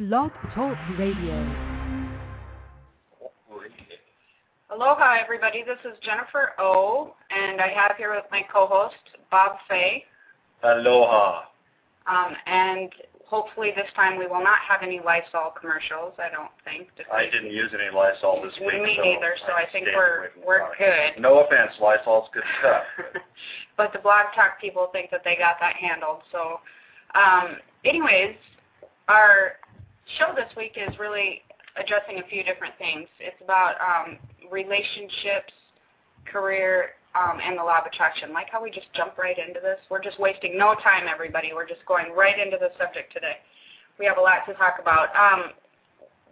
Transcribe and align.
Blog 0.00 0.30
Talk 0.54 0.78
Radio. 0.98 1.36
Aloha, 4.70 5.16
everybody. 5.22 5.62
This 5.62 5.76
is 5.84 5.98
Jennifer 6.02 6.52
O, 6.58 7.12
and 7.30 7.60
I 7.60 7.68
have 7.68 7.98
here 7.98 8.14
with 8.14 8.24
my 8.30 8.40
co-host 8.50 8.94
Bob 9.30 9.58
Fay. 9.68 10.04
Aloha. 10.64 11.42
Um, 12.06 12.32
and 12.46 12.90
hopefully 13.26 13.72
this 13.76 13.88
time 13.94 14.18
we 14.18 14.26
will 14.26 14.42
not 14.42 14.60
have 14.66 14.82
any 14.82 15.02
Lysol 15.04 15.52
commercials. 15.60 16.14
I 16.16 16.32
don't 16.32 16.48
think. 16.64 16.88
Did 16.96 17.04
I 17.12 17.24
we? 17.24 17.30
didn't 17.32 17.52
use 17.52 17.70
any 17.74 17.94
Lysol 17.94 18.40
this 18.42 18.54
week. 18.58 18.80
Me 18.82 18.94
so 18.96 19.02
neither. 19.02 19.34
So 19.46 19.52
I 19.52 19.70
think 19.70 19.86
we're 19.94 20.20
away 20.20 20.28
from 20.32 20.40
the 20.40 20.46
we're 20.46 20.58
product. 20.60 21.16
good. 21.16 21.20
No 21.22 21.40
offense, 21.40 21.72
Lysol's 21.78 22.30
good 22.32 22.48
stuff. 22.60 22.84
but 23.76 23.92
the 23.92 23.98
blog 23.98 24.32
talk 24.34 24.58
people 24.62 24.88
think 24.94 25.10
that 25.10 25.20
they 25.26 25.36
got 25.36 25.56
that 25.60 25.76
handled. 25.76 26.22
So, 26.32 26.60
um, 27.14 27.58
anyways, 27.84 28.34
our 29.06 29.60
show 30.18 30.34
this 30.34 30.50
week 30.56 30.76
is 30.76 30.96
really 30.98 31.42
addressing 31.76 32.18
a 32.18 32.26
few 32.28 32.42
different 32.42 32.74
things. 32.78 33.08
It's 33.20 33.40
about 33.42 33.76
um, 33.80 34.18
relationships, 34.50 35.52
career, 36.26 36.96
um, 37.14 37.38
and 37.42 37.58
the 37.58 37.62
law 37.62 37.78
of 37.78 37.86
attraction. 37.86 38.32
Like 38.32 38.48
how 38.50 38.62
we 38.62 38.70
just 38.70 38.92
jump 38.94 39.18
right 39.18 39.36
into 39.36 39.60
this. 39.60 39.78
We're 39.90 40.02
just 40.02 40.18
wasting 40.20 40.56
no 40.56 40.74
time, 40.82 41.06
everybody. 41.10 41.50
We're 41.54 41.68
just 41.68 41.84
going 41.86 42.12
right 42.14 42.38
into 42.38 42.56
the 42.58 42.70
subject 42.78 43.12
today. 43.12 43.38
We 43.98 44.06
have 44.06 44.18
a 44.18 44.20
lot 44.20 44.46
to 44.46 44.54
talk 44.54 44.78
about. 44.80 45.14
Um, 45.14 45.52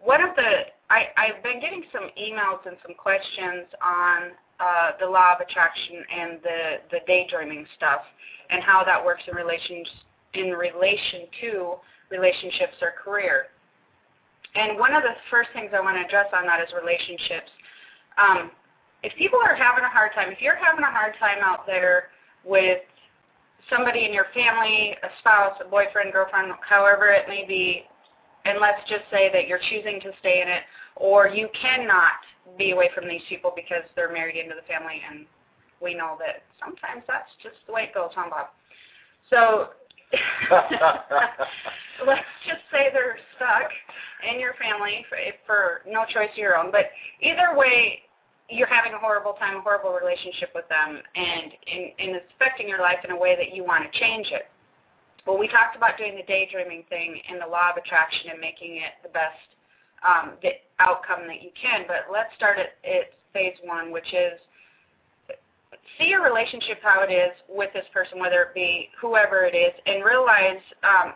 one 0.02 0.22
of 0.22 0.34
the 0.36 0.70
I, 0.90 1.08
I've 1.16 1.42
been 1.42 1.60
getting 1.60 1.82
some 1.92 2.08
emails 2.16 2.64
and 2.64 2.76
some 2.86 2.94
questions 2.94 3.66
on 3.82 4.32
uh, 4.60 4.92
the 4.98 5.06
law 5.06 5.34
of 5.34 5.40
attraction 5.40 6.02
and 6.08 6.38
the 6.42 6.60
the 6.90 6.98
daydreaming 7.06 7.66
stuff 7.76 8.00
and 8.50 8.62
how 8.62 8.84
that 8.84 9.04
works 9.04 9.22
in 9.28 9.34
relations 9.34 9.86
in 10.34 10.50
relation 10.50 11.26
to 11.40 11.74
relationships 12.10 12.76
or 12.80 12.92
career. 13.02 13.46
And 14.58 14.78
one 14.78 14.92
of 14.92 15.02
the 15.02 15.14
first 15.30 15.50
things 15.54 15.70
I 15.72 15.80
want 15.80 15.96
to 15.96 16.02
address 16.02 16.26
on 16.34 16.44
that 16.46 16.60
is 16.60 16.68
relationships. 16.74 17.50
Um, 18.18 18.50
if 19.02 19.14
people 19.14 19.38
are 19.38 19.54
having 19.54 19.84
a 19.84 19.88
hard 19.88 20.10
time, 20.14 20.32
if 20.32 20.40
you're 20.40 20.58
having 20.58 20.82
a 20.82 20.90
hard 20.90 21.14
time 21.20 21.38
out 21.42 21.64
there 21.64 22.10
with 22.44 22.82
somebody 23.70 24.04
in 24.04 24.12
your 24.12 24.26
family, 24.34 24.96
a 25.02 25.08
spouse, 25.20 25.54
a 25.64 25.68
boyfriend, 25.68 26.12
girlfriend, 26.12 26.50
however 26.66 27.12
it 27.14 27.28
may 27.28 27.44
be, 27.46 27.84
and 28.44 28.58
let's 28.60 28.82
just 28.88 29.06
say 29.10 29.30
that 29.32 29.46
you're 29.46 29.62
choosing 29.70 30.00
to 30.00 30.10
stay 30.18 30.42
in 30.42 30.48
it, 30.48 30.62
or 30.96 31.28
you 31.28 31.48
cannot 31.54 32.18
be 32.56 32.72
away 32.72 32.90
from 32.94 33.06
these 33.06 33.22
people 33.28 33.52
because 33.54 33.86
they're 33.94 34.12
married 34.12 34.36
into 34.36 34.54
the 34.56 34.66
family, 34.66 34.98
and 35.08 35.26
we 35.80 35.94
know 35.94 36.16
that 36.18 36.42
sometimes 36.58 37.04
that's 37.06 37.30
just 37.42 37.56
the 37.66 37.72
way 37.72 37.84
it 37.84 37.94
goes, 37.94 38.10
huh, 38.14 38.26
Bob? 38.30 38.46
So 39.30 39.78
let's 42.06 42.24
just 42.46 42.62
say 42.72 42.88
they're 42.92 43.18
stuck 43.36 43.70
in 44.32 44.40
your 44.40 44.54
family 44.54 45.04
for, 45.08 45.18
for 45.46 45.80
no 45.86 46.04
choice 46.04 46.30
of 46.32 46.38
your 46.38 46.56
own. 46.56 46.70
But 46.70 46.90
either 47.20 47.56
way, 47.56 48.00
you're 48.48 48.68
having 48.68 48.94
a 48.94 48.98
horrible 48.98 49.34
time, 49.34 49.56
a 49.56 49.60
horrible 49.60 49.92
relationship 49.92 50.50
with 50.54 50.64
them, 50.68 51.02
and 51.14 51.52
in, 51.66 51.92
in 51.98 52.20
affecting 52.34 52.68
your 52.68 52.80
life 52.80 53.04
in 53.04 53.10
a 53.10 53.16
way 53.16 53.36
that 53.36 53.54
you 53.54 53.64
want 53.64 53.84
to 53.84 53.98
change 54.00 54.28
it. 54.32 54.48
Well, 55.26 55.36
we 55.36 55.48
talked 55.48 55.76
about 55.76 55.98
doing 55.98 56.16
the 56.16 56.24
daydreaming 56.24 56.84
thing 56.88 57.20
and 57.28 57.40
the 57.40 57.46
law 57.46 57.70
of 57.70 57.76
attraction 57.76 58.30
and 58.30 58.40
making 58.40 58.76
it 58.76 58.96
the 59.02 59.10
best 59.10 59.36
um, 60.06 60.38
the 60.42 60.56
outcome 60.78 61.26
that 61.26 61.42
you 61.42 61.50
can. 61.60 61.84
But 61.86 62.08
let's 62.12 62.30
start 62.36 62.56
at, 62.58 62.78
at 62.88 63.12
phase 63.34 63.56
one, 63.64 63.92
which 63.92 64.08
is 64.14 64.38
see 65.98 66.06
your 66.06 66.22
relationship 66.22 66.78
how 66.82 67.02
it 67.02 67.12
is 67.12 67.32
with 67.48 67.72
this 67.72 67.84
person, 67.92 68.18
whether 68.18 68.42
it 68.42 68.54
be 68.54 68.88
whoever 69.00 69.44
it 69.44 69.54
is, 69.54 69.72
and 69.86 70.04
realize, 70.04 70.62
um, 70.82 71.14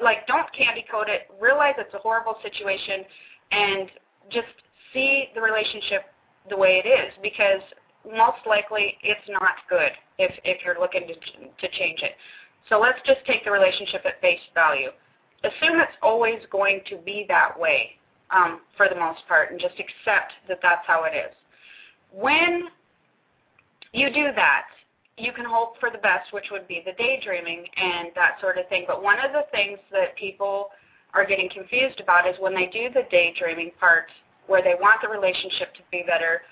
like, 0.00 0.26
don't 0.26 0.46
candy 0.52 0.84
coat 0.90 1.08
it. 1.08 1.22
Realize 1.40 1.74
it's 1.78 1.94
a 1.94 1.98
horrible 1.98 2.36
situation, 2.42 3.04
and 3.50 3.90
just 4.30 4.48
see 4.92 5.28
the 5.34 5.40
relationship 5.40 6.02
the 6.48 6.56
way 6.56 6.82
it 6.84 6.88
is, 6.88 7.12
because 7.22 7.60
most 8.04 8.38
likely 8.46 8.96
it's 9.02 9.28
not 9.28 9.56
good 9.68 9.92
if 10.18 10.32
if 10.44 10.64
you're 10.64 10.80
looking 10.80 11.06
to 11.06 11.14
to 11.14 11.78
change 11.78 12.00
it. 12.02 12.12
So 12.68 12.78
let's 12.78 12.98
just 13.06 13.20
take 13.26 13.44
the 13.44 13.50
relationship 13.50 14.02
at 14.06 14.20
face 14.20 14.40
value. 14.54 14.90
Assume 15.42 15.80
it's 15.80 15.92
always 16.02 16.40
going 16.50 16.80
to 16.90 16.96
be 16.98 17.24
that 17.28 17.58
way 17.58 17.96
um, 18.30 18.60
for 18.76 18.88
the 18.88 18.94
most 18.94 19.20
part, 19.26 19.50
and 19.50 19.60
just 19.60 19.74
accept 19.74 20.32
that 20.48 20.60
that's 20.62 20.86
how 20.86 21.04
it 21.04 21.16
is. 21.16 21.34
When 22.12 22.68
you 23.92 24.08
do 24.12 24.28
that, 24.34 24.66
you 25.16 25.32
can 25.32 25.44
hope 25.44 25.78
for 25.78 25.90
the 25.90 25.98
best, 25.98 26.32
which 26.32 26.46
would 26.50 26.66
be 26.66 26.82
the 26.84 26.92
daydreaming 26.92 27.64
and 27.76 28.08
that 28.14 28.40
sort 28.40 28.58
of 28.58 28.68
thing. 28.68 28.84
But 28.86 29.02
one 29.02 29.18
of 29.18 29.32
the 29.32 29.44
things 29.52 29.78
that 29.92 30.16
people 30.16 30.68
are 31.12 31.26
getting 31.26 31.50
confused 31.50 32.00
about 32.00 32.26
is 32.26 32.34
when 32.38 32.54
they 32.54 32.66
do 32.66 32.88
the 32.92 33.02
daydreaming 33.10 33.72
part, 33.78 34.06
where 34.46 34.62
they 34.62 34.74
want 34.80 35.02
the 35.02 35.08
relationship 35.08 35.74
to 35.74 35.82
be 35.90 36.04
better. 36.06 36.42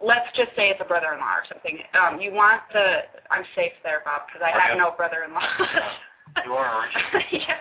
Let's 0.00 0.26
just 0.34 0.50
say 0.56 0.70
it's 0.70 0.80
a 0.80 0.88
brother-in-law 0.88 1.34
or 1.34 1.44
something. 1.48 1.78
Um, 1.94 2.20
you 2.20 2.32
want 2.32 2.62
the 2.72 3.06
I'm 3.30 3.44
safe 3.54 3.72
there, 3.82 4.02
Bob, 4.04 4.22
because 4.26 4.42
I 4.42 4.50
have 4.50 4.78
no 4.78 4.92
brother-in-law. 4.96 5.40
You 6.44 6.52
are, 6.52 6.66
aren't 6.66 6.92
you? 7.32 7.38
yeah. 7.40 7.56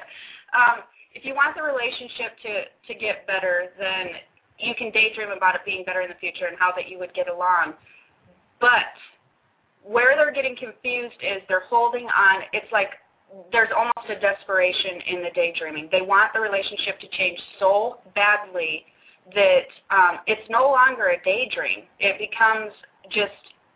Um, 0.54 0.84
if 1.14 1.26
you 1.26 1.34
want 1.34 1.56
the 1.56 1.64
relationship 1.64 2.36
to 2.44 2.68
to 2.94 3.00
get 3.00 3.26
better, 3.26 3.72
then 3.80 4.08
you 4.60 4.76
can 4.76 4.92
daydream 4.92 5.32
about 5.32 5.56
it 5.56 5.62
being 5.66 5.86
better 5.86 6.02
in 6.02 6.10
the 6.10 6.20
future 6.20 6.46
and 6.46 6.58
how 6.60 6.72
that 6.76 6.90
you 6.90 7.00
would 7.00 7.14
get 7.14 7.30
along. 7.30 7.74
But 8.60 8.94
where 9.84 10.16
they're 10.16 10.34
getting 10.34 10.56
confused 10.56 11.16
is 11.22 11.42
they're 11.48 11.68
holding 11.70 12.06
on. 12.06 12.42
It's 12.54 12.72
like 12.72 12.90
there's 13.52 13.70
almost 13.76 14.10
a 14.10 14.20
desperation 14.20 15.02
in 15.08 15.22
the 15.22 15.30
daydreaming. 15.36 15.90
They 15.92 16.02
want 16.02 16.34
the 16.34 16.40
relationship 16.40 17.00
to 17.00 17.08
change 17.10 17.40
so 17.60 17.98
badly 18.16 18.86
that 19.36 19.68
um, 19.92 20.20
it's 20.28 20.48
no 20.50 20.70
longer 20.72 21.10
a 21.10 21.24
daydream. 21.24 21.84
It 22.00 22.18
becomes 22.18 22.72
just 23.12 23.34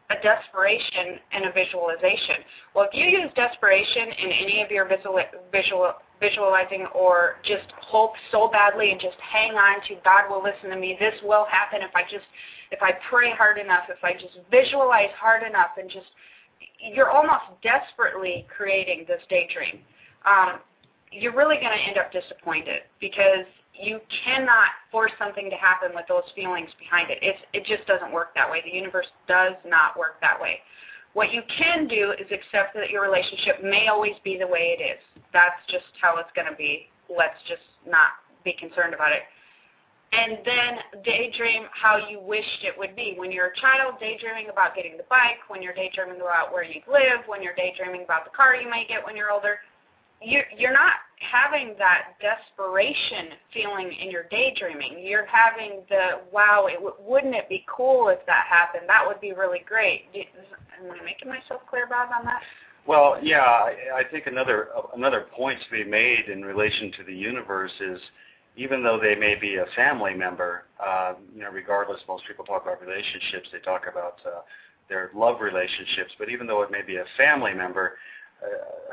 a 0.10 0.22
desperation 0.22 1.20
and 1.32 1.46
a 1.46 1.52
visualization. 1.52 2.44
Well, 2.76 2.88
if 2.92 2.94
you 2.94 3.06
use 3.06 3.32
desperation 3.36 4.08
in 4.24 4.32
any 4.32 4.62
of 4.62 4.72
your 4.72 4.88
visual, 4.88 5.20
visual, 5.52 5.94
visualizing 6.22 6.86
or 6.96 7.36
just 7.44 7.68
hope 7.82 8.14
so 8.32 8.48
badly 8.48 8.92
and 8.92 9.02
just 9.02 9.18
hang 9.20 9.52
on 9.54 9.82
to 9.90 9.96
God 10.06 10.30
will 10.30 10.42
listen 10.42 10.70
to 10.70 10.78
me, 10.78 10.96
this 11.00 11.16
will 11.24 11.46
happen 11.52 11.82
if 11.82 11.94
I 11.94 12.04
just 12.04 12.26
if 12.72 12.82
I 12.82 12.92
pray 13.10 13.32
hard 13.36 13.58
enough, 13.58 13.90
if 13.90 14.02
I 14.04 14.14
just 14.14 14.40
visualize 14.50 15.12
hard 15.20 15.44
enough 15.44 15.76
and 15.78 15.90
just 15.90 16.08
you're 16.80 17.10
almost 17.10 17.44
desperately 17.62 18.46
creating 18.56 19.06
this 19.08 19.22
daydream. 19.30 19.80
Um, 20.26 20.60
you're 21.12 21.36
really 21.36 21.58
going 21.58 21.76
to 21.76 21.84
end 21.84 21.98
up 21.98 22.12
disappointed 22.12 22.84
because 23.02 23.46
you 23.74 24.00
cannot 24.24 24.70
force 24.92 25.12
something 25.18 25.50
to 25.50 25.56
happen 25.56 25.92
with 25.94 26.06
those 26.08 26.24
feelings 26.36 26.70
behind 26.80 27.10
it. 27.10 27.18
It's, 27.22 27.40
it 27.54 27.66
just 27.66 27.88
doesn't 27.88 28.12
work 28.12 28.34
that 28.36 28.50
way. 28.50 28.62
The 28.64 28.76
universe 28.76 29.08
does 29.28 29.54
not 29.66 29.98
work 29.98 30.22
that 30.22 30.40
way. 30.40 30.60
What 31.14 31.34
you 31.34 31.42
can 31.58 31.88
do 31.88 32.14
is 32.18 32.28
accept 32.32 32.74
that 32.76 32.90
your 32.90 33.04
relationship 33.04 33.64
may 33.64 33.88
always 33.88 34.16
be 34.24 34.38
the 34.38 34.48
way 34.48 34.78
it 34.78 34.82
is. 34.82 35.02
That's 35.34 35.60
just 35.68 35.92
how 36.02 36.18
it's 36.18 36.32
going 36.36 36.48
to 36.50 36.56
be. 36.56 36.88
Let's 37.10 37.40
just 37.48 37.68
not 37.86 38.24
be 38.46 38.54
concerned 38.54 38.94
about 38.94 39.12
it. 39.12 39.24
And 40.14 40.40
then 40.44 41.04
daydream 41.04 41.64
how 41.72 41.96
you 41.96 42.20
wished 42.20 42.64
it 42.64 42.76
would 42.78 42.96
be. 42.96 43.16
When 43.18 43.32
you're 43.32 43.56
a 43.56 43.60
child, 43.60 43.96
daydreaming 44.00 44.50
about 44.52 44.76
getting 44.76 44.98
the 44.98 45.08
bike. 45.10 45.40
When 45.48 45.62
you're 45.62 45.76
daydreaming 45.76 46.20
about 46.20 46.52
where 46.52 46.64
you'd 46.64 46.88
live. 46.88 47.28
When 47.28 47.42
you're 47.42 47.56
daydreaming 47.56 48.04
about 48.04 48.26
the 48.26 48.32
car 48.36 48.56
you 48.56 48.70
might 48.70 48.88
get 48.88 49.04
when 49.04 49.16
you're 49.16 49.32
older 49.32 49.60
you're, 50.22 50.46
you're 50.56 50.74
not 50.74 51.02
having 51.22 51.76
that 51.78 52.16
desperation 52.20 53.38
feeling 53.54 53.92
in 54.02 54.10
your 54.12 54.24
daydreaming. 54.32 55.00
You're 55.00 55.26
having 55.26 55.84
the 55.90 56.22
wow, 56.32 56.68
it 56.68 56.76
w- 56.76 56.96
wouldn't 57.00 57.36
it 57.36 57.48
be 57.48 57.66
cool 57.68 58.10
if 58.10 58.26
that 58.26 58.46
happened? 58.50 58.84
That 58.88 59.06
would 59.06 59.22
be 59.22 59.34
really 59.34 59.64
great. 59.68 60.06
Am 60.14 60.92
I 60.92 61.04
making 61.04 61.30
myself 61.30 61.62
clear, 61.70 61.88
Bob, 61.88 62.10
on 62.18 62.26
that? 62.26 62.42
Well, 62.88 63.20
yeah, 63.22 63.42
I, 63.42 64.00
I 64.00 64.04
think 64.10 64.26
another 64.26 64.70
another 64.96 65.28
point 65.36 65.60
to 65.64 65.72
be 65.72 65.90
made 65.90 66.30
in 66.32 66.44
relation 66.44 66.92
to 66.98 67.04
the 67.04 67.14
universe 67.14 67.72
is 67.80 68.00
even 68.58 68.84
though 68.84 69.00
they 69.02 69.16
may 69.16 69.36
be 69.36 69.56
a 69.58 69.66
family 69.76 70.14
member, 70.14 70.64
uh, 70.86 71.14
you 71.34 71.42
know, 71.42 71.50
regardless, 71.50 72.02
most 72.08 72.24
people 72.28 72.44
talk 72.44 72.64
about 72.64 72.82
relationships. 72.82 73.48
They 73.52 73.60
talk 73.60 73.84
about 73.90 74.16
uh, 74.26 74.42
their 74.90 75.12
love 75.16 75.40
relationships, 75.40 76.12
but 76.20 76.30
even 76.30 76.48
though 76.48 76.62
it 76.64 76.72
may 76.72 76.82
be 76.82 76.98
a 76.98 77.06
family 77.18 77.54
member, 77.54 77.94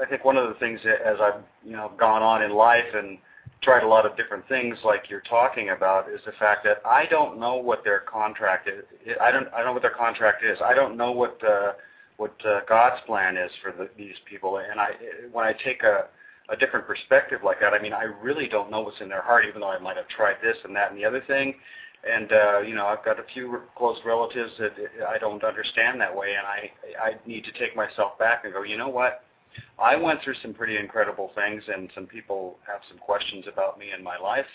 I 0.01 0.07
think 0.07 0.25
one 0.25 0.37
of 0.37 0.49
the 0.49 0.55
things 0.55 0.81
that 0.85 1.01
as 1.03 1.19
I've 1.21 1.43
you 1.65 1.73
know 1.73 1.93
gone 1.99 2.23
on 2.23 2.43
in 2.43 2.53
life 2.53 2.95
and 2.95 3.19
tried 3.63 3.83
a 3.83 3.89
lot 3.89 4.07
of 4.07 4.17
different 4.17 4.47
things 4.49 4.77
like 4.85 5.11
you're 5.11 5.23
talking 5.23 5.71
about 5.71 6.09
is 6.09 6.21
the 6.25 6.33
fact 6.33 6.65
that 6.65 6.81
I 6.85 7.07
don't 7.07 7.41
know 7.41 7.57
what 7.57 7.83
their 7.83 8.01
contract 8.01 8.69
is. 8.69 8.85
I 9.21 9.31
don't 9.31 9.49
I 9.49 9.59
don't 9.59 9.67
know 9.67 9.73
what 9.73 9.83
their 9.83 9.91
contract 9.91 10.45
is. 10.45 10.59
I 10.65 10.75
don't 10.75 10.97
know 10.97 11.13
what 11.13 11.43
uh, 11.45 11.73
what 12.17 12.35
uh, 12.47 12.61
God's 12.69 13.01
plan 13.07 13.37
is 13.37 13.51
for 13.63 13.73
the, 13.73 13.89
these 13.97 14.15
people. 14.27 14.59
And 14.59 14.81
I 14.81 14.91
when 15.33 15.45
I 15.45 15.53
take 15.53 15.83
a 15.83 16.07
a 16.51 16.57
different 16.57 16.87
perspective 16.87 17.41
like 17.45 17.61
that, 17.61 17.73
I 17.73 17.81
mean 17.81 17.93
I 17.93 18.05
really 18.05 18.49
don't 18.49 18.71
know 18.71 18.81
what's 18.81 19.01
in 19.01 19.09
their 19.09 19.23
heart, 19.23 19.45
even 19.49 19.61
though 19.61 19.71
I 19.71 19.79
might 19.79 19.97
have 19.97 20.09
tried 20.09 20.37
this 20.43 20.57
and 20.65 20.75
that 20.77 20.91
and 20.91 21.01
the 21.01 21.05
other 21.05 21.23
thing. 21.27 21.55
And 22.09 22.31
uh, 22.33 22.61
you 22.61 22.77
know, 22.77 22.87
I've 22.87 23.05
got 23.05 23.19
a 23.19 23.25
few 23.35 23.63
close 23.77 23.99
relatives 24.05 24.53
that 24.61 24.73
I 25.09 25.19
don't 25.19 25.43
understand 25.43 26.01
that 26.01 26.15
way, 26.15 26.35
and 26.39 26.47
I 26.47 26.71
I 27.03 27.15
need 27.27 27.45
to 27.45 27.53
take 27.53 27.75
myself 27.75 28.17
back 28.19 28.45
and 28.45 28.53
go, 28.53 28.63
you 28.63 28.77
know 28.77 28.89
what? 28.89 29.25
I 29.79 29.97
went 29.97 30.23
through 30.23 30.35
some 30.43 30.55
pretty 30.55 30.77
incredible 30.77 31.31
things, 31.35 31.63
and 31.73 31.91
some 31.95 32.07
people 32.07 32.59
have 32.67 32.81
some 32.89 32.99
questions 32.99 33.47
about 33.53 33.79
me 33.79 33.91
and 33.95 34.03
my 34.03 34.19
life 34.19 34.47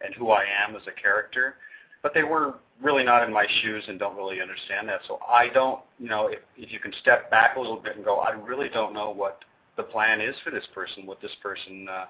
and 0.00 0.14
who 0.14 0.30
I 0.30 0.44
am 0.66 0.74
as 0.76 0.82
a 0.86 1.00
character 1.00 1.56
but 2.02 2.14
they 2.14 2.22
were 2.22 2.54
really 2.80 3.04
not 3.04 3.26
in 3.26 3.32
my 3.32 3.46
shoes 3.62 3.84
and 3.88 3.98
don't 3.98 4.16
really 4.16 4.40
understand 4.40 4.88
that. 4.88 5.00
So 5.06 5.18
I 5.28 5.48
don't, 5.48 5.80
you 5.98 6.08
know, 6.08 6.28
if, 6.28 6.38
if 6.56 6.72
you 6.72 6.78
can 6.78 6.92
step 7.00 7.30
back 7.30 7.56
a 7.56 7.60
little 7.60 7.76
bit 7.80 7.96
and 7.96 8.04
go, 8.04 8.18
I 8.18 8.30
really 8.30 8.68
don't 8.68 8.94
know 8.94 9.10
what 9.10 9.40
the 9.76 9.82
plan 9.82 10.20
is 10.20 10.34
for 10.42 10.50
this 10.50 10.64
person, 10.74 11.06
what 11.06 11.20
this 11.20 11.34
person, 11.42 11.86
uh, 11.90 12.06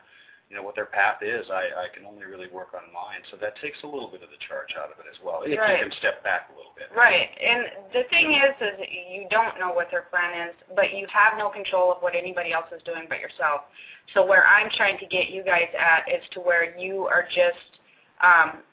you 0.51 0.57
know, 0.57 0.67
what 0.67 0.75
their 0.75 0.91
path 0.91 1.23
is. 1.23 1.47
I, 1.47 1.87
I 1.87 1.87
can 1.95 2.05
only 2.05 2.27
really 2.27 2.51
work 2.51 2.75
on 2.75 2.83
mine. 2.91 3.23
So 3.31 3.39
that 3.39 3.55
takes 3.63 3.79
a 3.85 3.87
little 3.87 4.11
bit 4.11 4.27
of 4.27 4.35
the 4.35 4.41
charge 4.51 4.75
out 4.75 4.91
of 4.91 4.99
it 4.99 5.07
as 5.07 5.15
well, 5.23 5.47
if 5.47 5.57
right. 5.57 5.79
you 5.79 5.87
can 5.87 5.95
step 6.03 6.27
back 6.27 6.51
a 6.51 6.59
little 6.59 6.75
bit. 6.75 6.91
Right. 6.91 7.31
And 7.39 7.95
the 7.95 8.03
thing 8.11 8.35
is, 8.35 8.53
is 8.59 8.75
you 8.91 9.31
don't 9.31 9.63
know 9.63 9.71
what 9.71 9.95
their 9.95 10.11
plan 10.11 10.51
is, 10.51 10.55
but 10.75 10.91
you 10.91 11.07
have 11.07 11.39
no 11.39 11.55
control 11.55 11.95
of 11.95 12.03
what 12.03 12.19
anybody 12.19 12.53
else 12.53 12.67
is 12.75 12.83
doing 12.83 13.07
but 13.07 13.23
yourself. 13.23 13.71
So 14.13 14.27
where 14.27 14.43
I'm 14.43 14.67
trying 14.75 14.99
to 14.99 15.07
get 15.07 15.31
you 15.31 15.47
guys 15.47 15.71
at 15.79 16.11
is 16.11 16.27
to 16.35 16.43
where 16.43 16.75
you 16.75 17.07
are 17.07 17.31
just 17.31 17.79
um, 18.19 18.67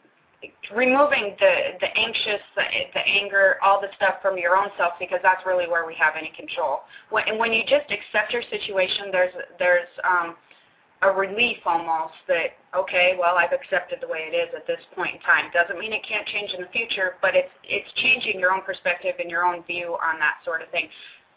removing 0.74 1.38
the 1.38 1.78
the 1.78 1.94
anxious, 1.94 2.42
the, 2.58 2.66
the 2.98 3.06
anger, 3.06 3.62
all 3.62 3.80
the 3.82 3.94
stuff 4.02 4.18
from 4.26 4.38
your 4.38 4.58
own 4.58 4.74
self 4.82 4.94
because 4.98 5.22
that's 5.22 5.46
really 5.46 5.70
where 5.70 5.86
we 5.86 5.94
have 5.94 6.14
any 6.18 6.34
control. 6.34 6.90
When, 7.14 7.30
and 7.30 7.38
when 7.38 7.54
you 7.54 7.62
just 7.70 7.86
accept 7.94 8.34
your 8.34 8.42
situation, 8.50 9.14
there's 9.14 9.34
there's 9.62 9.90
um, 10.02 10.36
a 11.04 11.12
relief 11.12 11.58
almost 11.66 12.16
that 12.28 12.58
okay, 12.76 13.16
well 13.20 13.38
I've 13.38 13.54
accepted 13.54 14.00
the 14.02 14.08
way 14.08 14.30
it 14.32 14.36
is 14.36 14.50
at 14.56 14.66
this 14.66 14.80
point 14.96 15.16
in 15.16 15.22
time. 15.22 15.52
Doesn't 15.54 15.80
mean 15.80 15.94
it 15.94 16.06
can't 16.08 16.28
change 16.28 16.52
in 16.54 16.62
the 16.62 16.70
future, 16.70 17.16
but 17.22 17.36
it's 17.36 17.52
it's 17.64 17.92
changing 18.02 18.40
your 18.40 18.52
own 18.52 18.62
perspective 18.62 19.16
and 19.20 19.30
your 19.30 19.46
own 19.46 19.64
view 19.64 19.98
on 20.02 20.20
that 20.20 20.38
sort 20.44 20.62
of 20.62 20.70
thing. 20.70 20.90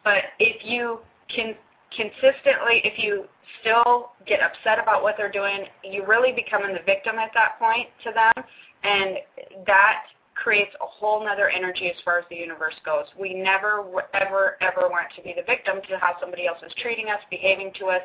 But 0.03 0.33
if 0.39 0.65
you 0.65 1.01
can 1.35 1.55
consistently, 1.95 2.81
if 2.85 2.99
you 2.99 3.25
still 3.61 4.13
get 4.27 4.41
upset 4.41 4.79
about 4.79 5.03
what 5.03 5.17
they're 5.17 5.31
doing, 5.31 5.67
you 5.83 6.07
really 6.07 6.33
becoming 6.33 6.73
the 6.73 6.85
victim 6.87 7.19
at 7.19 7.31
that 7.35 7.59
point 7.59 7.89
to 8.05 8.13
them 8.13 8.45
and 8.83 9.19
that 9.67 10.05
creates 10.35 10.75
a 10.81 10.87
whole 10.87 11.27
other 11.29 11.51
energy 11.51 11.89
as 11.89 11.97
far 12.05 12.19
as 12.19 12.25
the 12.31 12.37
universe 12.37 12.75
goes. 12.85 13.05
We 13.19 13.35
never, 13.35 13.85
ever, 14.15 14.57
ever 14.63 14.89
want 14.89 15.09
to 15.17 15.23
be 15.23 15.35
the 15.37 15.45
victim 15.45 15.81
to 15.91 15.99
how 15.99 16.17
somebody 16.19 16.47
else 16.47 16.59
is 16.65 16.73
treating 16.81 17.09
us, 17.09 17.21
behaving 17.31 17.73
to 17.81 17.87
us, 17.87 18.03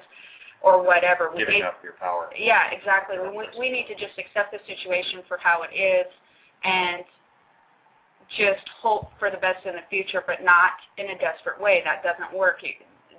or 0.61 0.83
whatever. 0.83 1.31
We 1.31 1.39
Giving 1.39 1.55
need, 1.55 1.63
up 1.63 1.79
your 1.83 1.93
power. 1.93 2.29
Yeah, 2.37 2.71
exactly. 2.71 3.17
We, 3.19 3.47
we 3.59 3.69
need 3.69 3.87
to 3.87 3.95
just 3.95 4.17
accept 4.17 4.51
the 4.51 4.59
situation 4.67 5.21
for 5.27 5.37
how 5.37 5.63
it 5.63 5.75
is 5.75 6.07
and 6.63 7.03
just 8.37 8.65
hope 8.81 9.11
for 9.19 9.29
the 9.29 9.37
best 9.37 9.65
in 9.65 9.73
the 9.73 9.85
future, 9.89 10.23
but 10.25 10.43
not 10.43 10.71
in 10.97 11.11
a 11.11 11.17
desperate 11.17 11.61
way. 11.61 11.81
That 11.85 12.01
doesn't 12.01 12.35
work. 12.35 12.61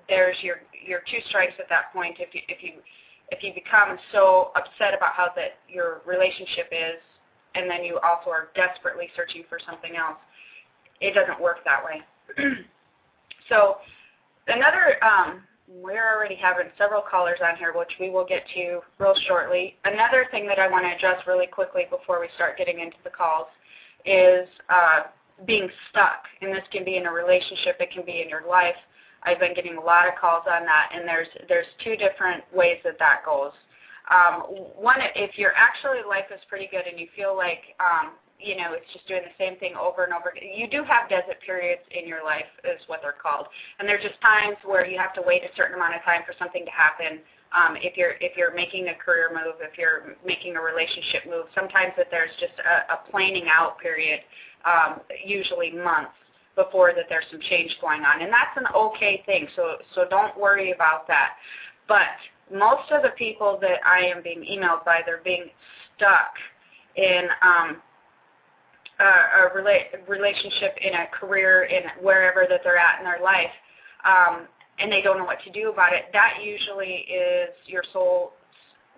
There's 0.08 0.36
your 0.42 0.56
your 0.72 1.00
two 1.10 1.18
strikes 1.28 1.54
at 1.58 1.68
that 1.68 1.92
point. 1.92 2.16
If 2.18 2.34
you 2.34 2.40
if 2.48 2.62
you 2.62 2.82
if 3.30 3.42
you 3.42 3.52
become 3.54 3.98
so 4.12 4.50
upset 4.54 4.94
about 4.94 5.14
how 5.14 5.30
that 5.36 5.58
your 5.68 6.00
relationship 6.06 6.68
is 6.70 7.02
and 7.56 7.70
then 7.70 7.84
you 7.84 7.98
also 7.98 8.30
are 8.30 8.48
desperately 8.54 9.08
searching 9.16 9.42
for 9.48 9.58
something 9.64 9.96
else. 9.96 10.18
It 11.00 11.14
doesn't 11.14 11.40
work 11.40 11.58
that 11.64 11.82
way. 11.84 12.02
so 13.48 13.76
another, 14.46 15.02
um, 15.02 15.42
we're 15.68 16.14
already 16.14 16.36
having 16.36 16.66
several 16.78 17.02
callers 17.02 17.38
on 17.42 17.56
here, 17.56 17.72
which 17.74 17.92
we 17.98 18.10
will 18.10 18.24
get 18.24 18.42
to 18.54 18.80
real 18.98 19.14
shortly. 19.26 19.76
Another 19.84 20.26
thing 20.30 20.46
that 20.46 20.58
I 20.58 20.68
want 20.68 20.84
to 20.84 20.94
address 20.94 21.26
really 21.26 21.46
quickly 21.46 21.86
before 21.90 22.20
we 22.20 22.28
start 22.34 22.56
getting 22.56 22.80
into 22.80 22.96
the 23.04 23.10
calls 23.10 23.46
is 24.04 24.48
uh, 24.68 25.02
being 25.46 25.68
stuck. 25.90 26.22
And 26.40 26.54
this 26.54 26.64
can 26.70 26.84
be 26.84 26.96
in 26.96 27.06
a 27.06 27.12
relationship, 27.12 27.76
it 27.80 27.90
can 27.92 28.04
be 28.04 28.22
in 28.22 28.28
your 28.28 28.46
life. 28.48 28.76
I've 29.22 29.40
been 29.40 29.54
getting 29.54 29.76
a 29.76 29.80
lot 29.80 30.06
of 30.06 30.14
calls 30.20 30.44
on 30.48 30.64
that, 30.66 30.90
and 30.94 31.06
there's 31.06 31.26
there's 31.48 31.66
two 31.82 31.96
different 31.96 32.44
ways 32.54 32.78
that 32.84 32.98
that 33.00 33.22
goes. 33.26 33.50
Um, 34.08 34.42
one, 34.78 34.98
if 35.16 35.36
your 35.36 35.50
actually 35.56 36.06
life 36.08 36.26
is 36.32 36.40
pretty 36.48 36.69
good 36.70 36.86
and 36.86 37.00
you 37.00 37.08
feel 37.16 37.36
like 37.36 37.74
um, 37.80 38.12
you 38.38 38.56
know 38.56 38.72
it's 38.72 38.86
just 38.92 39.06
doing 39.08 39.22
the 39.24 39.36
same 39.38 39.58
thing 39.58 39.74
over 39.74 40.04
and 40.04 40.12
over, 40.12 40.32
you 40.36 40.68
do 40.68 40.84
have 40.84 41.08
desert 41.08 41.40
periods 41.44 41.82
in 41.90 42.06
your 42.06 42.24
life, 42.24 42.48
is 42.64 42.80
what 42.86 43.00
they're 43.02 43.16
called, 43.16 43.46
and 43.78 43.88
there's 43.88 44.02
just 44.02 44.20
times 44.20 44.56
where 44.64 44.86
you 44.86 44.98
have 44.98 45.14
to 45.14 45.22
wait 45.24 45.42
a 45.42 45.52
certain 45.56 45.74
amount 45.74 45.94
of 45.94 46.02
time 46.02 46.22
for 46.26 46.34
something 46.38 46.64
to 46.64 46.70
happen. 46.70 47.20
Um, 47.54 47.76
if 47.76 47.96
you're 47.96 48.14
if 48.20 48.36
you're 48.36 48.54
making 48.54 48.88
a 48.88 48.94
career 48.94 49.30
move, 49.32 49.60
if 49.60 49.78
you're 49.78 50.16
making 50.24 50.56
a 50.56 50.60
relationship 50.60 51.24
move, 51.26 51.46
sometimes 51.54 51.92
that 51.96 52.08
there's 52.10 52.34
just 52.40 52.58
a, 52.60 52.92
a 52.94 52.96
planing 53.10 53.46
out 53.48 53.78
period, 53.78 54.20
um, 54.64 55.00
usually 55.24 55.70
months 55.72 56.16
before 56.56 56.92
that 56.96 57.04
there's 57.08 57.24
some 57.30 57.40
change 57.48 57.70
going 57.80 58.02
on, 58.02 58.22
and 58.22 58.32
that's 58.32 58.56
an 58.56 58.66
okay 58.74 59.22
thing. 59.26 59.46
So 59.54 59.76
so 59.94 60.04
don't 60.08 60.36
worry 60.38 60.72
about 60.72 61.06
that. 61.08 61.36
But 61.88 62.18
most 62.52 62.90
of 62.90 63.02
the 63.02 63.10
people 63.10 63.58
that 63.60 63.78
I 63.84 64.00
am 64.06 64.22
being 64.22 64.42
emailed 64.42 64.84
by, 64.84 65.00
they're 65.04 65.22
being 65.24 65.46
stuck 65.96 66.34
in 66.96 67.28
um, 67.42 67.76
a, 69.00 69.04
a 69.04 69.50
rela- 69.56 70.08
relationship, 70.08 70.76
in 70.81 70.94
a 70.94 71.06
career, 71.19 71.64
in 71.64 71.82
wherever 72.02 72.46
that 72.48 72.60
they're 72.64 72.78
at 72.78 72.98
in 72.98 73.04
their 73.04 73.22
life, 73.22 73.52
um, 74.04 74.46
and 74.78 74.90
they 74.90 75.02
don't 75.02 75.19
know 75.19 75.25
what 75.25 75.38
to 75.44 75.50
do 75.50 75.70
about 75.70 75.93
it. 75.93 76.04
That 76.12 76.38
usually 76.43 77.06
is 77.08 77.50
your 77.66 77.82
soul 77.93 78.32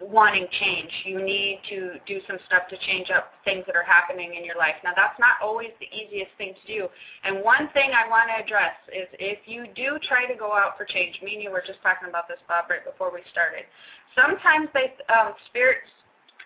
wanting 0.00 0.46
change. 0.60 0.90
You 1.04 1.22
need 1.22 1.60
to 1.70 1.94
do 2.06 2.20
some 2.26 2.38
stuff 2.46 2.68
to 2.70 2.76
change 2.86 3.10
up 3.10 3.32
things 3.44 3.64
that 3.66 3.74
are 3.74 3.82
happening 3.82 4.34
in 4.34 4.44
your 4.44 4.56
life. 4.56 4.74
Now, 4.84 4.92
that's 4.94 5.18
not 5.18 5.42
always 5.42 5.70
the 5.80 5.86
easiest 5.90 6.30
thing 6.38 6.54
to 6.54 6.64
do. 6.66 6.88
And 7.24 7.42
one 7.42 7.68
thing 7.74 7.90
I 7.94 8.08
want 8.08 8.30
to 8.30 8.44
address 8.44 8.78
is 8.94 9.08
if 9.18 9.40
you 9.46 9.66
do 9.74 9.98
try 10.06 10.26
to 10.26 10.38
go 10.38 10.52
out 10.52 10.78
for 10.78 10.84
change, 10.84 11.18
me 11.22 11.34
and 11.34 11.42
you 11.42 11.50
were 11.50 11.64
just 11.66 11.82
talking 11.82 12.08
about 12.08 12.28
this, 12.28 12.38
Bob, 12.46 12.70
right 12.70 12.84
before 12.84 13.12
we 13.12 13.20
started. 13.30 13.66
Sometimes 14.14 14.68
they 14.74 14.94
um, 15.12 15.34
spirits 15.50 15.90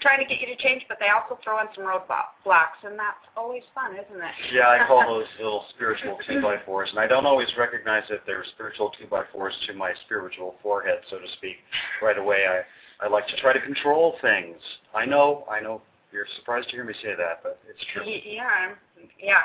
trying 0.03 0.19
to 0.19 0.27
get 0.27 0.41
you 0.41 0.47
to 0.47 0.57
change, 0.61 0.85
but 0.89 0.99
they 1.01 1.09
also 1.09 1.39
throw 1.43 1.61
in 1.61 1.67
some 1.75 1.85
roadblocks, 1.85 2.83
and 2.85 2.99
that's 2.99 3.25
always 3.37 3.63
fun, 3.75 3.95
isn't 3.95 4.21
it? 4.21 4.35
Yeah, 4.53 4.69
I 4.69 4.87
call 4.87 5.07
those 5.07 5.31
little 5.39 5.65
spiritual 5.75 6.19
two 6.27 6.43
by 6.43 6.57
fours, 6.67 6.91
and 6.91 6.99
I 6.99 7.07
don't 7.07 7.27
always 7.27 7.49
recognize 7.57 8.05
that 8.11 8.21
they're 8.27 8.45
spiritual 8.55 8.91
two 8.99 9.07
by 9.07 9.23
fours 9.33 9.55
to 9.67 9.73
my 9.73 9.93
spiritual 10.05 10.57
forehead, 10.63 10.99
so 11.09 11.19
to 11.19 11.27
speak, 11.39 11.57
right 12.03 12.19
away. 12.19 12.45
I 12.49 12.63
I 13.03 13.09
like 13.09 13.27
to 13.29 13.37
try 13.37 13.53
to 13.53 13.61
control 13.61 14.15
things. 14.23 14.57
I 14.95 15.05
know, 15.07 15.45
I 15.51 15.61
know. 15.61 15.83
You're 16.13 16.27
surprised 16.37 16.69
to 16.69 16.77
hear 16.77 16.85
me 16.85 16.95
say 17.03 17.17
that, 17.17 17.41
but 17.43 17.59
it's 17.69 17.83
true. 17.93 18.05
Yeah, 18.07 18.77
yeah. 19.19 19.41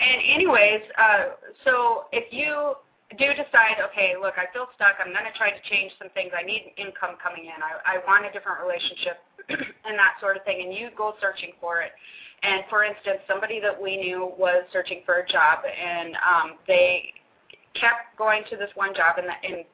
and 0.00 0.20
anyways, 0.34 0.82
uh, 0.98 1.24
so 1.64 2.04
if 2.12 2.32
you 2.32 2.74
do 3.16 3.30
decide, 3.30 3.78
okay, 3.78 4.18
look, 4.20 4.34
I 4.36 4.50
feel 4.52 4.66
stuck. 4.74 4.98
I'm 4.98 5.14
going 5.14 5.24
to 5.24 5.32
try 5.38 5.54
to 5.54 5.62
change 5.70 5.92
some 6.02 6.10
things. 6.12 6.32
I 6.36 6.42
need 6.42 6.74
income 6.76 7.16
coming 7.22 7.46
in. 7.46 7.58
I, 7.62 7.96
I 7.96 8.04
want 8.04 8.26
a 8.26 8.32
different 8.34 8.58
relationship 8.60 9.22
and 9.48 9.98
that 9.98 10.14
sort 10.20 10.36
of 10.36 10.44
thing. 10.44 10.62
And 10.62 10.74
you 10.74 10.90
go 10.96 11.14
searching 11.20 11.52
for 11.60 11.80
it. 11.80 11.92
And 12.42 12.64
for 12.68 12.84
instance, 12.84 13.20
somebody 13.26 13.58
that 13.60 13.80
we 13.80 13.96
knew 13.96 14.32
was 14.38 14.64
searching 14.72 15.00
for 15.06 15.20
a 15.20 15.26
job, 15.26 15.60
and 15.64 16.14
um, 16.16 16.58
they 16.66 17.14
kept 17.72 18.16
going 18.18 18.42
to 18.50 18.56
this 18.56 18.68
one 18.74 18.94
job, 18.94 19.16
and, 19.16 19.26
the, 19.26 19.56
and 19.56 19.64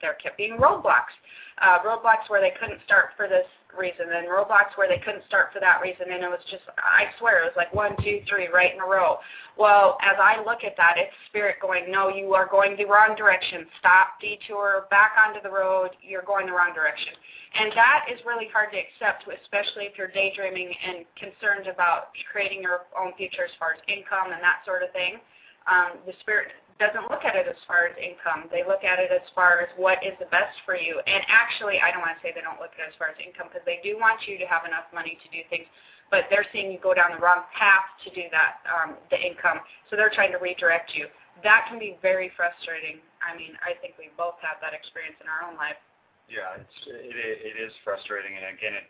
there 0.00 0.14
kept 0.14 0.36
being 0.36 0.58
roadblocks 0.58 1.14
uh, 1.58 1.78
roadblocks 1.80 2.28
where 2.28 2.40
they 2.40 2.52
couldn't 2.60 2.80
start 2.84 3.16
for 3.16 3.28
this 3.28 3.46
reason, 3.76 4.08
and 4.12 4.28
roadblocks 4.28 4.76
where 4.76 4.88
they 4.88 5.00
couldn't 5.04 5.24
start 5.26 5.52
for 5.52 5.60
that 5.60 5.80
reason, 5.80 6.08
and 6.12 6.24
it 6.24 6.28
was 6.28 6.40
just, 6.50 6.64
I 6.76 7.12
swear, 7.18 7.44
it 7.44 7.44
was 7.44 7.56
like 7.56 7.72
one, 7.74 7.96
two, 8.02 8.20
three, 8.28 8.48
right 8.48 8.72
in 8.72 8.80
a 8.80 8.86
row. 8.86 9.16
Well, 9.56 9.96
as 10.00 10.16
I 10.20 10.40
look 10.44 10.64
at 10.64 10.76
that, 10.76 10.96
it's 10.96 11.12
spirit 11.28 11.56
going, 11.60 11.90
no, 11.90 12.08
you 12.08 12.32
are 12.34 12.48
going 12.48 12.76
the 12.76 12.84
wrong 12.84 13.16
direction. 13.16 13.66
Stop, 13.80 14.20
detour, 14.20 14.86
back 14.90 15.12
onto 15.16 15.40
the 15.42 15.52
road. 15.52 15.90
You're 16.00 16.24
going 16.24 16.46
the 16.46 16.52
wrong 16.52 16.72
direction. 16.72 17.12
And 17.56 17.72
that 17.72 18.04
is 18.12 18.20
really 18.26 18.48
hard 18.52 18.72
to 18.72 18.80
accept, 18.80 19.24
especially 19.24 19.88
if 19.88 19.96
you're 19.96 20.12
daydreaming 20.12 20.72
and 20.76 21.08
concerned 21.16 21.68
about 21.72 22.12
creating 22.32 22.60
your 22.60 22.84
own 22.92 23.12
future 23.16 23.44
as 23.44 23.54
far 23.56 23.72
as 23.72 23.80
income 23.88 24.32
and 24.32 24.40
that 24.44 24.60
sort 24.64 24.84
of 24.84 24.92
thing. 24.92 25.16
Um, 25.64 26.00
the 26.04 26.12
spirit 26.20 26.52
doesn't 26.76 27.08
look 27.08 27.24
at 27.24 27.36
it 27.36 27.48
as 27.48 27.56
far 27.64 27.88
as 27.88 27.96
income. 27.96 28.52
They 28.52 28.60
look 28.60 28.84
at 28.84 29.00
it 29.00 29.08
as 29.08 29.24
far 29.32 29.64
as 29.64 29.70
what 29.80 30.00
is 30.04 30.12
the 30.20 30.28
best 30.28 30.52
for 30.68 30.76
you. 30.76 31.00
And 31.08 31.24
actually, 31.28 31.80
I 31.80 31.88
don't 31.88 32.04
want 32.04 32.16
to 32.16 32.20
say 32.20 32.36
they 32.36 32.44
don't 32.44 32.60
look 32.60 32.76
at 32.76 32.84
it 32.84 32.92
as 32.92 32.96
far 33.00 33.08
as 33.08 33.16
income 33.16 33.48
because 33.48 33.64
they 33.64 33.80
do 33.80 33.96
want 33.96 34.28
you 34.28 34.36
to 34.36 34.46
have 34.48 34.68
enough 34.68 34.84
money 34.92 35.16
to 35.16 35.28
do 35.32 35.40
things, 35.48 35.64
but 36.12 36.28
they're 36.28 36.44
seeing 36.52 36.68
you 36.68 36.76
go 36.76 36.92
down 36.92 37.16
the 37.16 37.22
wrong 37.22 37.48
path 37.56 37.88
to 38.04 38.12
do 38.12 38.28
that, 38.28 38.60
um, 38.68 39.00
the 39.08 39.16
income. 39.16 39.64
So 39.88 39.96
they're 39.96 40.12
trying 40.12 40.36
to 40.36 40.40
redirect 40.40 40.92
you. 40.92 41.08
That 41.40 41.64
can 41.68 41.80
be 41.80 41.96
very 42.04 42.28
frustrating. 42.36 43.00
I 43.24 43.32
mean, 43.36 43.56
I 43.64 43.76
think 43.80 43.96
we 43.96 44.12
both 44.16 44.36
have 44.44 44.60
that 44.60 44.76
experience 44.76 45.16
in 45.20 45.28
our 45.28 45.48
own 45.48 45.56
life. 45.56 45.80
Yeah, 46.28 46.60
it's, 46.60 46.78
it, 46.88 47.16
it 47.16 47.56
is 47.56 47.70
frustrating, 47.86 48.34
and 48.34 48.50
again, 48.50 48.74
it 48.74 48.86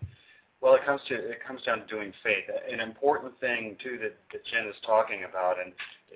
well, 0.61 0.75
it 0.75 0.85
comes 0.85 1.01
to 1.09 1.15
it 1.15 1.45
comes 1.45 1.63
down 1.63 1.81
to 1.81 1.87
doing 1.87 2.13
faith. 2.25 2.49
An 2.49 2.81
important 2.81 3.39
thing 3.41 3.77
too 3.83 3.99
that, 4.01 4.17
that 4.33 4.43
Jen 4.49 4.67
is 4.67 4.77
talking 4.87 5.29
about, 5.29 5.61
and 5.61 5.73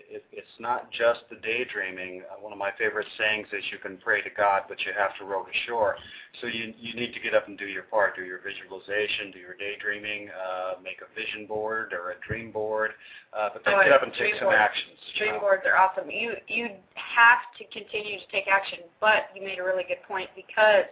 it, 0.08 0.24
it's 0.32 0.56
not 0.58 0.90
just 0.92 1.20
the 1.28 1.36
daydreaming. 1.36 2.22
Uh, 2.30 2.40
one 2.40 2.52
of 2.52 2.58
my 2.58 2.70
favorite 2.78 3.06
sayings 3.18 3.46
is 3.52 3.62
you 3.70 3.78
can 3.78 3.98
pray 3.98 4.22
to 4.22 4.30
God, 4.30 4.62
but 4.68 4.78
you 4.86 4.92
have 4.96 5.16
to 5.18 5.24
row 5.24 5.42
to 5.44 5.50
shore. 5.66 5.96
So 6.40 6.46
you 6.46 6.72
you 6.78 6.94
need 6.94 7.12
to 7.12 7.20
get 7.20 7.34
up 7.34 7.48
and 7.48 7.58
do 7.58 7.66
your 7.66 7.84
part, 7.84 8.16
do 8.16 8.22
your 8.22 8.40
visualization, 8.40 9.30
do 9.32 9.38
your 9.38 9.54
daydreaming, 9.54 10.30
uh, 10.30 10.80
make 10.82 11.02
a 11.02 11.08
vision 11.18 11.46
board 11.46 11.92
or 11.92 12.12
a 12.12 12.18
dream 12.26 12.50
board, 12.50 12.92
uh, 13.36 13.50
but 13.52 13.64
then 13.64 13.74
Oh, 13.74 13.82
get 13.84 13.92
up 13.92 14.02
and 14.02 14.12
take 14.14 14.34
some 14.38 14.48
boards. 14.48 14.58
actions. 14.58 14.98
Dream 15.18 15.38
boards 15.40 15.62
are 15.66 15.76
awesome. 15.76 16.10
You 16.10 16.34
you 16.48 16.70
have 16.94 17.42
to 17.58 17.64
continue 17.68 18.18
to 18.18 18.26
take 18.32 18.48
action, 18.48 18.80
but 19.00 19.28
you 19.34 19.42
made 19.42 19.58
a 19.58 19.64
really 19.64 19.84
good 19.84 20.02
point 20.06 20.30
because 20.34 20.86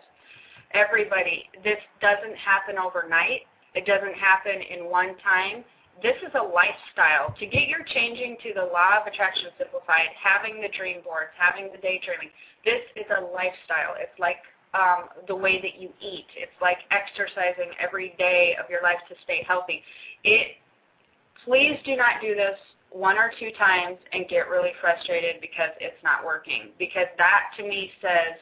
everybody, 0.72 1.48
this 1.64 1.78
doesn't 2.00 2.36
happen 2.36 2.76
overnight. 2.78 3.42
It 3.74 3.86
doesn't 3.86 4.14
happen 4.14 4.60
in 4.60 4.90
one 4.90 5.16
time. 5.22 5.64
This 6.02 6.16
is 6.22 6.32
a 6.34 6.42
lifestyle. 6.42 7.34
To 7.38 7.46
get 7.46 7.66
your 7.66 7.82
changing 7.82 8.36
to 8.42 8.54
the 8.54 8.66
law 8.70 9.00
of 9.00 9.06
attraction 9.06 9.50
simplified, 9.58 10.14
having 10.14 10.60
the 10.60 10.68
dream 10.76 11.02
boards, 11.02 11.34
having 11.38 11.70
the 11.72 11.78
daydreaming, 11.78 12.30
this 12.64 12.82
is 12.94 13.06
a 13.10 13.20
lifestyle. 13.20 13.98
It's 13.98 14.14
like 14.18 14.38
um, 14.74 15.08
the 15.26 15.34
way 15.34 15.60
that 15.60 15.80
you 15.80 15.90
eat. 16.00 16.26
It's 16.36 16.54
like 16.60 16.78
exercising 16.90 17.72
every 17.80 18.14
day 18.18 18.56
of 18.62 18.70
your 18.70 18.82
life 18.82 19.00
to 19.08 19.14
stay 19.24 19.42
healthy. 19.46 19.82
It 20.24 20.58
please 21.44 21.78
do 21.84 21.96
not 21.96 22.20
do 22.20 22.34
this 22.34 22.58
one 22.90 23.16
or 23.16 23.32
two 23.38 23.50
times 23.58 23.98
and 24.12 24.28
get 24.28 24.48
really 24.48 24.72
frustrated 24.80 25.40
because 25.40 25.70
it's 25.80 26.02
not 26.02 26.24
working. 26.24 26.70
Because 26.78 27.06
that 27.16 27.50
to 27.56 27.62
me 27.62 27.90
says 28.00 28.38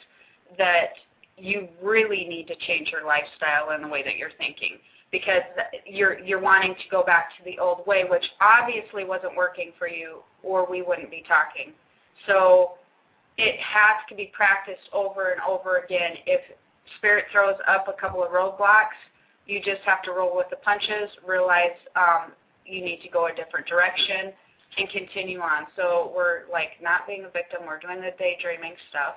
that 0.59 0.91
you 1.37 1.69
really 1.83 2.25
need 2.25 2.47
to 2.49 2.55
change 2.67 2.91
your 2.91 3.05
lifestyle 3.05 3.71
and 3.71 3.85
the 3.85 3.89
way 3.89 4.03
that 4.03 4.17
you're 4.17 4.35
thinking. 4.39 4.79
Because 5.17 5.43
you're 5.87 6.19
you're 6.19 6.41
wanting 6.41 6.75
to 6.75 6.89
go 6.91 7.03
back 7.03 7.31
to 7.39 7.45
the 7.45 7.59
old 7.59 7.87
way, 7.87 8.05
which 8.05 8.25
obviously 8.41 9.05
wasn't 9.05 9.35
working 9.35 9.73
for 9.79 9.89
you, 9.89 10.19
or 10.43 10.69
we 10.69 10.83
wouldn't 10.83 11.11
be 11.11 11.25
talking. 11.27 11.73
So 12.27 12.73
it 13.39 13.59
has 13.61 13.97
to 14.11 14.15
be 14.15 14.31
practiced 14.35 14.89
over 14.93 15.31
and 15.31 15.41
over 15.41 15.79
again. 15.79 16.17
If 16.27 16.43
spirit 16.99 17.25
throws 17.33 17.57
up 17.67 17.89
a 17.89 17.99
couple 17.99 18.23
of 18.23 18.31
roadblocks, 18.31 18.99
you 19.47 19.61
just 19.61 19.81
have 19.87 20.03
to 20.03 20.13
roll 20.13 20.37
with 20.37 20.51
the 20.51 20.57
punches, 20.57 21.09
realize 21.27 21.77
um, 21.95 22.33
you 22.67 22.85
need 22.85 23.01
to 23.03 23.09
go 23.09 23.29
a 23.29 23.35
different 23.35 23.67
direction, 23.67 24.33
and 24.77 24.89
continue 24.91 25.41
on. 25.41 25.67
So 25.77 26.13
we're 26.15 26.43
like 26.53 26.71
not 26.83 27.07
being 27.07 27.25
a 27.25 27.31
victim. 27.31 27.61
We're 27.67 27.79
doing 27.79 28.01
the 28.01 28.13
daydreaming 28.19 28.75
stuff, 28.91 29.15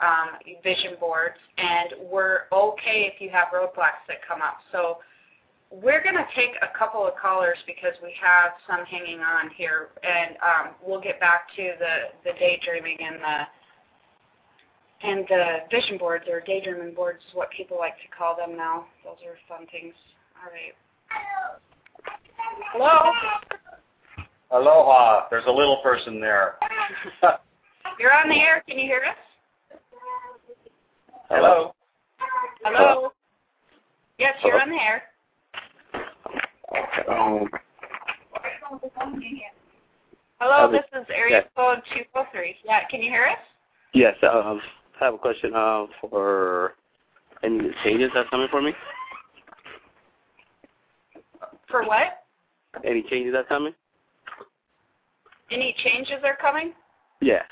um, 0.00 0.38
vision 0.62 0.96
boards, 0.98 1.36
and 1.58 2.08
we're 2.10 2.42
okay 2.52 3.10
if 3.12 3.20
you 3.20 3.28
have 3.30 3.48
roadblocks 3.52 4.04
that 4.08 4.18
come 4.26 4.40
up. 4.40 4.58
So 4.72 4.98
we're 5.82 6.02
going 6.02 6.14
to 6.14 6.26
take 6.36 6.54
a 6.62 6.78
couple 6.78 7.06
of 7.06 7.14
callers 7.20 7.58
because 7.66 7.94
we 8.02 8.14
have 8.22 8.52
some 8.68 8.84
hanging 8.86 9.20
on 9.20 9.50
here, 9.56 9.88
and 10.02 10.36
um, 10.38 10.74
we'll 10.84 11.00
get 11.00 11.18
back 11.18 11.48
to 11.56 11.72
the, 11.78 12.14
the 12.24 12.38
daydreaming 12.38 12.98
and 13.00 13.16
the 13.16 13.46
and 15.02 15.26
the 15.28 15.56
vision 15.70 15.98
boards 15.98 16.24
or 16.30 16.40
daydreaming 16.40 16.94
boards 16.94 17.18
is 17.28 17.34
what 17.34 17.50
people 17.50 17.76
like 17.78 17.94
to 17.96 18.16
call 18.16 18.34
them 18.36 18.56
now. 18.56 18.86
Those 19.04 19.16
are 19.26 19.36
fun 19.46 19.66
things. 19.70 19.92
All 20.42 20.50
right. 20.50 20.74
Hello. 22.72 23.12
Hello. 24.50 24.62
Aloha. 24.62 25.26
There's 25.30 25.44
a 25.46 25.50
little 25.50 25.78
person 25.82 26.20
there. 26.20 26.54
You're 27.98 28.14
on 28.14 28.30
the 28.30 28.36
air. 28.36 28.62
Can 28.66 28.78
you 28.78 28.86
hear 28.86 29.02
us? 29.08 29.78
Hello. 31.28 31.74
Hello. 32.64 33.12
Yes, 34.18 34.34
you're 34.44 34.60
on 34.60 34.70
the 34.70 34.76
air. 34.76 35.02
Um, 37.08 37.48
Hello, 40.40 40.66
Uh, 40.66 40.68
this 40.68 40.82
is 40.92 41.06
area 41.14 41.42
code 41.56 41.78
243. 41.94 42.56
Yeah, 42.64 42.86
can 42.88 43.00
you 43.02 43.10
hear 43.10 43.24
us? 43.24 43.38
yes, 43.92 44.14
um, 44.22 44.60
I 45.00 45.04
have 45.04 45.14
a 45.14 45.18
question 45.18 45.52
uh, 45.54 45.86
for 46.00 46.74
any 47.42 47.70
changes 47.84 48.10
that's 48.14 48.28
coming 48.30 48.48
for 48.50 48.60
me. 48.60 48.72
For 51.68 51.84
what? 51.84 52.24
Any 52.84 53.02
changes 53.02 53.32
that's 53.32 53.48
coming? 53.48 53.74
Any 55.50 55.74
changes 55.84 56.18
are 56.24 56.36
coming? 56.36 56.72
Yeah. 57.20 57.42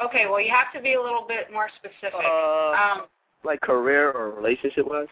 Okay, 0.00 0.26
well, 0.26 0.40
you 0.40 0.50
have 0.50 0.72
to 0.74 0.80
be 0.80 0.94
a 0.94 1.02
little 1.02 1.24
bit 1.26 1.52
more 1.52 1.68
specific. 1.76 2.14
Uh, 2.14 2.72
Um, 2.72 3.02
like 3.44 3.60
career 3.60 4.12
or 4.12 4.30
relationship 4.30 4.86
wise? 4.86 5.08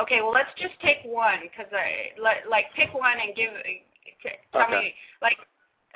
Okay, 0.00 0.20
well, 0.22 0.32
let's 0.32 0.52
just 0.56 0.74
take 0.80 0.98
one 1.04 1.40
because 1.42 1.70
I 1.72 2.16
like, 2.20 2.48
like 2.48 2.66
pick 2.74 2.92
one 2.94 3.18
and 3.20 3.36
give 3.36 3.50
tell 4.52 4.68
Okay. 4.68 4.92
me 4.92 4.94
like 5.22 5.36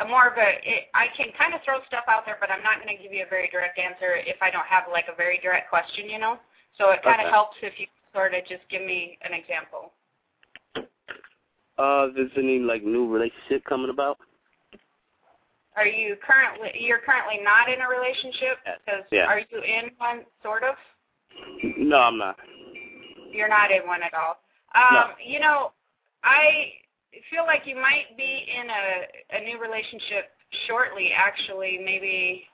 a 0.00 0.04
more 0.06 0.28
of 0.28 0.37
a. 0.38 0.49
It, 0.62 0.90
I 0.94 1.06
can 1.16 1.28
kind 1.38 1.54
of 1.54 1.61
throw 1.64 1.78
stuff 1.87 2.04
out 2.08 2.25
there, 2.26 2.37
but 2.40 2.50
I'm 2.50 2.62
not 2.62 2.82
going 2.82 2.94
to 2.96 3.00
give 3.02 3.12
you 3.12 3.25
a 3.25 3.30
very 3.30 3.49
direct 3.49 3.78
answer 3.78 4.16
if 4.16 4.40
I 4.42 4.50
don't 4.50 4.66
have 4.66 4.84
like 4.90 5.06
a 5.12 5.16
very 5.16 5.38
direct 5.38 5.70
question, 5.70 6.11
you 6.11 6.18
know. 6.18 6.38
So 6.78 6.90
it 6.90 7.02
kind 7.02 7.20
of 7.20 7.26
Okay. 7.26 7.34
helps 7.34 7.56
if 7.62 7.78
you 7.78 7.87
sort 8.12 8.34
of 8.34 8.42
just 8.46 8.62
give 8.70 8.82
me 8.82 9.18
an 9.23 9.32
example. 9.32 9.92
Uh, 11.78 12.08
there's 12.14 12.30
any 12.37 12.58
like 12.58 12.84
new 12.84 13.11
relationship 13.11 13.64
coming 13.64 13.90
about? 13.90 14.18
Are 15.76 15.87
you 15.87 16.16
currently 16.23 16.70
you're 16.78 17.02
currently 17.02 17.42
not 17.42 17.68
in 17.68 17.80
a 17.80 17.88
relationship? 17.88 18.58
Because 18.84 19.04
Yeah. 19.11 19.26
are 19.26 19.40
you 19.40 19.58
in 19.62 19.90
one 19.99 20.25
sort 20.42 20.62
of? 20.62 20.76
No, 21.78 21.99
I'm 21.99 22.18
not. 22.18 22.38
You're 23.34 23.48
not 23.48 23.70
in 23.70 23.86
one 23.86 24.02
at 24.02 24.14
all. 24.14 24.38
Um, 24.74 24.94
No. 24.94 25.04
You 25.24 25.40
know, 25.40 25.72
I 26.22 26.72
feel 27.30 27.44
like 27.46 27.62
you 27.66 27.76
might 27.76 28.16
be 28.16 28.46
in 28.48 28.70
a 28.70 29.36
a 29.36 29.40
new 29.44 29.58
relationship 29.60 30.30
shortly. 30.66 31.10
Actually, 31.12 31.78
maybe 31.84 32.46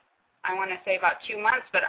I 0.43 0.55
want 0.55 0.71
to 0.71 0.77
say 0.85 0.97
about 0.97 1.21
two 1.27 1.37
months, 1.37 1.67
but 1.71 1.83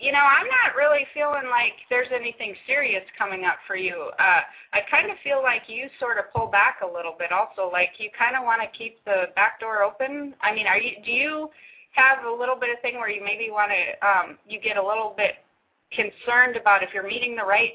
you 0.00 0.12
know, 0.12 0.22
I'm 0.22 0.46
not 0.46 0.76
really 0.76 1.04
feeling 1.12 1.50
like 1.50 1.74
there's 1.90 2.06
anything 2.14 2.54
serious 2.68 3.02
coming 3.18 3.44
up 3.44 3.58
for 3.66 3.74
you. 3.74 4.10
Uh, 4.18 4.42
I 4.72 4.80
kind 4.88 5.10
of 5.10 5.16
feel 5.24 5.42
like 5.42 5.62
you 5.66 5.88
sort 5.98 6.18
of 6.18 6.30
pull 6.32 6.46
back 6.46 6.78
a 6.82 6.86
little 6.86 7.16
bit, 7.18 7.32
also. 7.32 7.68
Like 7.70 7.90
you 7.98 8.08
kind 8.16 8.36
of 8.36 8.44
want 8.44 8.62
to 8.62 8.78
keep 8.78 9.04
the 9.04 9.34
back 9.34 9.58
door 9.58 9.82
open. 9.82 10.34
I 10.40 10.54
mean, 10.54 10.66
are 10.68 10.78
you? 10.78 11.02
Do 11.04 11.10
you 11.10 11.50
have 11.92 12.24
a 12.24 12.30
little 12.30 12.54
bit 12.54 12.70
of 12.70 12.80
thing 12.80 12.94
where 12.94 13.10
you 13.10 13.24
maybe 13.24 13.50
want 13.50 13.72
to? 13.74 14.06
Um, 14.06 14.38
you 14.48 14.60
get 14.60 14.76
a 14.76 14.86
little 14.86 15.14
bit 15.16 15.42
concerned 15.90 16.56
about 16.56 16.82
if 16.82 16.90
you're 16.94 17.06
meeting 17.06 17.34
the 17.34 17.44
right 17.44 17.72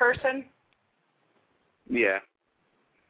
person? 0.00 0.46
Yeah. 1.88 2.24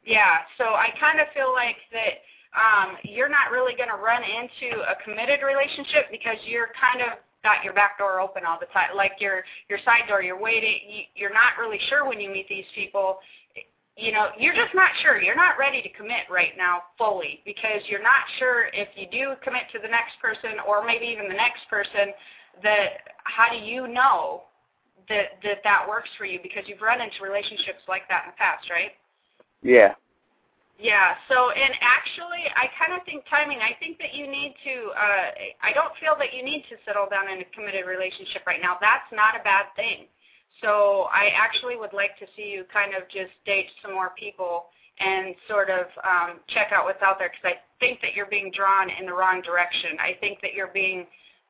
Yeah, 0.03 0.43
so 0.57 0.75
I 0.75 0.89
kind 0.99 1.21
of 1.21 1.27
feel 1.33 1.53
like 1.53 1.77
that 1.95 2.19
um, 2.51 2.97
you're 3.03 3.29
not 3.29 3.53
really 3.53 3.77
going 3.79 3.89
to 3.89 4.01
run 4.01 4.23
into 4.25 4.81
a 4.83 4.99
committed 5.05 5.39
relationship 5.39 6.11
because 6.11 6.35
you're 6.43 6.73
kind 6.75 6.99
of 6.99 7.21
got 7.43 7.63
your 7.63 7.73
back 7.73 7.97
door 7.97 8.19
open 8.19 8.43
all 8.43 8.59
the 8.59 8.67
time, 8.73 8.91
like 8.97 9.13
your 9.19 9.45
your 9.69 9.79
side 9.85 10.09
door. 10.09 10.21
You're 10.21 10.41
waiting. 10.41 10.77
You, 10.89 11.01
you're 11.15 11.33
not 11.33 11.55
really 11.57 11.79
sure 11.87 12.07
when 12.07 12.19
you 12.19 12.29
meet 12.29 12.49
these 12.49 12.67
people. 12.75 13.19
You 13.95 14.11
know, 14.11 14.29
you're 14.39 14.55
just 14.55 14.73
not 14.73 14.89
sure. 15.01 15.21
You're 15.21 15.35
not 15.35 15.57
ready 15.59 15.81
to 15.81 15.89
commit 15.89 16.25
right 16.31 16.57
now 16.57 16.83
fully 16.97 17.39
because 17.45 17.85
you're 17.87 18.03
not 18.03 18.25
sure 18.39 18.67
if 18.73 18.89
you 18.95 19.05
do 19.11 19.37
commit 19.43 19.69
to 19.73 19.79
the 19.79 19.87
next 19.87 20.17
person 20.21 20.57
or 20.67 20.83
maybe 20.83 21.05
even 21.05 21.29
the 21.29 21.37
next 21.37 21.69
person. 21.69 22.11
That 22.63 23.15
how 23.23 23.49
do 23.49 23.57
you 23.57 23.87
know 23.87 24.43
that 25.09 25.41
that 25.43 25.59
that 25.63 25.85
works 25.87 26.09
for 26.17 26.25
you 26.25 26.39
because 26.41 26.63
you've 26.67 26.81
run 26.81 27.01
into 27.01 27.23
relationships 27.23 27.83
like 27.87 28.07
that 28.09 28.25
in 28.25 28.31
the 28.31 28.37
past, 28.37 28.69
right? 28.69 28.91
Yeah. 29.61 29.93
Yeah. 30.81 31.13
So, 31.29 31.51
and 31.53 31.73
actually, 31.81 32.49
I 32.57 32.65
kind 32.73 32.97
of 32.97 33.05
think 33.05 33.23
timing. 33.29 33.61
I 33.61 33.77
think 33.77 33.99
that 33.99 34.17
you 34.17 34.25
need 34.25 34.57
to. 34.65 34.75
Uh, 34.97 35.27
I 35.61 35.73
don't 35.73 35.93
feel 36.01 36.17
that 36.17 36.33
you 36.33 36.41
need 36.43 36.65
to 36.73 36.75
settle 36.85 37.05
down 37.05 37.29
in 37.29 37.39
a 37.41 37.47
committed 37.53 37.85
relationship 37.85 38.41
right 38.49 38.61
now. 38.61 38.81
That's 38.81 39.05
not 39.13 39.37
a 39.37 39.43
bad 39.45 39.69
thing. 39.77 40.09
So, 40.61 41.05
I 41.13 41.29
actually 41.37 41.77
would 41.77 41.93
like 41.93 42.17
to 42.17 42.25
see 42.35 42.49
you 42.49 42.65
kind 42.73 42.97
of 42.97 43.05
just 43.13 43.31
date 43.45 43.69
some 43.81 43.93
more 43.93 44.11
people 44.17 44.73
and 44.99 45.35
sort 45.47 45.69
of 45.69 45.85
um, 46.01 46.41
check 46.49 46.73
out 46.73 46.85
what's 46.85 47.01
out 47.01 47.17
there 47.17 47.29
because 47.29 47.57
I 47.57 47.61
think 47.79 48.01
that 48.01 48.13
you're 48.13 48.29
being 48.29 48.51
drawn 48.53 48.89
in 48.89 49.05
the 49.05 49.13
wrong 49.13 49.41
direction. 49.41 49.97
I 50.01 50.17
think 50.19 50.41
that 50.41 50.53
you're 50.53 50.73
being 50.73 51.05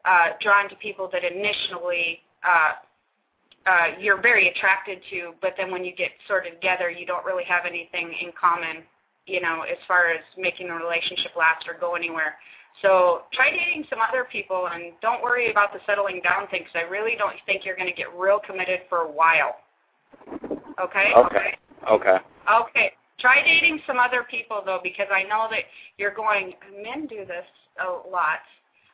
uh, 0.05 0.35
drawn 0.41 0.69
to 0.69 0.75
people 0.75 1.09
that 1.11 1.23
initially. 1.23 2.19
Uh, 2.43 2.83
uh, 3.65 3.87
you're 3.99 4.21
very 4.21 4.49
attracted 4.49 4.99
to, 5.11 5.33
but 5.41 5.53
then 5.57 5.71
when 5.71 5.85
you 5.85 5.95
get 5.95 6.11
sort 6.27 6.47
of 6.47 6.53
together, 6.53 6.89
you 6.89 7.05
don't 7.05 7.25
really 7.25 7.43
have 7.43 7.65
anything 7.65 8.13
in 8.21 8.31
common, 8.39 8.83
you 9.27 9.41
know, 9.41 9.61
as 9.61 9.77
far 9.87 10.09
as 10.09 10.21
making 10.37 10.67
the 10.67 10.73
relationship 10.73 11.31
last 11.37 11.67
or 11.67 11.75
go 11.79 11.95
anywhere. 11.95 12.35
So 12.81 13.23
try 13.33 13.51
dating 13.51 13.85
some 13.89 13.99
other 13.99 14.25
people 14.31 14.69
and 14.71 14.93
don't 15.01 15.21
worry 15.21 15.51
about 15.51 15.73
the 15.73 15.79
settling 15.85 16.21
down 16.23 16.47
thing 16.47 16.61
because 16.61 16.87
I 16.87 16.89
really 16.89 17.15
don't 17.17 17.35
think 17.45 17.65
you're 17.65 17.75
going 17.75 17.89
to 17.89 17.95
get 17.95 18.07
real 18.17 18.39
committed 18.39 18.81
for 18.89 18.99
a 18.99 19.11
while. 19.11 19.57
Okay? 20.81 21.11
Okay. 21.15 21.57
Okay. 21.89 22.17
Okay. 22.49 22.91
Try 23.19 23.43
dating 23.45 23.81
some 23.85 23.99
other 23.99 24.25
people 24.29 24.63
though 24.65 24.79
because 24.81 25.07
I 25.13 25.23
know 25.23 25.47
that 25.51 25.63
you're 25.97 26.13
going, 26.13 26.53
men 26.81 27.05
do 27.05 27.25
this 27.25 27.45
a 27.79 28.09
lot. 28.09 28.39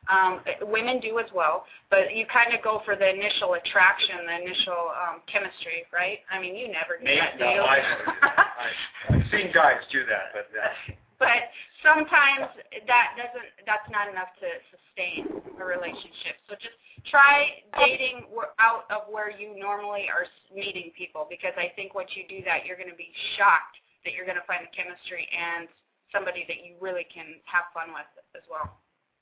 Um, 0.08 0.40
women 0.62 1.00
do 1.00 1.18
as 1.20 1.28
well, 1.36 1.64
but 1.92 2.16
you 2.16 2.24
kind 2.32 2.56
of 2.56 2.64
go 2.64 2.80
for 2.88 2.96
the 2.96 3.04
initial 3.04 3.60
attraction, 3.60 4.24
the 4.24 4.40
initial 4.40 4.88
um, 4.96 5.20
chemistry, 5.28 5.84
right? 5.92 6.24
I 6.32 6.40
mean, 6.40 6.56
you 6.56 6.72
never 6.72 6.96
do 6.96 7.04
Me? 7.04 7.20
that, 7.20 7.36
do 7.36 7.44
No, 7.44 7.52
you? 7.52 7.60
I, 7.60 7.76
I, 7.76 8.66
I've 9.12 9.28
seen 9.28 9.52
guys 9.52 9.84
do 9.92 10.08
that, 10.08 10.32
but 10.32 10.48
uh, 10.56 10.96
but 11.20 11.52
sometimes 11.84 12.48
that 12.88 13.20
doesn't 13.20 13.48
that's 13.68 13.84
not 13.92 14.08
enough 14.08 14.32
to 14.40 14.48
sustain 14.72 15.28
a 15.60 15.64
relationship. 15.64 16.40
So 16.48 16.56
just 16.56 16.78
try 17.10 17.62
dating 17.76 18.26
out 18.58 18.88
of 18.88 19.12
where 19.12 19.28
you 19.28 19.58
normally 19.58 20.08
are 20.08 20.24
meeting 20.54 20.90
people 20.96 21.26
because 21.28 21.52
I 21.58 21.68
think 21.76 21.92
once 21.94 22.16
you 22.16 22.24
do 22.30 22.40
that, 22.46 22.64
you're 22.64 22.80
going 22.80 22.90
to 22.90 22.96
be 22.96 23.10
shocked 23.36 23.76
that 24.08 24.14
you're 24.14 24.26
going 24.26 24.40
to 24.40 24.46
find 24.46 24.64
the 24.64 24.72
chemistry 24.72 25.26
and 25.34 25.68
somebody 26.14 26.46
that 26.48 26.64
you 26.64 26.78
really 26.80 27.04
can 27.12 27.38
have 27.44 27.68
fun 27.74 27.92
with 27.92 28.08
as 28.32 28.46
well. 28.48 28.78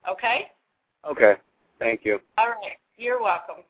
Okay? 0.06 0.52
Okay. 1.06 1.34
Thank 1.78 2.04
you. 2.04 2.18
All 2.38 2.48
right. 2.48 2.78
You're 2.96 3.22
welcome. 3.22 3.62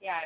Yeah, 0.00 0.16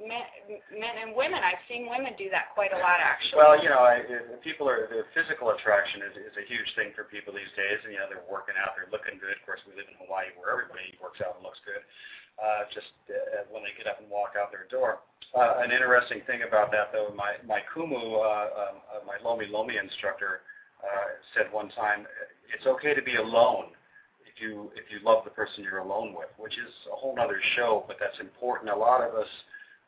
men, 0.00 0.24
men 0.72 0.96
and 0.96 1.12
women. 1.12 1.44
I've 1.44 1.60
seen 1.68 1.84
women 1.84 2.16
do 2.16 2.32
that 2.32 2.56
quite 2.56 2.72
a 2.72 2.80
lot, 2.80 2.96
actually. 2.96 3.44
Well, 3.44 3.60
you 3.60 3.68
know, 3.68 3.84
I, 3.84 4.00
people 4.40 4.64
are 4.64 4.88
the 4.88 5.04
physical 5.12 5.52
attraction 5.52 6.00
is, 6.00 6.32
is 6.32 6.36
a 6.40 6.48
huge 6.48 6.64
thing 6.80 6.96
for 6.96 7.04
people 7.04 7.36
these 7.36 7.52
days, 7.52 7.76
and 7.84 7.92
you 7.92 8.00
know 8.00 8.08
they're 8.08 8.24
working 8.24 8.56
out, 8.56 8.72
they're 8.72 8.88
looking 8.88 9.20
good. 9.20 9.36
Of 9.36 9.44
course, 9.44 9.60
we 9.68 9.76
live 9.76 9.84
in 9.84 10.00
Hawaii 10.00 10.32
where 10.40 10.48
everybody 10.48 10.96
works 10.96 11.20
out 11.20 11.36
and 11.36 11.44
looks 11.44 11.60
good. 11.68 11.84
Uh, 12.40 12.64
just 12.72 12.88
uh, 13.12 13.44
when 13.52 13.60
they 13.60 13.76
get 13.76 13.84
up 13.84 14.00
and 14.00 14.08
walk 14.08 14.32
out 14.32 14.48
their 14.48 14.64
door. 14.72 15.04
Uh, 15.36 15.60
an 15.60 15.68
interesting 15.68 16.24
thing 16.24 16.48
about 16.48 16.72
that, 16.72 16.88
though, 16.88 17.12
my 17.12 17.36
my 17.44 17.60
Kumu, 17.68 18.16
uh, 18.16 18.72
um, 18.80 18.80
uh, 18.88 19.04
my 19.04 19.20
Lomi 19.20 19.44
Lomi 19.44 19.76
instructor, 19.76 20.40
uh, 20.80 21.20
said 21.36 21.52
one 21.52 21.68
time, 21.76 22.08
it's 22.48 22.64
okay 22.64 22.96
to 22.96 23.04
be 23.04 23.20
alone 23.20 23.76
if 24.34 24.42
you 24.42 24.70
if 24.74 24.84
you 24.90 25.04
love 25.04 25.24
the 25.24 25.30
person 25.30 25.64
you're 25.64 25.78
alone 25.78 26.14
with, 26.16 26.28
which 26.38 26.54
is 26.54 26.72
a 26.92 26.96
whole 26.96 27.16
other 27.20 27.40
show, 27.56 27.84
but 27.86 27.96
that's 28.00 28.18
important. 28.20 28.70
A 28.70 28.76
lot 28.76 29.02
of 29.02 29.14
us 29.14 29.28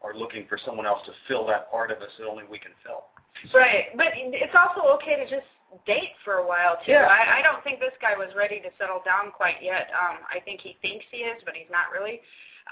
are 0.03 0.15
looking 0.15 0.47
for 0.49 0.59
someone 0.65 0.87
else 0.87 1.01
to 1.07 1.13
fill 1.29 1.47
that 1.47 1.71
part 1.71 1.91
of 1.91 1.99
us 1.99 2.11
that 2.19 2.27
only 2.27 2.45
we 2.51 2.59
can 2.59 2.73
fill. 2.85 3.05
Right, 3.53 3.97
but 3.97 4.13
it's 4.15 4.55
also 4.55 4.87
okay 4.97 5.17
to 5.17 5.25
just 5.25 5.49
date 5.87 6.15
for 6.25 6.35
a 6.35 6.47
while 6.47 6.79
too. 6.87 6.93
Yeah. 6.93 7.09
I, 7.11 7.41
I 7.41 7.43
don't 7.43 7.65
think 7.65 7.81
this 7.81 7.97
guy 8.01 8.17
was 8.17 8.29
ready 8.37 8.61
to 8.61 8.71
settle 8.79 9.03
down 9.05 9.33
quite 9.33 9.59
yet. 9.61 9.89
Um, 9.91 10.19
I 10.31 10.39
think 10.41 10.61
he 10.61 10.77
thinks 10.83 11.05
he 11.11 11.27
is, 11.27 11.43
but 11.45 11.55
he's 11.55 11.71
not 11.71 11.91
really. 11.91 12.21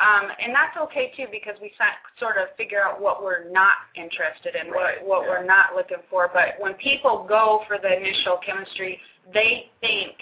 Um, 0.01 0.31
and 0.41 0.55
that's 0.55 0.77
okay 0.89 1.13
too 1.17 1.27
because 1.31 1.55
we 1.61 1.73
sort 2.19 2.39
of 2.39 2.49
figure 2.57 2.81
out 2.81 3.01
what 3.01 3.23
we're 3.23 3.51
not 3.51 3.91
interested 3.95 4.55
in, 4.57 4.71
Right, 4.71 5.05
what 5.05 5.05
what 5.05 5.23
yeah. 5.25 5.29
we're 5.29 5.45
not 5.45 5.75
looking 5.75 6.01
for. 6.09 6.31
But 6.33 6.57
when 6.59 6.75
people 6.75 7.27
go 7.29 7.65
for 7.69 7.77
the 7.77 7.93
initial 7.93 8.39
chemistry, 8.45 9.01
they 9.35 9.71
think 9.81 10.17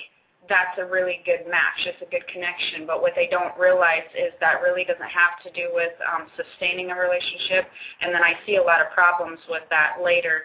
that's 0.48 0.78
a 0.78 0.84
really 0.84 1.20
good 1.24 1.46
match. 1.50 1.86
It's 1.86 2.00
a 2.02 2.10
good 2.10 2.26
connection. 2.32 2.86
But 2.86 3.02
what 3.02 3.12
they 3.14 3.28
don't 3.30 3.56
realize 3.58 4.06
is 4.16 4.32
that 4.40 4.62
really 4.62 4.84
doesn't 4.84 5.10
have 5.10 5.38
to 5.44 5.50
do 5.52 5.70
with 5.74 5.92
um, 6.06 6.26
sustaining 6.36 6.90
a 6.90 6.96
relationship. 6.96 7.68
And 8.00 8.14
then 8.14 8.22
I 8.22 8.34
see 8.46 8.56
a 8.56 8.62
lot 8.62 8.80
of 8.80 8.90
problems 8.92 9.38
with 9.48 9.62
that 9.70 10.02
later. 10.02 10.42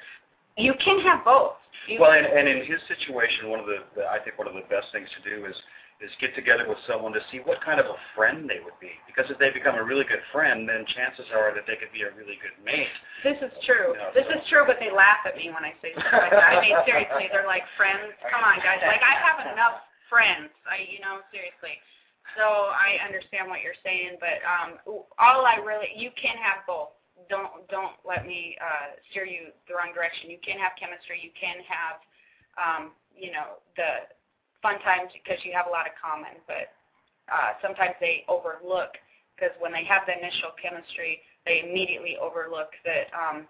You 0.58 0.74
can 0.84 1.00
have 1.02 1.24
both. 1.24 1.58
You 1.88 2.02
Well, 2.02 2.12
and, 2.12 2.25
and 2.25 2.48
in 2.48 2.66
his 2.66 2.82
situation, 2.88 3.50
one 3.50 3.60
of 3.60 3.66
the, 3.66 3.86
the 3.96 4.04
I 4.08 4.20
think 4.20 4.38
one 4.38 4.48
of 4.48 4.54
the 4.54 4.66
best 4.70 4.90
things 4.92 5.08
to 5.18 5.22
do 5.24 5.46
is 5.46 5.56
is 6.04 6.12
get 6.20 6.36
together 6.36 6.68
with 6.68 6.78
someone 6.88 7.16
to 7.16 7.24
see 7.32 7.40
what 7.48 7.64
kind 7.64 7.80
of 7.80 7.88
a 7.88 7.96
friend 8.16 8.50
they 8.52 8.60
would 8.60 8.75
be. 8.84 8.92
Because 9.08 9.32
if 9.32 9.40
they 9.40 9.48
become 9.50 9.80
a 9.80 9.84
really 9.84 10.04
good 10.04 10.20
friend, 10.36 10.68
then 10.68 10.84
chances 10.92 11.24
are 11.32 11.56
that 11.56 11.64
they 11.64 11.80
could 11.80 11.92
be 11.96 12.04
a 12.04 12.12
really 12.20 12.36
good 12.44 12.56
mate. 12.60 12.92
This 13.24 13.40
is 13.40 13.54
true. 13.64 13.96
Yeah, 13.96 14.12
this 14.12 14.28
so- 14.28 14.36
is 14.36 14.44
true, 14.52 14.68
but 14.68 14.75
they 14.84 14.92
laugh 14.92 15.24
at 15.24 15.40
me 15.40 15.48
when 15.56 15.64
I 15.64 15.72
say 15.80 15.96
stuff 15.96 16.12
like 16.28 16.36
that. 16.36 16.60
I 16.60 16.60
mean, 16.60 16.75
seriously, 16.84 17.32
they're 17.32 17.48
like 17.48 17.64
friends. 17.80 18.12
Come 18.28 18.44
on, 18.44 18.60
guys. 18.60 18.84
Like 18.84 19.00
I 19.00 19.16
have 19.24 19.40
enough 19.48 19.88
friends. 20.12 20.52
I, 20.68 20.84
you 20.84 21.00
know, 21.00 21.24
seriously. 21.32 21.80
So 22.36 22.44
I 22.75 23.00
understand 23.00 23.48
what 23.48 23.64
you're 23.64 23.80
saying, 23.80 24.20
but 24.20 24.44
um, 24.44 24.82
all 25.16 25.48
I 25.48 25.64
really, 25.64 25.96
you 25.96 26.12
can 26.20 26.36
have 26.36 26.68
both. 26.68 26.92
Don't 27.32 27.64
don't 27.72 27.96
let 28.04 28.28
me 28.28 28.60
uh, 28.60 29.00
steer 29.10 29.24
you 29.24 29.56
the 29.72 29.74
wrong 29.80 29.96
direction. 29.96 30.28
You 30.28 30.38
can 30.44 30.60
have 30.60 30.75
chemistry. 30.75 31.24
You 31.24 31.32
can 31.32 31.64
have, 31.64 31.96
um, 32.60 32.84
you 33.16 33.32
know, 33.32 33.64
the 33.80 34.12
fun 34.65 34.81
times 34.81 35.13
because 35.13 35.38
you 35.45 35.53
have 35.53 35.69
a 35.69 35.74
lot 35.74 35.86
of 35.86 35.93
common. 35.93 36.41
But 36.50 36.74
uh, 37.29 37.53
sometimes 37.62 37.93
they 38.01 38.25
overlook 38.25 38.98
because 39.38 39.53
when 39.62 39.69
they 39.69 39.86
have 39.86 40.10
the 40.10 40.17
initial 40.17 40.57
chemistry, 40.57 41.22
they 41.45 41.62
immediately 41.62 42.17
overlook 42.17 42.74
that 42.81 43.13
um, 43.13 43.45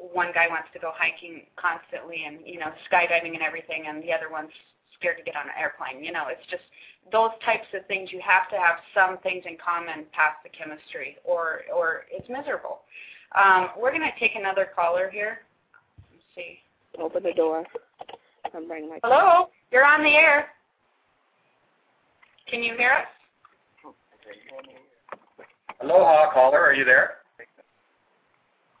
one 0.00 0.32
guy 0.32 0.48
wants 0.48 0.72
to 0.72 0.80
go 0.80 0.96
hiking 0.96 1.44
constantly 1.60 2.24
and 2.24 2.40
you 2.48 2.56
know 2.56 2.72
skydiving 2.88 3.36
and 3.36 3.44
everything, 3.44 3.84
and 3.92 4.00
the 4.00 4.16
other 4.16 4.32
one's 4.32 4.54
scared 4.96 5.20
to 5.20 5.24
get 5.28 5.36
on 5.36 5.44
an 5.44 5.56
airplane. 5.60 6.00
You 6.00 6.16
know, 6.16 6.32
it's 6.32 6.48
just 6.48 6.64
those 7.12 7.36
types 7.44 7.68
of 7.76 7.84
things. 7.84 8.08
You 8.08 8.24
have 8.24 8.48
to 8.48 8.56
have 8.56 8.80
some 8.96 9.20
things 9.20 9.44
in 9.44 9.60
common 9.60 10.08
past 10.16 10.40
the 10.40 10.48
chemistry, 10.48 11.20
or 11.20 11.68
or 11.68 12.08
it's 12.08 12.32
miserable. 12.32 12.80
Um, 13.36 13.76
we're 13.76 13.92
gonna 13.92 14.16
take 14.16 14.32
another 14.40 14.72
caller 14.72 15.12
here. 15.12 15.44
Let's 16.08 16.24
see. 16.32 16.64
Open 16.96 17.22
the 17.22 17.36
door. 17.36 17.68
I'm 18.54 18.68
bringing 18.68 18.90
my. 18.90 18.98
Hello, 19.02 19.48
you're 19.70 19.84
on 19.84 20.02
the 20.02 20.10
air. 20.10 20.48
Can 22.48 22.62
you 22.62 22.76
hear 22.76 22.92
us? 22.92 23.06
Aloha, 25.82 26.32
caller. 26.32 26.60
Are 26.60 26.74
you 26.74 26.84
there? 26.84 27.14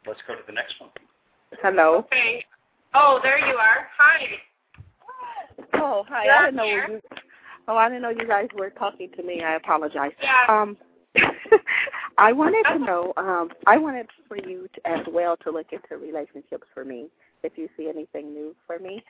Let's 0.06 0.20
go 0.26 0.34
to 0.34 0.40
the 0.46 0.52
next 0.52 0.80
one. 0.80 0.90
Hello. 1.62 1.98
Okay. 1.98 2.44
Oh, 2.94 3.20
there 3.22 3.38
you 3.38 3.56
are. 3.56 3.88
Hi. 3.98 4.26
Oh, 5.74 6.04
hi. 6.08 6.24
You're 6.24 6.34
I 6.34 6.44
didn't 6.46 6.56
know 6.56 6.64
here. 6.64 6.88
you. 6.88 7.00
Oh, 7.68 7.76
I 7.76 7.88
didn't 7.88 8.02
know 8.02 8.10
you 8.10 8.26
guys 8.26 8.48
were 8.56 8.70
talking 8.70 9.10
to 9.16 9.22
me. 9.22 9.42
I 9.42 9.56
apologize. 9.56 10.12
Yeah. 10.22 10.44
Um, 10.48 10.76
I 12.18 12.32
wanted 12.32 12.64
to 12.72 12.78
know. 12.78 13.12
Um, 13.16 13.50
I 13.66 13.76
wanted 13.76 14.06
for 14.28 14.36
you 14.36 14.68
to, 14.74 14.88
as 14.88 15.00
well 15.12 15.36
to 15.38 15.50
look 15.50 15.66
into 15.72 15.96
relationships 16.02 16.66
for 16.72 16.84
me. 16.84 17.08
If 17.42 17.52
you 17.56 17.68
see 17.76 17.88
anything 17.88 18.32
new 18.32 18.54
for 18.66 18.78
me. 18.78 19.02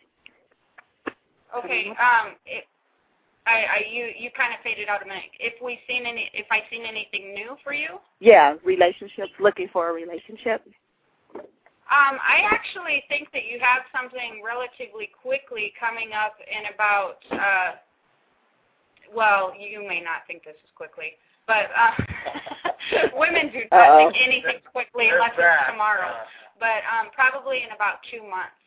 Okay. 1.56 1.88
Um. 1.90 2.34
It, 2.46 2.64
I, 3.46 3.64
I 3.64 3.78
you 3.90 4.10
you 4.18 4.30
kind 4.36 4.52
of 4.52 4.60
faded 4.64 4.88
out 4.88 5.02
a 5.02 5.06
minute. 5.06 5.30
If 5.38 5.54
we 5.62 5.78
seen 5.88 6.04
any, 6.06 6.30
if 6.34 6.46
I 6.50 6.60
seen 6.70 6.84
anything 6.84 7.32
new 7.34 7.56
for 7.62 7.72
you, 7.72 7.98
Yeah, 8.18 8.54
relationships. 8.64 9.30
Looking 9.38 9.68
for 9.72 9.90
a 9.90 9.92
relationship. 9.92 10.62
um, 11.36 12.18
I 12.18 12.42
actually 12.50 13.04
think 13.08 13.30
that 13.32 13.44
you 13.46 13.60
have 13.60 13.82
something 13.94 14.42
relatively 14.44 15.10
quickly 15.22 15.72
coming 15.78 16.10
up 16.12 16.34
in 16.50 16.74
about. 16.74 17.18
Uh, 17.30 17.76
well, 19.14 19.52
you 19.54 19.86
may 19.86 20.00
not 20.02 20.26
think 20.26 20.42
this 20.42 20.58
is 20.64 20.70
quickly, 20.74 21.14
but 21.46 21.70
uh, 21.78 21.94
women 23.14 23.52
do 23.54 23.62
not 23.70 23.86
Uh-oh. 23.94 24.10
think 24.10 24.16
anything 24.18 24.58
quickly 24.72 25.06
There's 25.06 25.22
unless 25.22 25.38
that. 25.38 25.60
it's 25.62 25.70
tomorrow. 25.70 26.10
Uh, 26.10 26.26
but 26.58 26.82
um, 26.90 27.14
probably 27.14 27.62
in 27.62 27.70
about 27.70 28.02
two 28.10 28.26
months, 28.26 28.58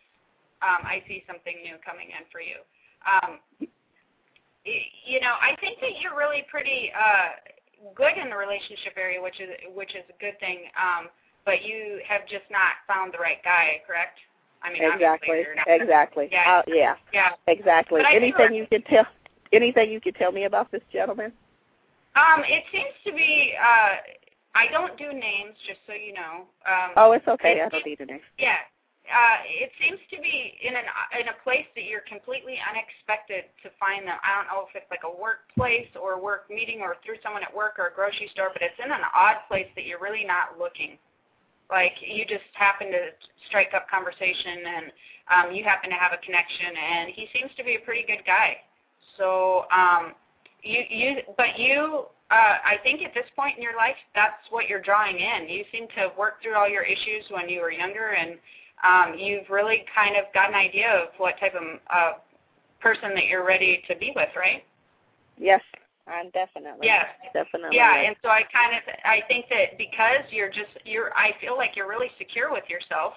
um, 0.63 0.87
I 0.87 1.03
see 1.07 1.23
something 1.27 1.59
new 1.63 1.75
coming 1.83 2.07
in 2.15 2.23
for 2.31 2.39
you. 2.39 2.63
Um, 3.05 3.39
you 4.65 5.19
know, 5.21 5.35
I 5.41 5.55
think 5.59 5.79
that 5.81 6.01
you're 6.01 6.17
really 6.17 6.45
pretty 6.51 6.91
uh, 6.93 7.91
good 7.95 8.17
in 8.21 8.29
the 8.29 8.35
relationship 8.35 8.93
area, 8.97 9.21
which 9.21 9.39
is 9.39 9.49
which 9.73 9.95
is 9.95 10.03
a 10.09 10.17
good 10.19 10.39
thing. 10.39 10.69
Um, 10.77 11.07
but 11.45 11.63
you 11.63 12.01
have 12.07 12.27
just 12.27 12.45
not 12.51 12.77
found 12.87 13.13
the 13.13 13.17
right 13.17 13.41
guy, 13.43 13.81
correct? 13.87 14.19
I 14.61 14.73
mean, 14.73 14.83
Exactly. 14.83 15.45
not. 15.55 15.67
Exactly. 15.67 16.27
Yeah. 16.31 16.59
Uh, 16.59 16.61
yeah. 16.67 16.95
Yeah. 17.13 17.29
Exactly. 17.47 18.01
But 18.01 18.07
I 18.07 18.19
do 18.19 18.25
Anything 18.25 18.53
you 18.53 18.67
can 18.67 18.81
tell? 18.83 19.05
Anything 19.51 19.91
you 19.91 20.01
can 20.01 20.13
tell 20.13 20.31
me 20.31 20.43
about 20.43 20.71
this 20.71 20.81
gentleman? 20.91 21.31
Um, 22.15 22.43
it 22.43 22.63
seems 22.71 22.93
to 23.05 23.13
be. 23.13 23.53
Uh, 23.57 23.95
I 24.55 24.67
don't 24.71 24.97
do 24.97 25.13
names, 25.13 25.55
just 25.65 25.79
so 25.87 25.93
you 25.93 26.13
know. 26.13 26.45
Um, 26.67 26.91
Oh, 26.97 27.11
it's 27.13 27.27
okay. 27.27 27.59
It- 27.59 27.65
I 27.65 27.69
don't 27.69 27.85
need 27.85 27.99
an 28.01 28.07
name. 28.07 28.19
Yeah. 28.37 28.57
Uh, 29.09 29.41
it 29.49 29.73
seems 29.81 29.97
to 30.13 30.21
be 30.21 30.53
in 30.61 30.77
an 30.77 30.85
in 31.17 31.33
a 31.33 31.37
place 31.41 31.65
that 31.73 31.89
you're 31.89 32.05
completely 32.05 32.61
unexpected 32.61 33.49
to 33.65 33.73
find 33.81 34.05
them. 34.05 34.21
I 34.21 34.37
don't 34.37 34.45
know 34.53 34.69
if 34.69 34.77
it's 34.77 34.89
like 34.93 35.01
a 35.01 35.09
workplace 35.09 35.89
or 35.97 36.13
a 36.13 36.21
work 36.21 36.45
meeting 36.45 36.85
or 36.85 36.93
through 37.01 37.17
someone 37.25 37.41
at 37.41 37.49
work 37.49 37.81
or 37.81 37.89
a 37.89 37.93
grocery 37.93 38.29
store, 38.29 38.53
but 38.53 38.61
it's 38.61 38.77
in 38.77 38.93
an 38.93 39.01
odd 39.17 39.41
place 39.49 39.65
that 39.73 39.89
you're 39.89 39.99
really 40.01 40.23
not 40.23 40.61
looking. 40.61 41.01
Like 41.73 41.97
you 42.05 42.21
just 42.25 42.45
happen 42.53 42.93
to 42.93 43.09
strike 43.49 43.73
up 43.73 43.89
conversation 43.89 44.61
and 44.65 44.85
um, 45.29 45.45
you 45.53 45.65
happen 45.65 45.89
to 45.89 45.97
have 45.97 46.13
a 46.13 46.21
connection, 46.21 46.73
and 46.73 47.09
he 47.09 47.29
seems 47.33 47.49
to 47.57 47.63
be 47.65 47.81
a 47.81 47.81
pretty 47.81 48.05
good 48.05 48.21
guy. 48.25 48.61
So 49.17 49.65
um, 49.73 50.13
you 50.61 50.85
you 50.85 51.09
but 51.33 51.57
you 51.57 52.05
uh, 52.31 52.61
I 52.61 52.77
think 52.83 53.01
at 53.01 53.13
this 53.13 53.25
point 53.35 53.57
in 53.57 53.63
your 53.63 53.75
life, 53.75 53.97
that's 54.13 54.45
what 54.51 54.69
you're 54.69 54.81
drawing 54.81 55.17
in. 55.17 55.49
You 55.49 55.65
seem 55.71 55.87
to 55.97 56.09
have 56.09 56.17
worked 56.17 56.43
through 56.43 56.53
all 56.55 56.69
your 56.69 56.83
issues 56.83 57.25
when 57.29 57.49
you 57.49 57.61
were 57.61 57.71
younger, 57.71 58.13
and 58.13 58.37
um, 58.83 59.15
you've 59.17 59.49
really 59.49 59.85
kind 59.93 60.15
of 60.15 60.25
got 60.33 60.49
an 60.49 60.55
idea 60.55 60.89
of 60.89 61.09
what 61.17 61.39
type 61.39 61.53
of 61.55 61.79
uh, 61.89 62.11
person 62.79 63.13
that 63.15 63.25
you're 63.25 63.45
ready 63.45 63.83
to 63.87 63.95
be 63.95 64.13
with, 64.15 64.29
right? 64.35 64.63
Yes, 65.37 65.61
I'm 66.07 66.29
definitely. 66.31 66.87
Yes. 66.87 67.05
Definitely. 67.33 67.77
Yeah, 67.77 67.95
and 67.95 68.15
so 68.21 68.29
I 68.29 68.41
kind 68.51 68.75
of 68.75 68.81
I 69.05 69.21
think 69.27 69.45
that 69.49 69.77
because 69.77 70.25
you're 70.31 70.49
just 70.49 70.71
you're 70.85 71.13
I 71.13 71.31
feel 71.39 71.55
like 71.55 71.71
you're 71.75 71.89
really 71.89 72.11
secure 72.17 72.51
with 72.51 72.63
yourself. 72.69 73.13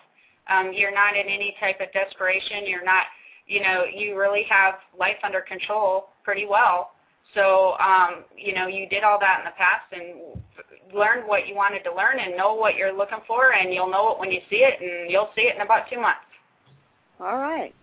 Um, 0.48 0.72
you're 0.72 0.94
not 0.94 1.16
in 1.16 1.26
any 1.26 1.54
type 1.60 1.80
of 1.80 1.92
desperation. 1.92 2.66
You're 2.66 2.84
not, 2.84 3.04
you 3.46 3.62
know, 3.62 3.84
you 3.84 4.18
really 4.18 4.44
have 4.50 4.74
life 4.98 5.16
under 5.22 5.40
control 5.40 6.08
pretty 6.24 6.46
well. 6.46 6.91
So, 7.34 7.74
um, 7.78 8.24
you 8.36 8.54
know, 8.54 8.66
you 8.66 8.88
did 8.88 9.04
all 9.04 9.18
that 9.20 9.40
in 9.40 9.44
the 9.44 9.56
past 9.56 9.88
and 9.92 10.94
learned 10.94 11.26
what 11.26 11.46
you 11.48 11.54
wanted 11.54 11.82
to 11.84 11.94
learn 11.94 12.18
and 12.18 12.36
know 12.36 12.54
what 12.54 12.76
you're 12.76 12.92
looking 12.96 13.20
for, 13.26 13.54
and 13.54 13.72
you'll 13.72 13.90
know 13.90 14.12
it 14.12 14.18
when 14.18 14.30
you 14.30 14.40
see 14.50 14.56
it, 14.56 14.80
and 14.80 15.10
you'll 15.10 15.30
see 15.34 15.42
it 15.42 15.56
in 15.56 15.62
about 15.62 15.88
two 15.90 16.00
months. 16.00 16.20
all 17.20 17.38
right. 17.38 17.74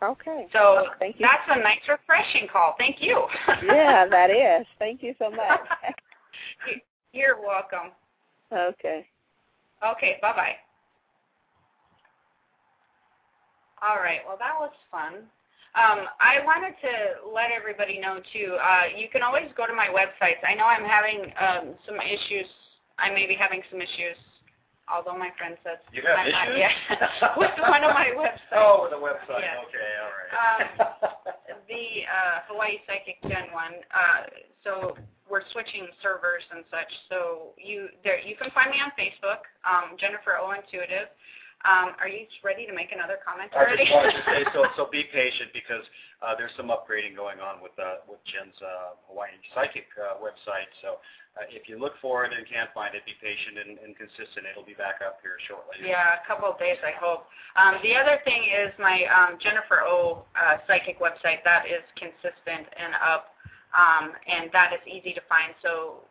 Okay. 0.00 0.46
So 0.52 0.86
Thank 1.00 1.18
you. 1.18 1.26
that's 1.26 1.58
a 1.58 1.60
nice, 1.60 1.80
refreshing 1.88 2.46
call. 2.52 2.76
Thank 2.78 2.96
you. 3.00 3.26
yeah, 3.64 4.06
that 4.08 4.30
is. 4.30 4.66
Thank 4.78 5.02
you 5.02 5.12
so 5.18 5.28
much. 5.28 5.60
You're 7.12 7.40
welcome. 7.40 7.90
okay. 8.52 9.06
Okay, 9.84 10.16
bye-bye. 10.22 10.54
All 13.82 13.96
right, 13.96 14.20
well, 14.26 14.36
that 14.38 14.54
was 14.58 14.70
fun. 14.90 15.24
Um, 15.78 16.10
I 16.18 16.42
wanted 16.42 16.74
to 16.82 17.30
let 17.30 17.54
everybody 17.54 18.00
know, 18.02 18.18
too, 18.34 18.58
uh, 18.58 18.90
you 18.98 19.06
can 19.08 19.22
always 19.22 19.46
go 19.56 19.62
to 19.66 19.72
my 19.72 19.86
websites. 19.86 20.42
I 20.42 20.54
know 20.58 20.66
I'm 20.66 20.82
having 20.82 21.30
um, 21.38 21.78
some 21.86 22.02
issues. 22.02 22.50
I 22.98 23.14
may 23.14 23.26
be 23.30 23.38
having 23.38 23.62
some 23.70 23.78
issues, 23.78 24.18
although 24.90 25.14
my 25.16 25.30
friend 25.38 25.54
says 25.62 25.78
You 25.94 26.02
have 26.02 26.18
I'm 26.18 26.32
not 26.34 26.48
issues? 26.50 26.66
yet. 26.66 27.38
With 27.38 27.54
one 27.62 27.86
of 27.86 27.94
my 27.94 28.10
websites. 28.18 28.58
Oh, 28.58 28.90
the 28.90 28.98
website. 28.98 29.38
Yes. 29.46 29.54
Okay, 29.70 29.90
all 30.02 30.14
right. 30.18 30.32
Um, 30.34 30.66
the 31.70 31.86
uh, 32.10 32.36
Hawaii 32.50 32.82
Psychic 32.90 33.22
Jen 33.22 33.54
one. 33.54 33.78
Uh, 33.94 34.26
so 34.66 34.98
we're 35.30 35.46
switching 35.52 35.86
servers 36.02 36.42
and 36.50 36.64
such. 36.74 36.90
So 37.08 37.54
you 37.54 37.86
there 38.02 38.18
you 38.18 38.34
can 38.34 38.50
find 38.50 38.74
me 38.74 38.82
on 38.82 38.90
Facebook, 38.98 39.46
um, 39.62 39.94
Jennifer 40.00 40.42
O 40.42 40.50
Intuitive. 40.50 41.06
Um, 41.66 41.98
are 41.98 42.06
you 42.06 42.30
ready 42.46 42.70
to 42.70 42.74
make 42.74 42.94
another 42.94 43.18
comment 43.18 43.50
I 43.50 43.66
already? 43.66 43.82
just 43.82 43.90
wanted 43.90 44.14
to 44.14 44.24
say, 44.30 44.46
so 44.54 44.62
so 44.78 44.86
be 44.86 45.02
patient 45.10 45.50
because 45.50 45.82
uh, 46.22 46.38
there's 46.38 46.54
some 46.54 46.70
upgrading 46.70 47.18
going 47.18 47.42
on 47.42 47.58
with 47.58 47.74
uh, 47.82 48.06
with 48.06 48.22
Jen's 48.30 48.54
uh, 48.62 48.94
Hawaii 49.10 49.34
Psychic 49.50 49.90
uh, 49.98 50.22
website. 50.22 50.70
So 50.86 51.02
uh, 51.34 51.50
if 51.50 51.66
you 51.66 51.74
look 51.74 51.98
for 51.98 52.22
it 52.22 52.30
and 52.30 52.46
can't 52.46 52.70
find 52.70 52.94
it, 52.94 53.02
be 53.02 53.18
patient 53.18 53.58
and, 53.58 53.74
and 53.82 53.98
consistent. 53.98 54.46
It'll 54.46 54.62
be 54.62 54.78
back 54.78 55.02
up 55.02 55.18
here 55.18 55.34
shortly. 55.50 55.82
Yeah, 55.82 56.22
a 56.22 56.24
couple 56.30 56.46
of 56.46 56.62
days, 56.62 56.78
I 56.86 56.94
hope. 56.94 57.26
Um, 57.58 57.82
the 57.82 57.98
other 57.98 58.22
thing 58.22 58.46
is 58.54 58.70
my 58.78 59.02
um, 59.10 59.42
Jennifer 59.42 59.82
O 59.82 60.22
uh, 60.38 60.62
psychic 60.70 61.02
website. 61.02 61.42
That 61.42 61.66
is 61.66 61.82
consistent 61.98 62.70
and 62.70 62.94
up, 63.02 63.34
um, 63.74 64.14
and 64.30 64.46
that 64.54 64.70
is 64.78 64.82
easy 64.86 65.10
to 65.10 65.22
find. 65.26 65.58
So 65.58 66.06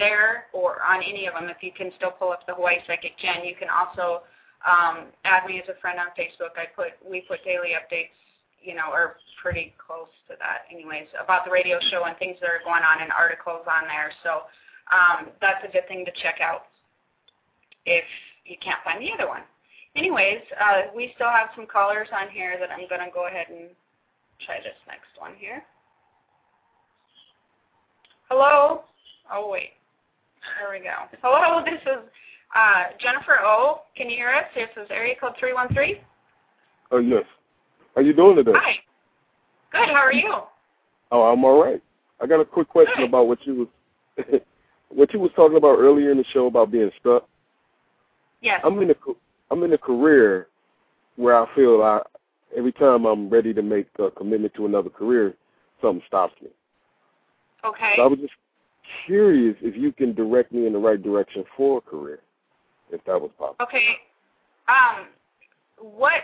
there 0.00 0.48
or 0.52 0.80
on 0.80 1.04
any 1.04 1.28
of 1.28 1.34
them, 1.34 1.48
if 1.52 1.60
you 1.60 1.72
can 1.76 1.92
still 1.96 2.10
pull 2.10 2.32
up 2.32 2.46
the 2.48 2.54
Hawaii 2.56 2.80
Psychic 2.86 3.16
Jen, 3.20 3.44
you 3.44 3.54
can 3.56 3.68
also 3.68 4.24
um, 4.66 5.06
add 5.24 5.46
me 5.46 5.62
as 5.62 5.68
a 5.70 5.80
friend 5.80 5.98
on 5.98 6.10
Facebook. 6.18 6.58
I 6.58 6.66
put 6.74 6.98
we 7.00 7.22
put 7.22 7.44
daily 7.44 7.78
updates, 7.78 8.12
you 8.60 8.74
know, 8.74 8.90
or 8.92 9.16
pretty 9.40 9.72
close 9.78 10.10
to 10.28 10.34
that, 10.42 10.66
anyways, 10.70 11.06
about 11.22 11.44
the 11.44 11.50
radio 11.50 11.78
show 11.90 12.04
and 12.04 12.18
things 12.18 12.36
that 12.40 12.50
are 12.50 12.60
going 12.64 12.82
on 12.82 13.00
and 13.00 13.12
articles 13.12 13.62
on 13.70 13.86
there. 13.86 14.10
So 14.26 14.50
um, 14.90 15.30
that's 15.40 15.62
a 15.62 15.70
good 15.70 15.86
thing 15.86 16.04
to 16.04 16.12
check 16.22 16.42
out 16.42 16.66
if 17.86 18.04
you 18.44 18.56
can't 18.60 18.82
find 18.82 19.00
the 19.00 19.12
other 19.14 19.28
one. 19.28 19.42
Anyways, 19.94 20.42
uh, 20.60 20.90
we 20.94 21.12
still 21.14 21.30
have 21.30 21.48
some 21.54 21.66
callers 21.66 22.08
on 22.12 22.28
here 22.28 22.58
that 22.60 22.70
I'm 22.70 22.88
going 22.88 23.00
to 23.00 23.10
go 23.14 23.28
ahead 23.28 23.46
and 23.48 23.70
try 24.44 24.58
this 24.58 24.76
next 24.86 25.08
one 25.16 25.32
here. 25.38 25.62
Hello? 28.28 28.82
Oh, 29.32 29.48
wait. 29.48 29.78
There 30.58 30.70
we 30.70 30.84
go. 30.84 31.06
Hello, 31.22 31.64
this 31.64 31.80
is 31.82 32.02
uh, 32.56 32.84
Jennifer 33.00 33.38
O. 33.42 33.82
Can 33.96 34.08
you 34.08 34.16
hear 34.16 34.30
us? 34.30 34.44
This 34.54 34.68
is 34.82 34.88
area 34.90 35.14
code 35.20 35.34
313. 35.38 35.96
Oh 36.90 36.98
yes. 36.98 37.24
How 37.94 38.02
you 38.02 38.12
doing 38.12 38.36
today? 38.36 38.52
Hi. 38.54 38.74
Good, 39.72 39.88
how 39.88 40.00
are 40.00 40.12
you? 40.12 40.34
Oh, 41.12 41.22
I'm 41.22 41.44
all 41.44 41.62
right. 41.62 41.82
I 42.20 42.26
got 42.26 42.40
a 42.40 42.44
quick 42.44 42.68
question 42.68 42.94
Good. 42.96 43.08
about 43.08 43.28
what 43.28 43.38
you 43.46 43.68
was 44.16 44.40
what 44.88 45.12
you 45.12 45.20
was 45.20 45.30
talking 45.36 45.56
about 45.56 45.78
earlier 45.78 46.10
in 46.10 46.18
the 46.18 46.24
show 46.32 46.46
about 46.46 46.70
being 46.70 46.90
stuck. 47.00 47.28
Yes. 48.40 48.60
I'm 48.64 48.80
in 48.80 48.90
a 48.90 48.94
I'm 49.50 49.62
in 49.62 49.72
a 49.72 49.78
career 49.78 50.48
where 51.16 51.36
I 51.36 51.46
feel 51.54 51.82
I 51.82 52.00
every 52.56 52.72
time 52.72 53.04
I'm 53.04 53.28
ready 53.28 53.52
to 53.52 53.62
make 53.62 53.88
a 53.98 54.10
commitment 54.10 54.54
to 54.54 54.66
another 54.66 54.90
career, 54.90 55.34
something 55.82 56.02
stops 56.06 56.34
me. 56.42 56.48
Okay. 57.64 57.94
So 57.96 58.02
I 58.02 58.06
was 58.06 58.18
just 58.18 58.32
curious 59.06 59.56
if 59.60 59.76
you 59.76 59.92
can 59.92 60.14
direct 60.14 60.52
me 60.52 60.66
in 60.66 60.72
the 60.72 60.78
right 60.78 61.02
direction 61.02 61.44
for 61.56 61.78
a 61.78 61.80
career, 61.80 62.20
if 62.90 63.04
that 63.04 63.20
was 63.20 63.30
possible. 63.38 63.56
Okay. 63.62 63.96
Um, 64.68 65.06
what 65.78 66.22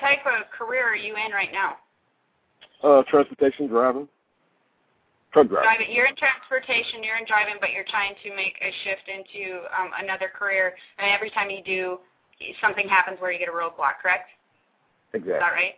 type 0.00 0.24
of 0.26 0.50
career 0.50 0.84
are 0.84 0.96
you 0.96 1.14
in 1.16 1.32
right 1.32 1.52
now? 1.52 1.76
Uh, 2.82 3.02
transportation 3.08 3.68
driving, 3.68 4.08
truck 5.32 5.48
driving. 5.48 5.64
driving. 5.64 5.94
You're 5.94 6.06
in 6.06 6.16
transportation, 6.16 7.04
you're 7.04 7.16
in 7.16 7.24
driving, 7.26 7.54
but 7.60 7.70
you're 7.70 7.86
trying 7.88 8.14
to 8.24 8.34
make 8.34 8.54
a 8.60 8.70
shift 8.84 9.06
into 9.06 9.62
um, 9.78 9.90
another 10.02 10.28
career. 10.28 10.74
And 10.98 11.10
every 11.10 11.30
time 11.30 11.48
you 11.48 11.62
do, 11.62 11.98
something 12.60 12.88
happens 12.88 13.18
where 13.20 13.30
you 13.30 13.38
get 13.38 13.48
a 13.48 13.52
roadblock. 13.52 14.02
Correct? 14.02 14.28
Exactly. 15.14 15.34
Is 15.34 15.40
that 15.40 15.52
right? 15.54 15.74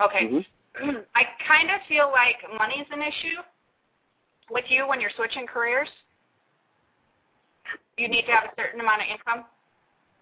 Okay. 0.00 0.24
Mhm. 0.26 0.44
I 1.14 1.22
kind 1.46 1.70
of 1.70 1.80
feel 1.88 2.10
like 2.10 2.36
money's 2.56 2.86
an 2.90 3.02
issue 3.02 3.42
with 4.50 4.64
you 4.68 4.86
when 4.88 5.00
you're 5.00 5.10
switching 5.16 5.46
careers. 5.46 5.88
You 7.96 8.08
need 8.08 8.22
to 8.26 8.32
have 8.32 8.44
a 8.44 8.54
certain 8.56 8.80
amount 8.80 9.02
of 9.02 9.08
income. 9.10 9.44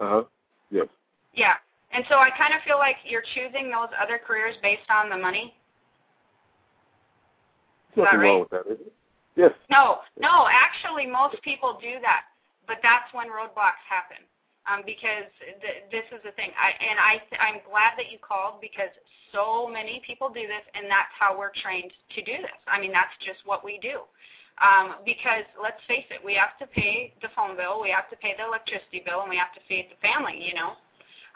Uh 0.01 0.09
huh. 0.09 0.23
Yes. 0.71 0.87
Yeah. 1.35 1.55
And 1.93 2.05
so 2.09 2.17
I 2.17 2.31
kind 2.37 2.53
of 2.53 2.61
feel 2.67 2.79
like 2.79 2.97
you're 3.05 3.25
choosing 3.35 3.71
those 3.71 3.89
other 3.97 4.21
careers 4.21 4.55
based 4.63 4.89
on 4.91 5.09
the 5.09 5.17
money. 5.17 5.55
There's 7.97 8.09
that 8.13 8.19
right? 8.19 8.29
wrong 8.29 8.41
with 8.41 8.51
that, 8.51 8.67
is 8.71 8.79
it? 8.79 8.93
Yes. 9.37 9.55
No, 9.71 10.03
no, 10.19 10.51
actually 10.51 11.07
most 11.07 11.39
people 11.47 11.79
do 11.81 12.03
that, 12.03 12.27
but 12.67 12.79
that's 12.83 13.07
when 13.15 13.31
roadblocks 13.31 13.81
happen. 13.87 14.19
Um, 14.69 14.85
because 14.85 15.25
th- 15.41 15.89
this 15.89 16.05
is 16.13 16.21
the 16.27 16.35
thing, 16.37 16.53
I, 16.53 16.77
and 16.77 17.01
I, 17.01 17.25
I'm 17.41 17.65
glad 17.65 17.97
that 17.97 18.13
you 18.13 18.21
called 18.21 18.61
because 18.61 18.93
so 19.33 19.65
many 19.65 20.03
people 20.05 20.29
do 20.29 20.45
this, 20.45 20.61
and 20.77 20.85
that's 20.91 21.09
how 21.17 21.33
we're 21.33 21.57
trained 21.65 21.89
to 21.89 22.21
do 22.21 22.37
this. 22.37 22.59
I 22.69 22.77
mean, 22.77 22.93
that's 22.93 23.15
just 23.25 23.41
what 23.49 23.65
we 23.65 23.81
do. 23.81 24.05
Um, 24.61 24.97
because 25.05 25.47
let's 25.63 25.79
face 25.87 26.07
it, 26.11 26.19
we 26.25 26.35
have 26.35 26.59
to 26.59 26.67
pay 26.67 27.15
the 27.23 27.29
phone 27.37 27.57
bill, 27.57 27.81
we 27.81 27.91
have 27.91 28.11
to 28.11 28.17
pay 28.17 28.35
the 28.37 28.45
electricity 28.45 29.03
bill, 29.07 29.23
and 29.23 29.31
we 29.31 29.37
have 29.37 29.55
to 29.55 29.61
feed 29.69 29.89
the 29.91 29.99
family. 30.03 30.43
You 30.43 30.55
know, 30.55 30.77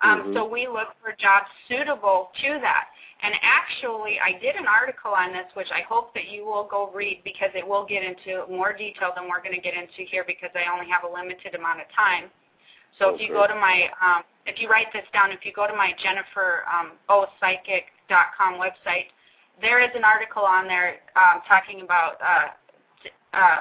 um, 0.02 0.24
Mhm. 0.24 0.35
so 0.35 0.44
we 0.44 0.66
look 0.66 0.94
for 1.00 1.12
jobs 1.12 1.46
suitable 1.68 2.32
to 2.42 2.58
that. 2.58 2.88
And 3.22 3.38
actually, 3.40 4.18
I 4.18 4.32
did 4.32 4.56
an 4.56 4.66
article 4.66 5.14
on 5.14 5.32
this, 5.32 5.46
which 5.54 5.70
I 5.70 5.82
hope 5.82 6.12
that 6.14 6.26
you 6.26 6.44
will 6.44 6.64
go 6.64 6.88
read 6.88 7.22
because 7.22 7.54
it 7.54 7.64
will 7.64 7.85
get 7.85 8.02
into 8.02 8.44
more 8.48 8.72
detail 8.72 9.12
than 9.14 9.28
we're 9.28 9.38
going 9.38 9.54
to 9.54 9.61
get 9.61 9.74
into 9.74 10.02
here 10.02 10.24
because 10.24 10.50
I 10.56 10.66
only 10.66 10.90
have 10.90 11.04
a 11.04 11.08
limited 11.08 11.54
amount 11.54 11.80
of 11.80 11.87
time. 11.92 12.32
So 12.98 13.14
if 13.14 13.20
you 13.20 13.28
go 13.28 13.46
to 13.46 13.54
my, 13.54 13.88
um, 14.00 14.24
if 14.44 14.61
you 14.61 14.68
write 14.68 14.92
this 14.92 15.06
down, 15.12 15.30
if 15.30 15.46
you 15.46 15.52
go 15.52 15.68
to 15.68 15.72
my 15.72 15.94
Jennifer 16.02 16.64
um, 16.66 16.98
Psychic.com 17.38 18.54
website, 18.54 19.06
there 19.61 19.80
is 19.80 19.90
an 19.94 20.04
article 20.04 20.42
on 20.42 20.66
there 20.66 20.96
um, 21.14 21.42
talking 21.46 21.82
about 21.82 22.20
uh, 22.20 22.48
uh, 23.33 23.59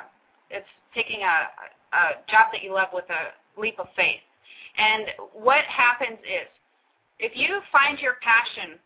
it's 0.50 0.68
taking 0.94 1.22
a, 1.22 1.48
a 1.96 2.04
job 2.30 2.52
that 2.52 2.64
you 2.64 2.74
love 2.74 2.90
with 2.94 3.06
a 3.10 3.60
leap 3.60 3.80
of 3.80 3.88
faith. 3.96 4.22
And 4.78 5.08
what 5.34 5.64
happens 5.66 6.20
is, 6.24 6.48
if 7.20 7.34
you 7.36 7.62
find 7.72 8.00
your 8.00 8.16
passion 8.24 8.80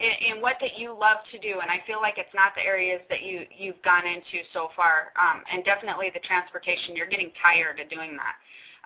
in, 0.00 0.36
in 0.36 0.42
what 0.42 0.56
that 0.60 0.78
you 0.78 0.90
love 0.90 1.18
to 1.30 1.38
do, 1.38 1.60
and 1.60 1.70
I 1.70 1.78
feel 1.86 2.00
like 2.00 2.18
it's 2.18 2.34
not 2.34 2.52
the 2.56 2.64
areas 2.64 3.00
that 3.08 3.22
you 3.22 3.46
you've 3.54 3.80
gone 3.82 4.06
into 4.06 4.42
so 4.52 4.68
far, 4.74 5.12
um, 5.20 5.42
and 5.52 5.64
definitely 5.64 6.10
the 6.12 6.24
transportation, 6.26 6.96
you're 6.96 7.10
getting 7.10 7.30
tired 7.40 7.78
of 7.78 7.88
doing 7.88 8.16
that. 8.16 8.34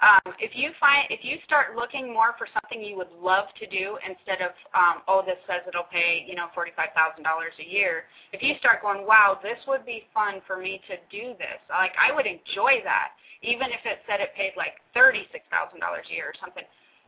Um, 0.04 0.37
if 0.37 0.52
you 0.52 0.76
find 0.76 1.09
if 1.09 1.24
you 1.24 1.40
start 1.48 1.72
looking 1.72 2.12
more 2.12 2.37
for 2.37 2.44
something 2.52 2.85
you 2.85 3.00
would 3.00 3.12
love 3.16 3.48
to 3.56 3.64
do 3.64 3.96
instead 4.04 4.44
of 4.44 4.52
um, 4.76 5.00
oh 5.09 5.24
this 5.24 5.40
says 5.48 5.64
it'll 5.64 5.88
pay 5.88 6.20
you 6.28 6.37
know 6.37 6.52
forty 6.52 6.70
five 6.76 6.92
thousand 6.92 7.24
dollars 7.24 7.56
a 7.56 7.64
year, 7.64 8.04
if 8.37 8.42
you 8.42 8.52
start 8.61 8.85
going 8.85 9.06
wow 9.09 9.40
this 9.40 9.56
would 9.66 9.88
be 9.88 10.04
fun 10.12 10.44
for 10.46 10.61
me 10.61 10.85
to 10.85 11.00
do 11.09 11.32
this 11.40 11.56
like 11.72 11.96
I 11.96 12.12
would 12.12 12.28
enjoy 12.28 12.85
that 12.85 13.16
even 13.40 13.72
if 13.72 13.80
it 13.88 14.04
said 14.04 14.20
it 14.20 14.37
paid 14.37 14.52
like 14.52 14.85
thirty 14.92 15.24
six 15.32 15.48
thousand 15.48 15.80
dollars 15.80 16.04
a 16.12 16.14
year 16.14 16.28
or 16.28 16.37
something. 16.40 16.64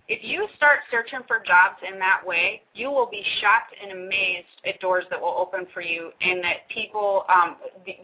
If 0.09 0.24
you 0.24 0.48
start 0.57 0.81
searching 0.90 1.20
for 1.29 1.44
jobs 1.44 1.77
in 1.85 1.98
that 1.98 2.24
way, 2.24 2.62
you 2.72 2.88
will 2.88 3.11
be 3.12 3.22
shocked 3.42 3.77
and 3.77 3.92
amazed 3.92 4.57
at 4.64 4.81
doors 4.81 5.05
that 5.11 5.20
will 5.20 5.37
open 5.37 5.66
for 5.74 5.83
you, 5.83 6.12
and 6.22 6.42
that 6.42 6.64
people, 6.72 7.27
um, 7.29 7.57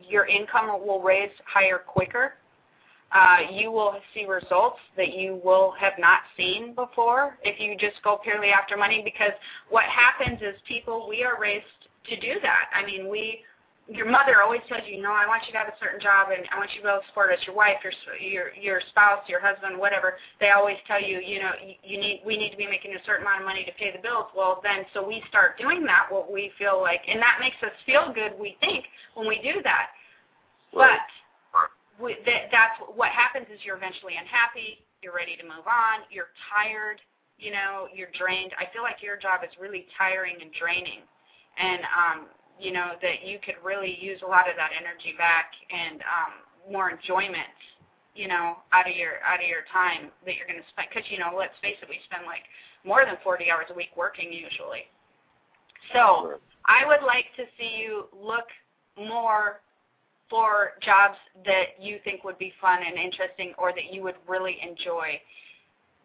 your 0.06 0.26
income 0.26 0.68
will 0.86 1.00
raise 1.00 1.30
higher 1.46 1.78
quicker 1.78 2.34
uh, 3.14 3.36
you 3.50 3.70
will 3.70 3.94
see 4.12 4.26
results 4.26 4.78
that 4.96 5.14
you 5.14 5.40
will 5.44 5.72
have 5.78 5.92
not 5.98 6.20
seen 6.36 6.74
before 6.74 7.38
if 7.44 7.60
you 7.60 7.76
just 7.76 8.02
go 8.02 8.18
purely 8.22 8.48
after 8.48 8.76
money 8.76 9.02
because 9.04 9.32
what 9.70 9.84
happens 9.84 10.40
is 10.42 10.60
people 10.66 11.06
we 11.08 11.22
are 11.22 11.40
raised 11.40 11.64
to 12.10 12.18
do 12.18 12.34
that. 12.42 12.66
I 12.74 12.84
mean 12.84 13.08
we 13.08 13.40
your 13.86 14.10
mother 14.10 14.40
always 14.42 14.62
tells 14.66 14.80
you 14.88 15.00
no 15.00 15.12
i 15.12 15.26
want 15.26 15.42
you 15.46 15.52
to 15.52 15.58
have 15.58 15.68
a 15.68 15.76
certain 15.78 16.00
job 16.00 16.28
and 16.32 16.48
i 16.50 16.56
want 16.56 16.70
you 16.72 16.80
to 16.80 16.84
be 16.84 16.88
able 16.88 17.00
to 17.00 17.06
support 17.08 17.30
us. 17.30 17.38
Your 17.46 17.54
wife 17.54 17.76
your 17.84 17.92
your 18.18 18.46
your 18.54 18.80
spouse 18.90 19.22
your 19.28 19.40
husband 19.40 19.78
whatever. 19.78 20.14
They 20.40 20.50
always 20.50 20.76
tell 20.88 21.00
you 21.00 21.20
you 21.20 21.38
know 21.38 21.52
you, 21.84 22.00
need 22.00 22.22
we 22.26 22.36
need 22.36 22.50
to 22.50 22.56
be 22.56 22.66
making 22.66 22.94
a 22.94 23.04
certain 23.06 23.22
amount 23.22 23.42
of 23.42 23.46
money 23.46 23.64
to 23.64 23.72
pay 23.78 23.92
the 23.94 24.02
bills. 24.02 24.26
Well 24.34 24.60
then 24.64 24.84
so 24.92 25.06
we 25.06 25.22
start 25.28 25.56
doing 25.56 25.84
that 25.84 26.10
what 26.10 26.32
we 26.32 26.50
feel 26.58 26.80
like 26.80 27.02
and 27.06 27.22
that 27.22 27.38
makes 27.38 27.62
us 27.62 27.76
feel 27.86 28.10
good 28.12 28.34
we 28.40 28.56
think 28.58 28.86
when 29.14 29.28
we 29.28 29.38
do 29.38 29.62
that. 29.62 29.94
Right. 30.74 30.98
but 30.98 31.06
we, 32.00 32.16
that, 32.26 32.43
happens 33.34 33.50
is 33.50 33.58
you're 33.66 33.76
eventually 33.76 34.14
unhappy. 34.14 34.86
You're 35.02 35.14
ready 35.14 35.34
to 35.34 35.42
move 35.42 35.66
on. 35.66 36.06
You're 36.06 36.30
tired. 36.54 37.02
you 37.34 37.50
know, 37.50 37.90
you're 37.90 38.14
drained. 38.14 38.54
I 38.62 38.70
feel 38.70 38.86
like 38.86 39.02
your 39.02 39.18
job 39.18 39.42
is 39.42 39.50
really 39.58 39.90
tiring 39.98 40.38
and 40.38 40.54
draining, 40.54 41.02
and 41.58 41.82
um, 41.90 42.18
you 42.62 42.70
know 42.70 42.94
that 43.02 43.26
you 43.26 43.42
could 43.42 43.58
really 43.58 43.98
use 43.98 44.22
a 44.22 44.30
lot 44.30 44.46
of 44.46 44.54
that 44.54 44.70
energy 44.70 45.18
back 45.18 45.50
and 45.66 45.98
um, 46.06 46.32
more 46.70 46.94
enjoyment, 46.94 47.58
you 48.14 48.30
know, 48.30 48.62
out 48.70 48.86
of 48.86 48.94
your 48.94 49.18
out 49.26 49.42
of 49.42 49.48
your 49.50 49.66
time 49.74 50.14
that 50.22 50.38
you're 50.38 50.46
going 50.46 50.62
to 50.62 50.70
spend. 50.70 50.86
Because 50.86 51.02
you 51.10 51.18
know, 51.18 51.34
let's 51.34 51.58
face 51.58 51.74
it, 51.82 51.90
we 51.90 51.98
spend 52.06 52.22
like 52.22 52.46
more 52.86 53.02
than 53.02 53.18
40 53.26 53.50
hours 53.50 53.66
a 53.68 53.74
week 53.74 53.90
working 53.98 54.30
usually. 54.30 54.86
So 55.90 56.38
I 56.70 56.86
would 56.86 57.02
like 57.02 57.26
to 57.34 57.50
see 57.58 57.82
you 57.82 58.06
look 58.14 58.46
more 58.94 59.58
for 60.34 60.74
jobs 60.82 61.14
that 61.46 61.78
you 61.78 62.02
think 62.02 62.24
would 62.26 62.38
be 62.42 62.50
fun 62.60 62.82
and 62.82 62.98
interesting 62.98 63.54
or 63.54 63.70
that 63.70 63.94
you 63.94 64.02
would 64.02 64.18
really 64.26 64.58
enjoy. 64.58 65.14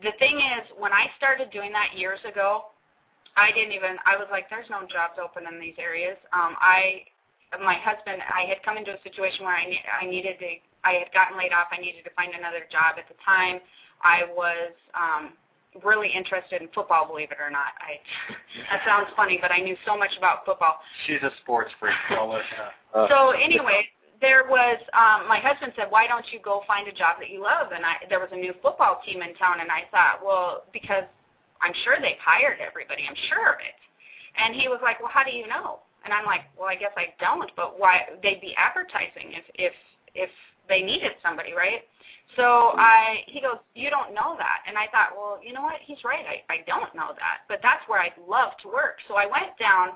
The 0.06 0.14
thing 0.22 0.38
is, 0.38 0.70
when 0.78 0.94
I 0.94 1.10
started 1.18 1.50
doing 1.50 1.74
that 1.74 1.98
years 1.98 2.20
ago, 2.22 2.70
I 3.34 3.50
didn't 3.58 3.74
even, 3.74 3.98
I 4.06 4.22
was 4.22 4.30
like, 4.30 4.46
there's 4.46 4.70
no 4.70 4.86
jobs 4.86 5.18
open 5.18 5.50
in 5.50 5.58
these 5.58 5.74
areas. 5.82 6.14
Um, 6.30 6.54
I, 6.62 7.10
my 7.58 7.74
husband, 7.82 8.22
I 8.22 8.46
had 8.46 8.62
come 8.62 8.78
into 8.78 8.94
a 8.94 9.02
situation 9.02 9.50
where 9.50 9.58
I, 9.58 9.66
ne- 9.66 9.90
I 9.90 10.06
needed 10.06 10.38
to, 10.46 10.62
I 10.86 11.02
had 11.02 11.10
gotten 11.10 11.34
laid 11.34 11.50
off. 11.50 11.74
I 11.74 11.82
needed 11.82 12.06
to 12.06 12.14
find 12.14 12.30
another 12.38 12.70
job 12.70 13.02
at 13.02 13.10
the 13.10 13.18
time. 13.26 13.58
I 14.06 14.30
was 14.30 14.78
um, 14.94 15.34
really 15.82 16.14
interested 16.14 16.62
in 16.62 16.70
football, 16.70 17.10
believe 17.10 17.34
it 17.34 17.42
or 17.42 17.50
not. 17.50 17.74
I, 17.82 17.98
that 18.70 18.86
sounds 18.86 19.10
funny, 19.18 19.42
but 19.42 19.50
I 19.50 19.58
knew 19.58 19.74
so 19.90 19.98
much 19.98 20.14
about 20.22 20.46
football. 20.46 20.78
She's 21.10 21.26
a 21.26 21.34
sports 21.42 21.74
freak. 21.82 21.98
I'll 22.14 22.30
let 22.30 22.46
you 22.46 22.62
So 23.10 23.34
anyway, 23.34 23.90
there 24.22 24.46
was 24.50 24.78
um 24.94 25.28
my 25.28 25.40
husband 25.40 25.74
said, 25.76 25.88
"Why 25.90 26.08
don't 26.08 26.26
you 26.32 26.40
go 26.40 26.64
find 26.68 26.88
a 26.88 26.92
job 26.92 27.18
that 27.20 27.30
you 27.30 27.42
love?" 27.42 27.72
And 27.72 27.86
I 27.86 27.96
there 28.10 28.20
was 28.20 28.30
a 28.32 28.36
new 28.38 28.54
football 28.62 29.02
team 29.06 29.22
in 29.22 29.34
town 29.36 29.60
and 29.62 29.72
I 29.72 29.88
thought, 29.92 30.24
"Well, 30.24 30.64
because 30.74 31.04
I'm 31.62 31.74
sure 31.84 31.98
they've 32.00 32.20
hired 32.24 32.60
everybody. 32.60 33.06
I'm 33.08 33.18
sure 33.30 33.54
of 33.54 33.60
it." 33.60 33.76
And 34.38 34.56
he 34.56 34.68
was 34.68 34.80
like, 34.82 35.00
"Well, 35.00 35.12
how 35.12 35.24
do 35.24 35.32
you 35.32 35.48
know?" 35.48 35.80
And 36.04 36.14
I'm 36.14 36.26
like, 36.26 36.44
"Well, 36.58 36.70
I 36.70 36.76
guess 36.76 36.94
I 36.96 37.14
don't, 37.20 37.52
but 37.56 37.80
why 37.80 38.08
they'd 38.24 38.42
be 38.42 38.56
advertising 38.56 39.34
if 39.34 39.46
if 39.56 39.74
if 40.16 40.30
they 40.68 40.82
needed 40.82 41.14
somebody, 41.24 41.54
right?" 41.54 41.88
So 42.36 42.76
I 42.78 43.24
he 43.28 43.42
goes, 43.42 43.58
"You 43.76 43.90
don't 43.90 44.14
know 44.14 44.36
that." 44.38 44.64
And 44.68 44.78
I 44.78 44.88
thought, 44.88 45.16
"Well, 45.16 45.40
you 45.44 45.54
know 45.54 45.64
what? 45.64 45.80
He's 45.82 46.04
right. 46.04 46.26
I 46.28 46.44
I 46.52 46.58
don't 46.68 46.94
know 46.94 47.16
that, 47.16 47.48
but 47.48 47.60
that's 47.64 47.88
where 47.88 48.02
I'd 48.02 48.18
love 48.28 48.52
to 48.64 48.68
work." 48.68 49.00
So 49.08 49.16
I 49.16 49.26
went 49.26 49.58
down 49.58 49.96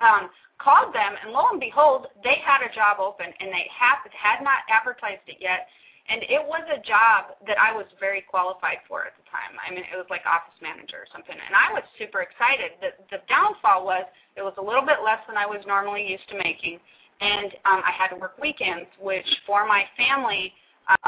um, 0.00 0.30
called 0.58 0.94
them, 0.94 1.14
and 1.22 1.32
lo 1.32 1.50
and 1.50 1.60
behold, 1.60 2.06
they 2.22 2.38
had 2.44 2.62
a 2.62 2.72
job 2.72 2.98
open, 3.00 3.26
and 3.26 3.50
they 3.50 3.66
have, 3.74 3.98
had 4.14 4.42
not 4.42 4.62
advertised 4.70 5.26
it 5.26 5.38
yet. 5.40 5.66
And 6.04 6.20
it 6.28 6.42
was 6.44 6.60
a 6.68 6.84
job 6.84 7.32
that 7.48 7.56
I 7.56 7.72
was 7.72 7.88
very 7.96 8.20
qualified 8.20 8.84
for 8.84 9.08
at 9.08 9.16
the 9.16 9.24
time. 9.24 9.56
I 9.56 9.72
mean, 9.72 9.88
it 9.88 9.96
was 9.96 10.04
like 10.12 10.20
office 10.28 10.52
manager 10.60 11.00
or 11.00 11.08
something, 11.08 11.32
and 11.32 11.56
I 11.56 11.72
was 11.72 11.80
super 11.96 12.20
excited. 12.20 12.76
The, 12.84 12.92
the 13.08 13.24
downfall 13.24 13.88
was 13.88 14.04
it 14.36 14.44
was 14.44 14.52
a 14.60 14.64
little 14.64 14.84
bit 14.84 15.00
less 15.00 15.24
than 15.24 15.40
I 15.40 15.48
was 15.48 15.64
normally 15.64 16.04
used 16.04 16.28
to 16.28 16.36
making, 16.36 16.76
and 17.24 17.56
um, 17.64 17.80
I 17.80 17.92
had 17.96 18.12
to 18.12 18.20
work 18.20 18.36
weekends, 18.36 18.84
which 19.00 19.24
for 19.48 19.64
my 19.64 19.88
family, 19.96 20.52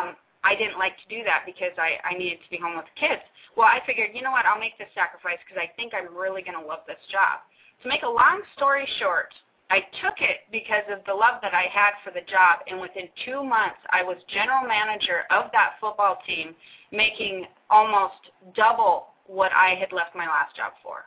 um, 0.01 0.17
I 0.41 0.57
didn't 0.57 0.81
like 0.81 0.97
to 0.97 1.07
do 1.13 1.21
that 1.29 1.45
because 1.45 1.77
I, 1.77 2.01
I 2.01 2.17
needed 2.17 2.41
to 2.41 2.49
be 2.49 2.57
home 2.57 2.81
with 2.81 2.89
the 2.89 2.97
kids. 2.97 3.21
Well, 3.53 3.69
I 3.69 3.85
figured, 3.85 4.17
you 4.17 4.23
know 4.23 4.31
what, 4.31 4.47
I'll 4.49 4.61
make 4.61 4.79
this 4.79 4.93
sacrifice 4.95 5.43
because 5.45 5.61
I 5.61 5.69
think 5.77 5.93
I'm 5.93 6.15
really 6.17 6.41
going 6.41 6.57
to 6.57 6.65
love 6.65 6.87
this 6.87 7.01
job. 7.13 7.45
To 7.83 7.89
make 7.89 8.03
a 8.03 8.09
long 8.09 8.43
story 8.57 8.89
short, 8.99 9.29
I 9.71 9.81
took 10.03 10.21
it 10.21 10.47
because 10.53 10.85
of 10.91 11.05
the 11.07 11.15
love 11.15 11.41
that 11.43 11.55
I 11.55 11.67
had 11.73 11.93
for 12.05 12.13
the 12.13 12.25
job, 12.27 12.61
and 12.69 12.81
within 12.81 13.09
two 13.25 13.43
months, 13.43 13.79
I 13.91 14.03
was 14.03 14.17
general 14.33 14.67
manager 14.67 15.25
of 15.31 15.51
that 15.53 15.75
football 15.81 16.19
team, 16.27 16.55
making 16.93 17.47
almost 17.69 18.31
double 18.55 19.09
what 19.27 19.53
I 19.53 19.75
had 19.75 19.93
left 19.93 20.15
my 20.15 20.27
last 20.27 20.57
job 20.57 20.73
for. 20.83 21.05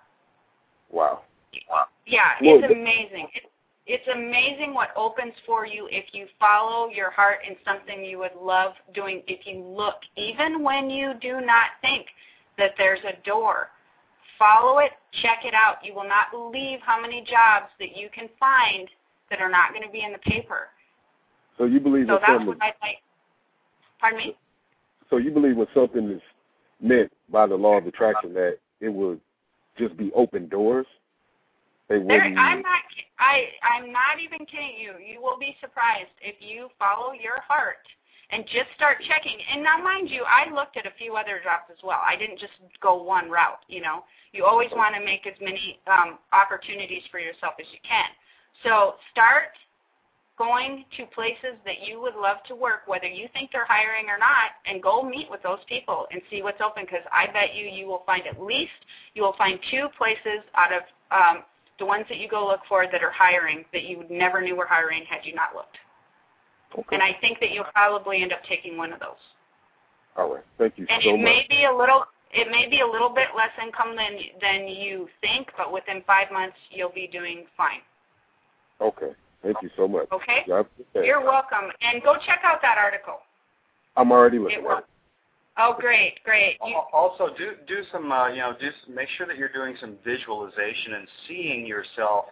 wow. 1.69 1.86
Yeah, 2.05 2.36
it's 2.41 2.71
amazing. 2.71 3.27
It, 3.34 3.43
it's 3.86 4.08
amazing 4.13 4.73
what 4.73 4.89
opens 4.95 5.34
for 5.47 5.65
you 5.65 5.88
if 5.89 6.05
you 6.13 6.27
follow 6.39 6.89
your 6.89 7.10
heart 7.10 7.39
in 7.47 7.55
something 7.65 8.05
you 8.05 8.19
would 8.19 8.36
love 8.39 8.73
doing. 8.93 9.23
If 9.27 9.47
you 9.47 9.63
look, 9.63 9.95
even 10.15 10.63
when 10.63 10.89
you 10.89 11.13
do 11.21 11.41
not 11.41 11.79
think 11.82 12.05
that 12.58 12.71
there's 12.77 12.99
a 13.03 13.25
door, 13.25 13.69
follow 14.39 14.80
it, 14.80 14.91
check 15.21 15.39
it 15.43 15.54
out. 15.54 15.78
You 15.84 15.93
will 15.93 16.08
not 16.08 16.32
believe 16.32 16.80
how 16.82 16.99
many 16.99 17.19
jobs 17.21 17.67
that 17.80 17.95
you 17.95 18.10
can 18.15 18.30
find 18.39 18.88
that 19.30 19.41
are 19.41 19.49
not 19.49 19.71
going 19.71 19.84
to 19.84 19.91
be 19.91 20.02
in 20.02 20.12
the 20.12 20.19
paper. 20.19 20.69
So 21.58 21.65
you 21.65 21.80
believe 21.80 22.08
So 22.08 22.13
that's 22.13 22.25
something 22.25 22.47
what 22.47 22.62
I 22.62 22.73
like. 22.82 23.04
Pardon 23.99 24.19
me? 24.19 24.38
so 25.10 25.17
you 25.17 25.32
believe 25.32 25.58
when 25.58 25.67
something 25.73 26.10
is 26.10 26.21
meant 26.82 27.12
by 27.30 27.45
the 27.45 27.56
law 27.56 27.78
of 27.78 27.86
attraction 27.86 28.34
that 28.34 28.58
it 28.80 28.89
will 28.89 29.17
just 29.78 29.97
be 29.97 30.12
open 30.15 30.47
doors? 30.47 30.88
They 31.89 31.99
There, 31.99 32.21
I'm 32.21 32.62
not. 32.62 32.80
I 33.17 33.45
I'm 33.63 33.91
not 33.91 34.21
even 34.23 34.45
kidding 34.45 34.78
you. 34.80 34.93
You 35.04 35.21
will 35.21 35.39
be 35.39 35.56
surprised 35.60 36.13
if 36.21 36.36
you 36.39 36.69
follow 36.78 37.13
your 37.13 37.41
heart 37.41 37.82
and 38.32 38.46
just 38.46 38.70
start 38.76 38.98
checking. 39.08 39.38
And 39.52 39.63
now, 39.63 39.82
mind 39.82 40.10
you, 40.10 40.24
I 40.24 40.54
looked 40.54 40.78
at 40.78 40.86
a 40.86 40.94
few 40.98 41.15
other 41.15 41.42
jobs 41.44 41.65
as 41.72 41.78
well. 41.84 42.02
I 42.06 42.15
didn't 42.15 42.39
just 42.39 42.54
go 42.82 43.02
one 43.02 43.30
route. 43.30 43.62
You 43.68 43.82
know, 43.82 44.04
you 44.34 44.46
always 44.46 44.70
want 44.72 44.96
to 44.96 45.04
make 45.04 45.26
as 45.26 45.34
many 45.42 45.80
um, 45.88 46.20
opportunities 46.32 47.04
for 47.10 47.20
yourself 47.20 47.54
as 47.60 47.65
you 47.74 47.80
can. 47.88 48.06
So 48.63 48.96
start 49.12 49.58
going 50.38 50.86
to 50.96 51.06
places 51.08 51.60
that 51.65 51.86
you 51.86 52.00
would 52.00 52.15
love 52.15 52.38
to 52.48 52.56
work, 52.56 52.88
whether 52.88 53.08
you 53.08 53.28
think 53.34 53.52
they're 53.52 53.68
hiring 53.68 54.08
or 54.08 54.18
not, 54.18 54.56
and 54.65 54.82
go 54.82 55.04
meet 55.04 55.30
with 55.30 55.44
those 55.44 55.60
people 55.68 56.08
and 56.12 56.22
see 56.30 56.42
what's 56.42 56.62
open. 56.62 56.86
Because 56.86 57.06
I 57.12 57.28
bet 57.28 57.56
you, 57.56 57.65
you 57.65 57.88
will 57.88 58.04
find 58.06 58.24
at 58.26 58.42
least 58.42 58.80
you 59.15 59.24
will 59.24 59.36
find 59.38 59.60
two 59.70 59.88
places 59.98 60.46
out 60.56 60.72
of 60.72 60.84
um, 61.12 61.44
the 61.80 61.86
ones 61.86 62.06
that 62.10 62.20
you 62.20 62.30
go 62.30 62.48
look 62.48 62.62
for 62.70 62.86
that 62.92 63.04
are 63.04 63.12
hiring 63.12 63.65
that 63.74 63.84
you 63.84 64.06
never 64.10 64.42
knew 64.42 64.56
were 64.56 64.68
hiring 64.68 65.04
had 65.10 65.26
you 65.26 65.34
not 65.34 65.56
looked. 65.56 65.78
Okay. 66.77 66.95
And 66.95 67.01
I 67.01 67.15
think 67.19 67.39
that 67.39 67.51
you'll 67.51 67.71
probably 67.73 68.21
end 68.21 68.32
up 68.32 68.43
taking 68.47 68.77
one 68.77 68.93
of 68.93 68.99
those. 68.99 69.21
All 70.15 70.34
right. 70.34 70.43
Thank 70.58 70.77
you 70.77 70.86
And 70.89 71.01
so 71.03 71.15
it 71.15 71.17
may 71.17 71.45
be 71.49 71.65
a 71.65 71.75
little 71.75 72.05
it 72.32 72.47
may 72.51 72.69
be 72.69 72.82
a 72.82 72.88
little 72.88 73.10
bit 73.10 73.29
less 73.36 73.49
income 73.62 73.95
than 73.95 74.19
than 74.41 74.67
you 74.67 75.08
think, 75.21 75.47
but 75.58 75.71
within 75.73 76.03
five 76.05 76.32
months 76.32 76.58
you'll 76.69 76.93
be 76.93 77.10
doing 77.12 77.45
fine. 77.58 77.82
Okay. 78.82 79.12
Thank 79.41 79.58
you 79.62 79.69
so 79.77 79.88
much. 79.88 80.08
Okay? 80.12 80.43
Yeah, 80.47 80.55
I 80.55 80.60
appreciate 80.62 81.03
it. 81.03 81.05
You're 81.05 81.23
welcome. 81.23 81.71
And 81.82 82.03
go 82.03 82.15
check 82.25 82.41
out 82.43 82.62
that 82.62 82.77
article. 82.77 83.19
I'm 83.95 84.12
already 84.12 84.38
looking 84.38 84.58
It 84.58 84.60
at 84.60 84.65
will. 84.65 84.82
Oh, 85.58 85.75
great, 85.77 86.23
great. 86.23 86.58
You, 86.65 86.79
Also, 86.93 87.29
do 87.38 87.51
do 87.67 87.84
some 87.91 88.12
uh, 88.12 88.29
you 88.29 88.38
know 88.38 88.53
just 88.60 88.77
make 88.89 89.10
sure 89.17 89.27
that 89.27 89.38
you're 89.38 89.51
doing 89.51 89.75
some 89.79 89.97
visualization 90.05 90.93
and 90.95 91.08
seeing 91.27 91.65
yourself 91.65 92.25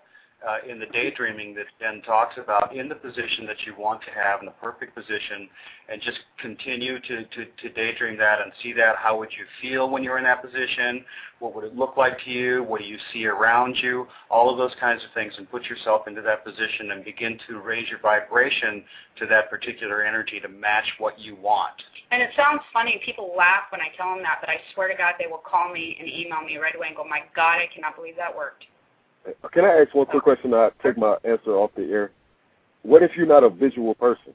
uh, 0.48 0.70
in 0.70 0.80
the 0.80 0.86
daydreaming 0.88 1.56
that 1.56 1.66
Ben 1.80 2.02
talks 2.04 2.36
about 2.38 2.76
in 2.76 2.88
the 2.88 2.96
position 2.96 3.46
that 3.48 3.58
you 3.66 3.74
want 3.78 4.02
to 4.02 4.12
have 4.12 4.40
in 4.40 4.46
the 4.46 4.52
perfect 4.54 4.94
position, 4.94 5.50
and 5.90 6.02
just 6.02 6.20
continue 6.40 7.00
to, 7.00 7.24
to 7.24 7.46
to 7.62 7.70
daydream 7.74 8.18
that 8.18 8.42
and 8.42 8.52
see 8.62 8.72
that. 8.74 8.98
How 8.98 9.18
would 9.18 9.30
you 9.32 9.46
feel 9.62 9.90
when 9.90 10.04
you're 10.04 10.20
in 10.20 10.24
that 10.26 10.44
position? 10.44 11.04
What 11.40 11.56
would 11.56 11.64
it 11.64 11.76
look 11.76 11.98
like 11.98 12.24
to 12.26 12.30
you? 12.30 12.64
What 12.64 12.82
do 12.82 12.88
you 12.88 12.98
see 13.12 13.26
around 13.26 13.78
you? 13.82 14.08
All 14.30 14.52
of 14.52 14.58
those 14.58 14.74
kinds 14.80 15.04
of 15.04 15.10
things, 15.14 15.34
and 15.38 15.50
put 15.50 15.66
yourself 15.66 16.08
into 16.08 16.22
that 16.22 16.46
position 16.46 16.92
and 16.92 17.04
begin 17.04 17.40
to 17.48 17.60
raise 17.60 17.90
your 17.90 18.00
vibration 18.00 18.84
to 19.20 19.26
that 19.28 19.50
particular 19.50 20.04
energy 20.04 20.40
to 20.40 20.48
match 20.48 20.86
what 21.00 21.20
you 21.20 21.36
want. 21.36 21.74
and 22.12 22.22
it 22.22 22.30
sounds 22.38 22.62
funny. 22.72 23.02
People 23.04 23.34
laugh 23.36 23.64
when 23.72 23.82
I 23.82 23.90
tell 23.98 24.14
them 24.14 24.24
that, 24.24 24.38
but 24.40 24.50
I 24.50 24.58
swear 24.74 24.88
to 24.88 24.96
God, 24.96 25.16
they 25.20 25.28
will 25.28 25.44
call 25.44 25.74
me 25.74 25.98
and 26.00 26.08
email 26.08 26.42
me 26.44 26.58
right 26.58 26.76
away 26.76 26.88
and 26.88 26.96
go, 26.96 27.04
"My 27.04 27.24
God, 27.36 27.58
I 27.58 27.68
cannot 27.74 27.96
believe 27.96 28.16
that 28.18 28.36
worked." 28.36 28.66
Uh, 29.28 29.48
can 29.50 29.66
I 29.66 29.82
ask 29.82 29.94
one 29.94 30.06
quick 30.06 30.24
question? 30.24 30.54
I 30.54 30.70
take 30.84 30.98
my 30.98 31.18
answer 31.24 31.52
off 31.52 31.72
the 31.76 31.84
air. 31.92 32.12
What 32.84 33.04
if 33.04 33.12
you're 33.18 33.26
not 33.28 33.44
a 33.44 33.50
visual 33.50 33.96
person? 33.96 34.34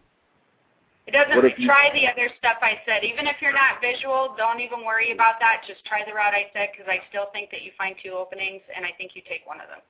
It 1.07 1.12
doesn't 1.12 1.35
What 1.35 1.44
if 1.44 1.59
you- 1.59 1.66
try 1.66 1.90
the 1.90 2.07
other 2.07 2.28
stuff 2.38 2.59
I 2.62 2.81
said. 2.87 3.02
Even 3.02 3.26
if 3.26 3.40
you're 3.42 3.52
not 3.52 3.81
visual, 3.81 4.35
don't 4.37 4.61
even 4.61 4.85
worry 4.85 5.11
about 5.11 5.40
that. 5.40 5.64
Just 5.66 5.85
try 5.85 6.05
the 6.05 6.12
route 6.14 6.35
I 6.35 6.48
said 6.52 6.70
because 6.72 6.87
I 6.87 7.00
still 7.09 7.26
think 7.33 7.50
that 7.50 7.62
you 7.62 7.72
find 7.72 7.96
two 7.98 8.12
openings, 8.12 8.62
and 8.74 8.87
I 8.87 8.92
think 8.92 9.16
you 9.16 9.22
take 9.22 9.44
one 9.46 9.61
of 9.61 9.68
them. 9.68 9.81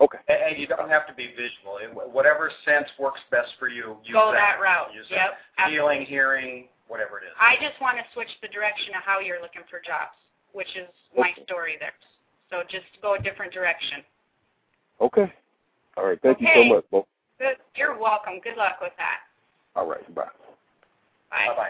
Okay. 0.00 0.18
And, 0.28 0.42
and 0.42 0.58
you 0.58 0.66
don't 0.66 0.90
have 0.90 1.06
to 1.06 1.14
be 1.14 1.28
visual. 1.28 1.78
Whatever 2.10 2.50
sense 2.64 2.88
works 2.98 3.20
best 3.30 3.54
for 3.58 3.68
you, 3.68 3.96
use 4.04 4.12
Go 4.12 4.32
that 4.32 4.60
route. 4.60 4.92
Use 4.92 5.06
Yep. 5.08 5.38
that. 5.56 5.68
Feeling, 5.70 6.02
hearing, 6.04 6.68
whatever 6.88 7.18
it 7.20 7.24
is. 7.24 7.32
I 7.40 7.56
just 7.56 7.80
want 7.80 7.96
to 7.98 8.04
switch 8.12 8.40
the 8.42 8.48
direction 8.48 8.94
of 8.96 9.02
how 9.02 9.20
you're 9.20 9.40
looking 9.40 9.62
for 9.70 9.80
jobs, 9.80 10.16
which 10.52 10.76
is 10.76 10.88
my 11.16 11.30
Okay. 11.30 11.42
story 11.44 11.76
there. 11.78 11.94
So 12.50 12.64
just 12.64 13.00
go 13.00 13.14
a 13.14 13.18
different 13.18 13.52
direction. 13.52 14.04
Okay. 15.00 15.32
All 15.96 16.06
right. 16.06 16.18
Thank 16.22 16.40
you 16.40 16.48
so 16.54 16.64
much, 16.64 16.84
Bo. 16.90 17.06
Good. 17.38 17.56
You're 17.76 17.98
welcome. 17.98 18.40
Good 18.42 18.56
luck 18.56 18.78
with 18.80 18.92
that. 18.98 19.18
All 19.76 19.86
right. 19.86 20.02
Bye. 20.14 20.24
Bye. 21.30 21.46
Bye 21.48 21.56
bye. 21.56 21.68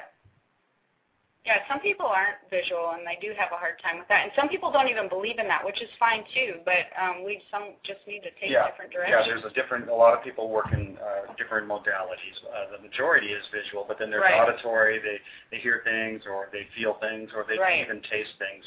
Yeah, 1.45 1.61
some 1.69 1.81
people 1.81 2.07
aren't 2.09 2.41
visual 2.49 2.97
and 2.97 3.05
they 3.05 3.21
do 3.21 3.37
have 3.37 3.53
a 3.53 3.61
hard 3.61 3.77
time 3.85 3.99
with 4.01 4.09
that, 4.09 4.25
and 4.25 4.33
some 4.33 4.49
people 4.49 4.73
don't 4.73 4.89
even 4.89 5.13
believe 5.13 5.37
in 5.37 5.45
that, 5.45 5.61
which 5.61 5.77
is 5.85 5.93
fine 6.01 6.25
too. 6.33 6.57
But 6.65 6.89
um, 6.97 7.21
we 7.21 7.37
some 7.53 7.77
just 7.85 8.01
need 8.09 8.25
to 8.25 8.33
take 8.41 8.49
Yeah, 8.49 8.65
different 8.73 8.97
direction. 8.97 9.13
yeah. 9.13 9.21
directions. 9.29 9.45
There's 9.45 9.53
a 9.53 9.55
different. 9.55 9.93
A 9.93 9.95
lot 9.95 10.17
of 10.17 10.25
people 10.25 10.49
work 10.49 10.73
in 10.73 10.97
uh, 10.97 11.29
different 11.37 11.69
modalities. 11.69 12.41
Uh, 12.49 12.73
the 12.73 12.81
majority 12.81 13.29
is 13.29 13.45
visual, 13.53 13.85
but 13.87 13.99
then 14.01 14.09
there's 14.09 14.25
Right. 14.25 14.41
auditory. 14.41 14.97
They 15.05 15.21
they 15.53 15.61
hear 15.61 15.85
things, 15.85 16.25
or 16.25 16.49
they 16.51 16.65
feel 16.81 16.97
things, 17.05 17.29
or 17.37 17.45
they 17.45 17.59
Right. 17.61 17.85
even 17.85 18.01
taste 18.09 18.33
things. 18.41 18.65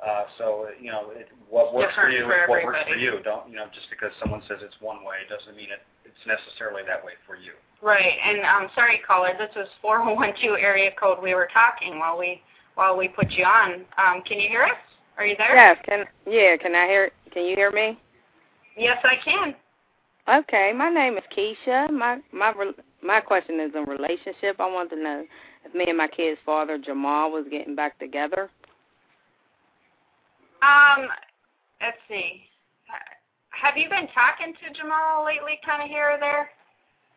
Uh, 0.00 0.24
so 0.38 0.68
you 0.80 0.90
know, 0.90 1.10
it, 1.12 1.28
what 1.48 1.74
works 1.74 1.92
Different 1.92 2.16
for 2.16 2.16
you 2.16 2.24
for 2.24 2.44
is 2.44 2.48
what 2.48 2.64
works 2.64 2.88
for 2.88 2.96
you. 2.96 3.20
Don't 3.22 3.48
you 3.50 3.56
know? 3.56 3.66
Just 3.74 3.86
because 3.90 4.10
someone 4.20 4.42
says 4.48 4.58
it's 4.62 4.76
one 4.80 5.04
way 5.04 5.28
doesn't 5.28 5.56
mean 5.56 5.68
it, 5.68 5.84
it's 6.04 6.24
necessarily 6.26 6.82
that 6.86 7.04
way 7.04 7.12
for 7.26 7.36
you. 7.36 7.52
Right. 7.82 8.16
And 8.24 8.40
um 8.44 8.70
sorry 8.74 9.00
caller, 9.06 9.32
this 9.38 9.50
was 9.54 9.68
4012 9.82 10.56
area 10.58 10.90
code. 10.98 11.22
We 11.22 11.34
were 11.34 11.48
talking 11.52 11.98
while 11.98 12.18
we 12.18 12.40
while 12.76 12.96
we 12.96 13.08
put 13.08 13.30
you 13.32 13.44
on. 13.44 13.84
Um 13.98 14.22
can 14.22 14.40
you 14.40 14.48
hear 14.48 14.64
us? 14.64 14.80
Are 15.18 15.26
you 15.26 15.36
there? 15.36 15.54
Yes, 15.54 15.76
can 15.84 16.04
yeah, 16.26 16.56
can 16.56 16.74
I 16.74 16.86
hear 16.86 17.10
can 17.32 17.44
you 17.44 17.54
hear 17.56 17.70
me? 17.70 17.98
Yes, 18.76 18.98
I 19.04 19.16
can. 19.22 19.54
Okay, 20.28 20.72
my 20.74 20.88
name 20.88 21.18
is 21.18 21.24
Keisha. 21.36 21.90
My 21.90 22.18
my 22.32 22.52
re- 22.52 22.72
my 23.02 23.20
question 23.20 23.60
is 23.60 23.72
in 23.74 23.84
relationship. 23.84 24.60
I 24.60 24.70
want 24.70 24.88
to 24.90 24.96
know 24.96 25.24
if 25.64 25.74
me 25.74 25.84
and 25.88 25.98
my 25.98 26.08
kid's 26.08 26.40
father 26.46 26.78
Jamal 26.78 27.30
was 27.30 27.44
getting 27.50 27.74
back 27.74 27.98
together. 27.98 28.50
Um 30.90 31.08
let's 31.80 31.98
see. 32.08 32.42
Have 33.50 33.76
you 33.76 33.88
been 33.88 34.08
talking 34.14 34.54
to 34.54 34.80
Jamal 34.80 35.24
lately 35.24 35.58
kind 35.64 35.82
of 35.82 35.88
here 35.88 36.16
or 36.16 36.18
there? 36.18 36.50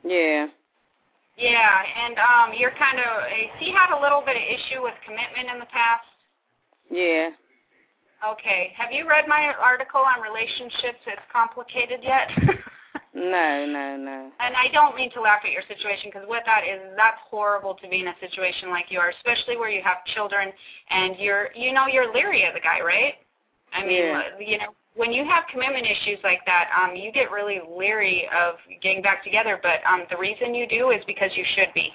Yeah. 0.04 0.48
Yeah, 1.38 1.82
and 2.06 2.18
um 2.20 2.58
you're 2.58 2.76
kind 2.78 3.00
of 3.00 3.24
he 3.60 3.72
had 3.72 3.96
a 3.98 4.02
little 4.02 4.22
bit 4.26 4.36
of 4.36 4.42
issue 4.42 4.82
with 4.84 4.94
commitment 5.06 5.50
in 5.52 5.60
the 5.60 5.66
past. 5.72 6.06
Yeah. 6.92 7.30
Okay. 8.26 8.72
Have 8.78 8.92
you 8.92 9.08
read 9.08 9.28
my 9.28 9.54
article 9.60 10.02
on 10.02 10.22
relationships? 10.22 11.02
It's 11.08 11.22
complicated 11.32 12.00
yet? 12.04 12.30
No, 13.16 13.66
no, 13.68 13.96
no. 13.96 14.32
and 14.40 14.56
I 14.56 14.74
don't 14.74 14.96
mean 14.96 15.12
to 15.12 15.22
laugh 15.22 15.42
at 15.46 15.52
your 15.52 15.62
situation 15.68 16.10
because 16.12 16.28
what 16.28 16.42
that 16.48 16.64
is, 16.66 16.82
that's 16.98 17.20
horrible 17.30 17.76
to 17.76 17.88
be 17.88 18.02
in 18.02 18.08
a 18.08 18.16
situation 18.20 18.72
like 18.72 18.86
you 18.90 18.98
are, 18.98 19.10
especially 19.10 19.56
where 19.56 19.70
you 19.70 19.84
have 19.84 20.04
children 20.16 20.52
and 20.90 21.16
you're, 21.20 21.50
you 21.54 21.74
know, 21.74 21.86
you're 21.86 22.12
leery 22.12 22.44
of 22.48 22.56
the 22.56 22.60
guy, 22.60 22.82
right? 22.82 23.14
I 23.74 23.82
mean, 23.86 24.04
Yeah. 24.04 24.38
you 24.40 24.58
know, 24.60 24.76
when 24.96 25.12
you 25.12 25.26
have 25.26 25.46
commitment 25.48 25.88
issues 25.88 26.20
like 26.24 26.46
that, 26.46 26.70
um, 26.78 26.96
you 26.96 27.12
get 27.12 27.32
really 27.32 27.60
leery 27.68 28.30
of 28.30 28.56
getting 28.82 29.02
back 29.02 29.24
together. 29.24 29.60
But 29.62 29.84
um, 29.86 30.06
the 30.10 30.18
reason 30.18 30.54
you 30.54 30.68
do 30.68 30.92
is 30.92 31.04
because 31.06 31.32
you 31.36 31.44
should 31.56 31.74
be. 31.74 31.92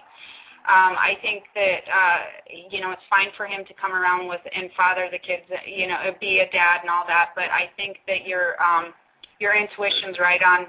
Um, 0.67 0.99
I 0.99 1.17
think 1.23 1.45
that 1.55 1.81
uh, 1.88 2.19
you 2.71 2.81
know 2.83 2.91
it's 2.91 3.03
fine 3.09 3.29
for 3.37 3.47
him 3.47 3.64
to 3.64 3.75
come 3.81 3.93
around 3.93 4.29
with 4.29 4.41
and 4.55 4.69
father 4.77 5.09
the 5.11 5.19
kids, 5.19 5.43
you 5.64 5.87
know, 5.87 5.97
be 6.21 6.41
a 6.41 6.51
dad 6.51 6.83
and 6.83 6.91
all 6.91 7.05
that. 7.07 7.31
But 7.35 7.49
I 7.51 7.71
think 7.77 7.99
that 8.07 8.27
your 8.27 8.61
um, 8.62 8.93
your 9.38 9.55
intuition's 9.55 10.19
right 10.19 10.43
on. 10.43 10.67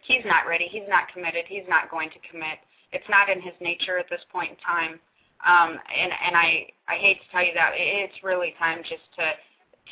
He's 0.00 0.24
not 0.24 0.46
ready. 0.46 0.68
He's 0.70 0.88
not 0.88 1.08
committed. 1.12 1.44
He's 1.48 1.68
not 1.68 1.90
going 1.90 2.10
to 2.10 2.20
commit. 2.30 2.58
It's 2.92 3.08
not 3.08 3.28
in 3.28 3.40
his 3.42 3.54
nature 3.60 3.98
at 3.98 4.06
this 4.08 4.20
point 4.30 4.52
in 4.52 4.56
time. 4.64 5.00
Um, 5.44 5.76
and 5.92 6.12
and 6.24 6.36
I 6.36 6.72
I 6.88 6.96
hate 6.96 7.20
to 7.20 7.28
tell 7.30 7.44
you 7.44 7.52
that 7.54 7.72
it's 7.74 8.16
really 8.22 8.54
time 8.58 8.78
just 8.80 9.04
to 9.18 9.32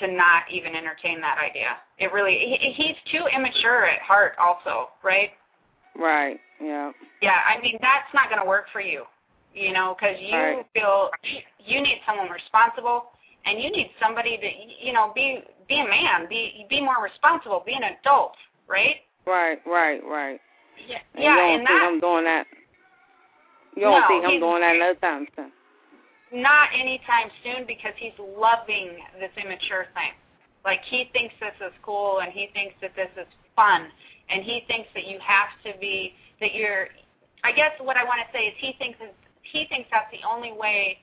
to 0.01 0.11
not 0.11 0.43
even 0.51 0.75
entertain 0.75 1.21
that 1.21 1.39
idea. 1.39 1.77
It 1.99 2.13
really 2.13 2.39
he, 2.39 2.73
he's 2.73 2.97
too 3.11 3.27
immature 3.35 3.87
at 3.87 4.01
heart 4.01 4.35
also, 4.39 4.91
right? 5.03 5.31
Right. 5.99 6.41
Yeah. 6.61 6.93
Yeah, 7.21 7.39
I 7.47 7.61
mean 7.61 7.79
that's 7.81 8.13
not 8.15 8.29
going 8.29 8.41
to 8.41 8.49
work 8.49 8.67
for 8.73 8.81
you. 8.81 9.05
You 9.55 9.73
know, 9.73 9.95
cuz 9.99 10.17
you 10.19 10.35
Right. 10.35 10.67
feel 10.75 11.11
you 11.59 11.81
need 11.83 12.01
someone 12.07 12.31
responsible 12.31 13.13
and 13.45 13.61
you 13.61 13.71
need 13.71 13.91
somebody 14.01 14.39
to 14.39 14.85
you 14.85 14.93
know 14.93 15.13
be 15.15 15.43
be 15.69 15.81
a 15.81 15.85
man, 15.85 16.27
be 16.29 16.67
be 16.71 16.81
more 16.81 17.03
responsible, 17.03 17.63
be 17.67 17.75
an 17.75 17.85
adult, 17.85 18.35
right? 18.67 19.03
Right, 19.27 19.61
right, 19.67 20.03
right. 20.05 20.41
Yeah. 20.87 20.99
And 21.15 21.23
yeah, 21.25 21.31
you 21.31 21.37
don't 21.37 21.51
and 21.51 21.67
think 21.67 21.69
that 21.69 21.87
I'm 21.87 22.01
doing 22.01 22.25
that. 22.25 22.47
You 23.77 23.83
don't 23.83 24.01
No, 24.01 24.09
think 24.09 24.25
I'm 24.25 24.41
doing 24.41 24.61
that 24.61 24.77
no 24.77 24.95
time 24.95 25.27
soon. 25.37 25.53
Not 26.33 26.69
anytime 26.75 27.29
soon 27.45 27.67
because 27.67 27.93
he's 27.97 28.17
loving 28.19 28.97
this 29.21 29.31
immature 29.37 29.87
thing. 29.95 30.17
Like 30.65 30.81
he 30.89 31.11
thinks 31.13 31.35
this 31.41 31.55
is 31.61 31.73
cool 31.83 32.21
and 32.21 32.33
he 32.33 32.49
thinks 32.55 32.75
that 32.81 32.97
this 32.97 33.11
is 33.21 33.27
fun 33.55 33.89
and 34.31 34.43
he 34.43 34.65
thinks 34.67 34.89
that 34.95 35.07
you 35.07 35.19
have 35.21 35.51
to 35.65 35.79
be 35.79 36.15
that 36.41 36.55
you're 36.55 36.89
I 37.45 37.53
guess 37.53 37.73
what 37.81 37.97
I 37.97 38.05
want 38.05 38.21
to 38.25 38.29
say 38.33 38.47
is 38.47 38.55
he 38.59 38.75
thinks 38.79 38.99
he 39.43 39.67
thinks 39.69 39.89
that's 39.91 40.11
the 40.11 40.27
only 40.27 40.53
way 40.53 40.99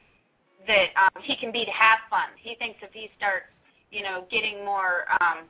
that 0.67 0.89
um 0.95 1.21
he 1.21 1.35
can 1.35 1.51
be 1.51 1.65
to 1.65 1.71
have 1.71 1.99
fun. 2.09 2.31
He 2.39 2.55
thinks 2.55 2.79
if 2.81 2.91
he 2.93 3.09
starts, 3.17 3.51
you 3.91 4.01
know, 4.01 4.25
getting 4.31 4.65
more 4.65 5.05
um 5.21 5.45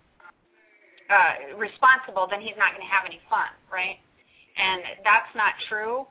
uh 1.10 1.56
responsible 1.58 2.28
then 2.30 2.42
he's 2.42 2.58
not 2.58 2.74
going 2.74 2.86
to 2.86 2.92
have 2.92 3.06
any 3.06 3.22
fun, 3.30 3.54
right? 3.72 3.98
And 4.58 4.82
that's 5.04 5.30
not 5.36 5.54
true. 5.70 6.06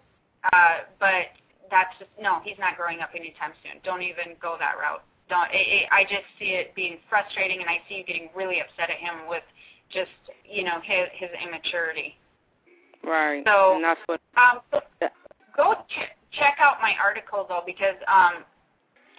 Uh 0.52 0.86
but 1.00 1.34
that's 1.70 1.92
just 1.98 2.10
no 2.20 2.40
he's 2.44 2.58
not 2.58 2.76
growing 2.76 3.00
up 3.00 3.10
anytime 3.14 3.52
soon. 3.62 3.80
Don't 3.84 4.02
even 4.02 4.36
go 4.40 4.56
that 4.58 4.76
route. 4.80 5.02
Don't 5.28 5.48
it, 5.52 5.84
it, 5.84 5.84
i 5.92 6.02
just 6.04 6.26
see 6.38 6.56
it 6.56 6.74
being 6.74 6.98
frustrating 7.08 7.60
and 7.60 7.68
i 7.68 7.78
see 7.88 8.00
you 8.00 8.04
getting 8.04 8.30
really 8.34 8.60
upset 8.60 8.88
at 8.90 8.96
him 8.96 9.28
with 9.28 9.44
just 9.92 10.12
you 10.44 10.64
know 10.64 10.80
his 10.84 11.08
his 11.16 11.30
immaturity. 11.44 12.16
Right. 13.04 13.42
So- 13.46 13.76
and 13.76 13.84
that's 13.84 14.00
what 14.06 14.20
um 14.36 14.60
go 15.56 15.74
ch- 15.88 16.12
check 16.32 16.56
out 16.60 16.80
my 16.80 16.94
article 17.02 17.46
though 17.48 17.62
because 17.64 17.96
um 18.08 18.44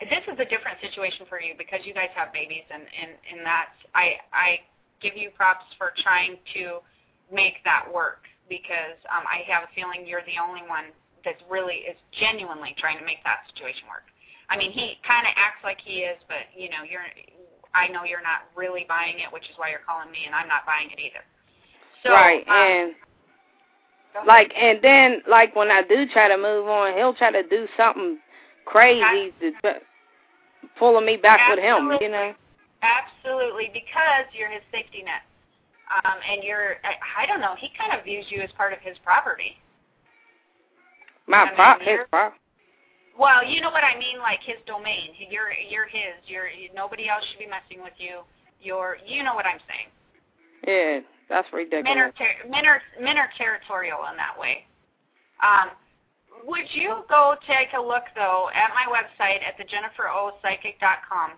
this 0.08 0.24
is 0.32 0.40
a 0.40 0.48
different 0.48 0.80
situation 0.80 1.26
for 1.28 1.42
you 1.42 1.54
because 1.58 1.84
you 1.84 1.94
guys 1.94 2.10
have 2.16 2.32
babies 2.32 2.64
and 2.72 2.84
and 2.84 3.12
and 3.32 3.46
that's 3.46 3.76
i 3.94 4.16
i 4.32 4.60
give 5.02 5.16
you 5.16 5.30
props 5.36 5.66
for 5.78 5.92
trying 6.04 6.38
to 6.56 6.80
make 7.32 7.60
that 7.64 7.84
work 7.84 8.24
because 8.48 8.96
um 9.12 9.28
i 9.28 9.44
have 9.44 9.68
a 9.68 9.72
feeling 9.76 10.08
you're 10.08 10.24
the 10.24 10.40
only 10.40 10.64
one 10.68 10.96
that 11.26 11.36
really 11.50 11.88
is 11.88 11.98
genuinely 12.20 12.76
trying 12.78 12.98
to 12.98 13.06
make 13.06 13.24
that 13.24 13.44
situation 13.52 13.84
work 13.88 14.08
i 14.50 14.58
mean 14.58 14.72
he 14.72 14.98
kind 15.06 15.28
of 15.28 15.34
acts 15.36 15.62
like 15.64 15.78
he 15.84 16.06
is 16.08 16.18
but 16.28 16.48
you 16.56 16.70
know 16.70 16.84
you're 16.86 17.06
i 17.74 17.88
know 17.88 18.04
you're 18.04 18.24
not 18.24 18.48
really 18.56 18.86
buying 18.88 19.20
it 19.20 19.32
which 19.32 19.46
is 19.48 19.56
why 19.58 19.70
you're 19.70 19.86
calling 19.86 20.10
me 20.12 20.26
and 20.26 20.34
i'm 20.34 20.48
not 20.48 20.66
buying 20.66 20.90
it 20.92 21.00
either 21.00 21.24
so 22.04 22.12
right 22.12 22.48
um, 22.48 22.56
and 22.56 22.90
like 24.26 24.52
and 24.58 24.80
then 24.82 25.22
like 25.30 25.56
when 25.56 25.70
I 25.70 25.84
do 25.84 26.06
try 26.12 26.28
to 26.28 26.38
move 26.38 26.68
on, 26.68 26.98
he'll 26.98 27.14
try 27.14 27.32
to 27.32 27.44
do 27.48 27.68
something 27.78 28.18
crazy 28.66 29.32
to 29.40 29.52
to 29.62 29.80
pulling 30.78 31.06
me 31.06 31.18
back 31.18 31.50
with 31.50 31.60
him, 31.60 31.92
you 32.02 32.10
know. 32.10 32.34
Absolutely, 32.82 33.70
because 33.74 34.26
you're 34.34 34.50
his 34.50 34.64
safety 34.72 35.04
net. 35.04 35.24
Um, 36.06 36.22
and 36.22 36.44
you're, 36.44 36.78
I, 36.86 37.24
I 37.24 37.26
don't 37.26 37.42
know, 37.42 37.56
he 37.58 37.70
kind 37.74 37.98
of 37.98 38.06
views 38.06 38.26
you 38.30 38.42
as 38.42 38.50
part 38.56 38.74
of 38.74 38.80
his 38.80 38.96
property. 39.04 39.58
My 41.30 41.52
prop 41.54 41.80
his 41.80 42.02
you're- 42.12 42.34
Well, 43.18 43.46
you 43.46 43.62
know 43.62 43.70
what 43.70 43.84
I 43.84 43.98
mean, 43.98 44.18
like 44.20 44.40
his 44.42 44.58
domain. 44.66 45.14
You're, 45.30 45.54
you're 45.54 45.86
his. 45.86 46.18
You're 46.26 46.50
nobody 46.74 47.08
else 47.08 47.24
should 47.30 47.40
be 47.40 47.46
messing 47.46 47.84
with 47.84 47.94
you. 47.98 48.22
You're, 48.62 48.98
you 49.06 49.24
know 49.24 49.36
what 49.36 49.46
I'm 49.46 49.60
saying. 49.70 49.90
Yeah, 50.66 51.00
that's 51.30 51.48
ridiculous. 51.54 51.86
Men 51.86 51.98
are, 51.98 52.12
ter- 52.12 52.50
men 52.50 52.66
are, 52.66 52.82
men 53.00 53.18
are 53.18 53.30
territorial 53.38 54.00
in 54.12 54.18
that 54.18 54.38
way. 54.38 54.66
Um, 55.40 55.70
would 56.46 56.66
you 56.74 57.04
go 57.08 57.36
take 57.48 57.70
a 57.78 57.82
look 57.82 58.04
though 58.16 58.50
at 58.54 58.72
my 58.74 58.86
website 58.88 59.40
at 59.44 59.58
thejenniferopsychic.com 59.60 61.32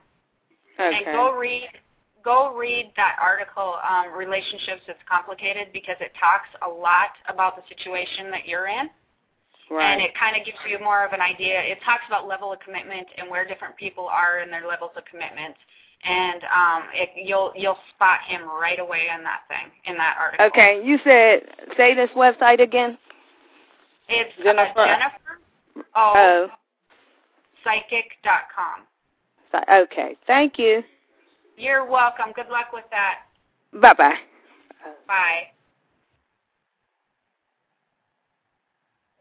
okay. 0.80 0.98
and 0.98 1.06
go 1.06 1.36
read 1.38 1.68
go 2.24 2.56
read 2.56 2.92
that 2.96 3.18
article 3.20 3.78
um, 3.82 4.14
relationships 4.14 4.82
it's 4.88 5.00
complicated 5.10 5.68
because 5.74 5.98
it 6.00 6.12
talks 6.20 6.50
a 6.62 6.70
lot 6.70 7.18
about 7.30 7.56
the 7.56 7.64
situation 7.68 8.30
that 8.30 8.48
you're 8.48 8.68
in 8.68 8.90
right. 9.72 9.94
and 9.94 10.02
it 10.02 10.12
kind 10.20 10.36
of 10.36 10.46
gives 10.46 10.58
you 10.70 10.78
more 10.84 11.06
of 11.06 11.14
an 11.14 11.22
idea. 11.22 11.60
It 11.62 11.80
talks 11.86 12.04
about 12.08 12.28
level 12.28 12.52
of 12.54 12.60
commitment 12.60 13.08
and 13.18 13.30
where 13.30 13.48
different 13.48 13.76
people 13.78 14.08
are 14.08 14.40
in 14.40 14.52
their 14.52 14.68
levels 14.68 14.92
of 14.98 15.04
commitment. 15.06 15.56
And 16.04 16.42
um, 16.44 16.84
it, 16.94 17.10
you'll 17.16 17.54
you'll 17.56 17.78
spot 17.96 18.20
him 18.28 18.42
right 18.60 18.80
away 18.80 19.06
in 19.16 19.24
that 19.24 19.42
thing 19.48 19.72
in 19.86 19.98
that 19.98 20.18
article. 20.20 20.46
Okay, 20.48 20.82
you 20.84 20.98
said 21.04 21.42
say 21.78 21.94
this 21.94 22.10
website 22.16 22.60
again. 22.62 22.98
it's 24.10 24.34
Jennifer- 24.44 24.80
uh, 24.80 24.86
Jennifer? 24.86 25.40
O 25.96 26.14
Oh, 26.16 26.48
psychic.com 27.64 28.88
okay. 29.70 30.18
Thank 30.28 30.58
you. 30.58 30.84
you're 31.58 31.86
welcome. 31.86 32.32
Good 32.36 32.50
luck 32.50 32.68
with 32.74 32.86
that. 32.92 33.20
Bye 33.74 33.80
Bye 33.80 33.94
bye. 33.94 34.16
Bye. 35.08 35.42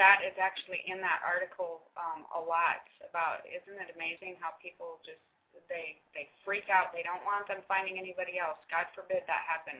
That 0.00 0.24
is 0.24 0.34
actually 0.40 0.80
in 0.88 1.02
that 1.04 1.20
article 1.20 1.84
um, 2.00 2.24
a 2.32 2.40
lot 2.40 2.84
about. 3.04 3.44
Isn't 3.44 3.76
it 3.76 3.92
amazing 3.92 4.40
how 4.40 4.56
people 4.60 5.02
just 5.04 5.20
they 5.68 5.96
they 6.12 6.28
freak 6.44 6.68
out. 6.68 6.90
They 6.92 7.06
don't 7.06 7.22
want 7.22 7.46
them 7.48 7.62
finding 7.66 7.98
anybody 7.98 8.38
else. 8.38 8.58
God 8.70 8.90
forbid 8.92 9.22
that 9.26 9.42
happen, 9.46 9.78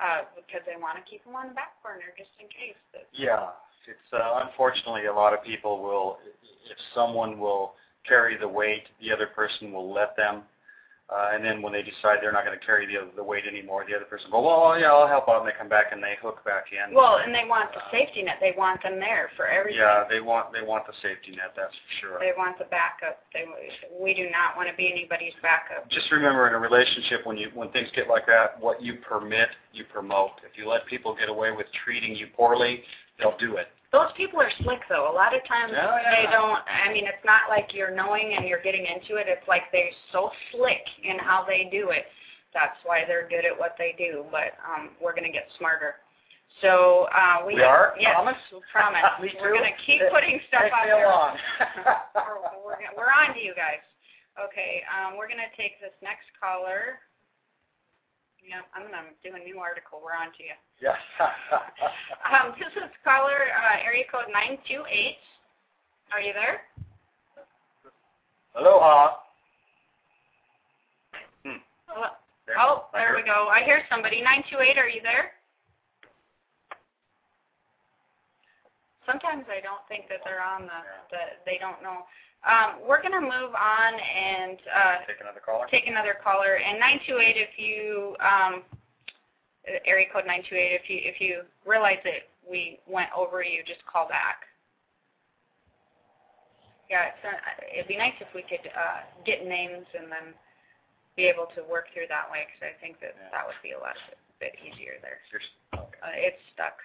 uh, 0.00 0.20
because 0.36 0.64
they 0.64 0.80
want 0.80 0.96
to 0.98 1.04
keep 1.04 1.24
them 1.24 1.36
on 1.36 1.52
the 1.52 1.56
back 1.56 1.76
burner 1.84 2.10
just 2.16 2.32
in 2.40 2.48
case. 2.48 2.78
That, 2.92 3.06
Yeah, 3.12 3.54
it's 3.86 4.10
uh, 4.12 4.44
unfortunately 4.46 5.06
a 5.06 5.14
lot 5.14 5.32
of 5.32 5.44
people 5.44 5.82
will, 5.82 6.18
if 6.68 6.78
someone 6.94 7.38
will 7.38 7.74
carry 8.06 8.36
the 8.36 8.48
weight, 8.48 8.84
the 9.00 9.12
other 9.12 9.26
person 9.26 9.72
will 9.72 9.92
let 9.92 10.16
them. 10.16 10.42
Uh, 11.10 11.34
and 11.34 11.44
then 11.44 11.60
when 11.60 11.72
they 11.72 11.82
decide 11.82 12.22
they're 12.22 12.30
not 12.30 12.46
going 12.46 12.56
to 12.56 12.64
carry 12.64 12.86
the 12.86 13.10
the 13.16 13.22
weight 13.22 13.42
anymore, 13.42 13.84
the 13.88 13.96
other 13.96 14.04
person 14.04 14.30
go, 14.30 14.46
well, 14.46 14.78
yeah, 14.78 14.94
I'll 14.94 15.08
help 15.10 15.28
out, 15.28 15.42
and 15.42 15.48
they 15.48 15.58
come 15.58 15.68
back 15.68 15.90
and 15.90 16.00
they 16.00 16.14
hook 16.22 16.38
back 16.44 16.66
in. 16.70 16.94
Well, 16.94 17.18
and 17.18 17.34
they 17.34 17.42
want 17.50 17.74
the 17.74 17.82
safety 17.90 18.22
net. 18.22 18.38
They 18.40 18.54
want 18.56 18.80
them 18.84 19.00
there 19.00 19.28
for 19.36 19.48
everything. 19.48 19.80
Yeah, 19.82 20.04
they 20.08 20.20
want 20.20 20.52
they 20.54 20.62
want 20.62 20.86
the 20.86 20.94
safety 21.02 21.34
net. 21.34 21.50
That's 21.56 21.74
for 21.74 21.90
sure. 21.98 22.18
They 22.20 22.30
want 22.38 22.58
the 22.58 22.70
backup. 22.70 23.26
They, 23.34 23.42
we 23.90 24.14
do 24.14 24.30
not 24.30 24.54
want 24.56 24.70
to 24.70 24.76
be 24.76 24.86
anybody's 24.86 25.34
backup. 25.42 25.90
Just 25.90 26.12
remember, 26.12 26.46
in 26.46 26.54
a 26.54 26.62
relationship, 26.62 27.26
when 27.26 27.36
you 27.36 27.50
when 27.54 27.74
things 27.74 27.88
get 27.96 28.06
like 28.06 28.26
that, 28.30 28.54
what 28.62 28.80
you 28.80 29.02
permit, 29.02 29.48
you 29.72 29.82
promote. 29.90 30.38
If 30.46 30.56
you 30.56 30.70
let 30.70 30.86
people 30.86 31.16
get 31.18 31.28
away 31.28 31.50
with 31.50 31.66
treating 31.82 32.14
you 32.14 32.28
poorly, 32.36 32.86
they'll 33.18 33.36
do 33.38 33.56
it. 33.56 33.66
Those 33.92 34.10
people 34.16 34.40
are 34.40 34.50
slick 34.62 34.80
though. 34.88 35.10
A 35.10 35.14
lot 35.14 35.34
of 35.34 35.42
times 35.46 35.72
Yeah, 35.74 35.98
yeah. 36.02 36.14
they 36.14 36.30
don't. 36.30 36.60
I 36.66 36.92
mean, 36.92 37.06
it's 37.06 37.24
not 37.24 37.48
like 37.48 37.74
you're 37.74 37.90
knowing 37.94 38.34
and 38.36 38.46
you're 38.46 38.62
getting 38.62 38.86
into 38.86 39.16
it. 39.16 39.26
It's 39.28 39.46
like 39.48 39.62
they're 39.72 39.90
so 40.12 40.30
slick 40.52 40.86
in 41.02 41.18
how 41.18 41.44
they 41.46 41.68
do 41.70 41.90
it. 41.90 42.06
That's 42.54 42.78
why 42.84 43.02
they're 43.06 43.28
good 43.28 43.44
at 43.44 43.56
what 43.56 43.74
they 43.78 43.94
do. 43.98 44.24
But 44.30 44.54
um, 44.62 44.90
we're 45.02 45.12
going 45.14 45.26
to 45.26 45.32
get 45.32 45.46
smarter. 45.58 45.96
So 46.62 47.06
uh, 47.14 47.46
we, 47.46 47.54
We 47.54 47.62
are? 47.62 47.94
Yes, 47.98 48.14
Promise? 48.14 48.36
promise. 48.72 49.02
Me 49.22 49.30
we're 49.40 49.54
going 49.54 49.70
to 49.70 49.78
keep 49.86 50.02
putting 50.12 50.40
stuff 50.48 50.66
out 50.74 50.86
there. 50.86 51.06
we're, 52.14 52.42
we're, 52.66 52.78
we're 52.98 53.10
on 53.14 53.34
to 53.34 53.40
you 53.40 53.54
guys. 53.54 53.82
Okay, 54.38 54.82
um, 54.90 55.18
we're 55.18 55.26
going 55.28 55.42
to 55.42 55.50
take 55.58 55.78
this 55.82 55.94
next 56.02 56.26
caller. 56.38 57.02
Yep, 58.40 58.64
I'm 58.74 58.82
going 58.88 58.96
to 58.96 59.12
do 59.22 59.36
a 59.36 59.42
new 59.44 59.58
article. 59.58 60.00
We're 60.02 60.16
on 60.16 60.32
to 60.36 60.42
you. 60.42 60.56
yeah. 60.80 60.96
Um, 62.30 62.54
this 62.58 62.70
is 62.78 62.90
caller 63.02 63.50
uh, 63.50 63.82
area 63.84 64.04
code 64.06 64.30
928. 64.30 64.86
Are 66.12 66.20
you 66.20 66.32
there? 66.32 66.62
Aloha. 68.54 69.18
Hmm. 71.42 71.58
Hello? 71.86 72.06
There. 72.46 72.54
Oh, 72.58 72.86
there 72.92 73.14
we 73.16 73.22
go. 73.26 73.48
I 73.50 73.64
hear 73.64 73.82
somebody. 73.90 74.22
928, 74.22 74.78
are 74.78 74.88
you 74.88 75.02
there? 75.02 75.34
Sometimes 79.06 79.44
I 79.50 79.58
don't 79.58 79.82
think 79.90 80.06
that 80.06 80.22
they're 80.22 80.42
on 80.42 80.70
the, 80.70 80.80
the 81.10 81.22
they 81.42 81.58
don't 81.58 81.82
know. 81.82 82.06
Um, 82.40 82.80
we're 82.88 83.02
going 83.04 83.12
to 83.12 83.20
move 83.20 83.52
on 83.52 83.92
and 84.00 84.56
uh, 84.72 85.04
Take 85.06 85.20
another 85.20 85.44
caller. 85.44 85.66
take 85.70 85.86
another 85.86 86.16
caller. 86.24 86.56
And 86.56 86.80
928, 86.80 87.36
if 87.36 87.52
you, 87.60 88.16
um, 88.24 88.62
area 89.84 90.08
code 90.08 90.24
928, 90.24 90.48
if 90.72 90.88
you, 90.88 90.98
if 91.04 91.20
you 91.20 91.42
realize 91.68 92.00
that 92.04 92.32
we 92.48 92.80
went 92.88 93.12
over 93.12 93.44
you, 93.44 93.60
just 93.68 93.84
call 93.84 94.08
back. 94.08 94.48
Yeah, 96.88 97.12
it's, 97.12 97.22
uh, 97.22 97.36
it'd 97.76 97.86
be 97.92 98.00
nice 98.00 98.16
if 98.24 98.32
we 98.34 98.42
could 98.42 98.64
uh, 98.72 99.04
get 99.22 99.44
names 99.46 99.84
and 99.94 100.10
then 100.10 100.32
be 101.14 101.28
able 101.28 101.46
to 101.54 101.62
work 101.68 101.92
through 101.92 102.08
that 102.08 102.26
way 102.32 102.48
because 102.48 102.64
I 102.66 102.74
think 102.80 102.98
that 103.04 103.14
Yeah. 103.20 103.30
that 103.36 103.44
would 103.46 103.60
be 103.62 103.76
a 103.76 103.78
lot 103.78 103.94
a 104.10 104.16
bit 104.40 104.56
easier 104.64 104.96
there. 105.04 105.20
Here's, 105.30 105.44
okay. 105.76 106.00
Uh, 106.02 106.16
it's 106.16 106.40
stuck. 106.56 106.80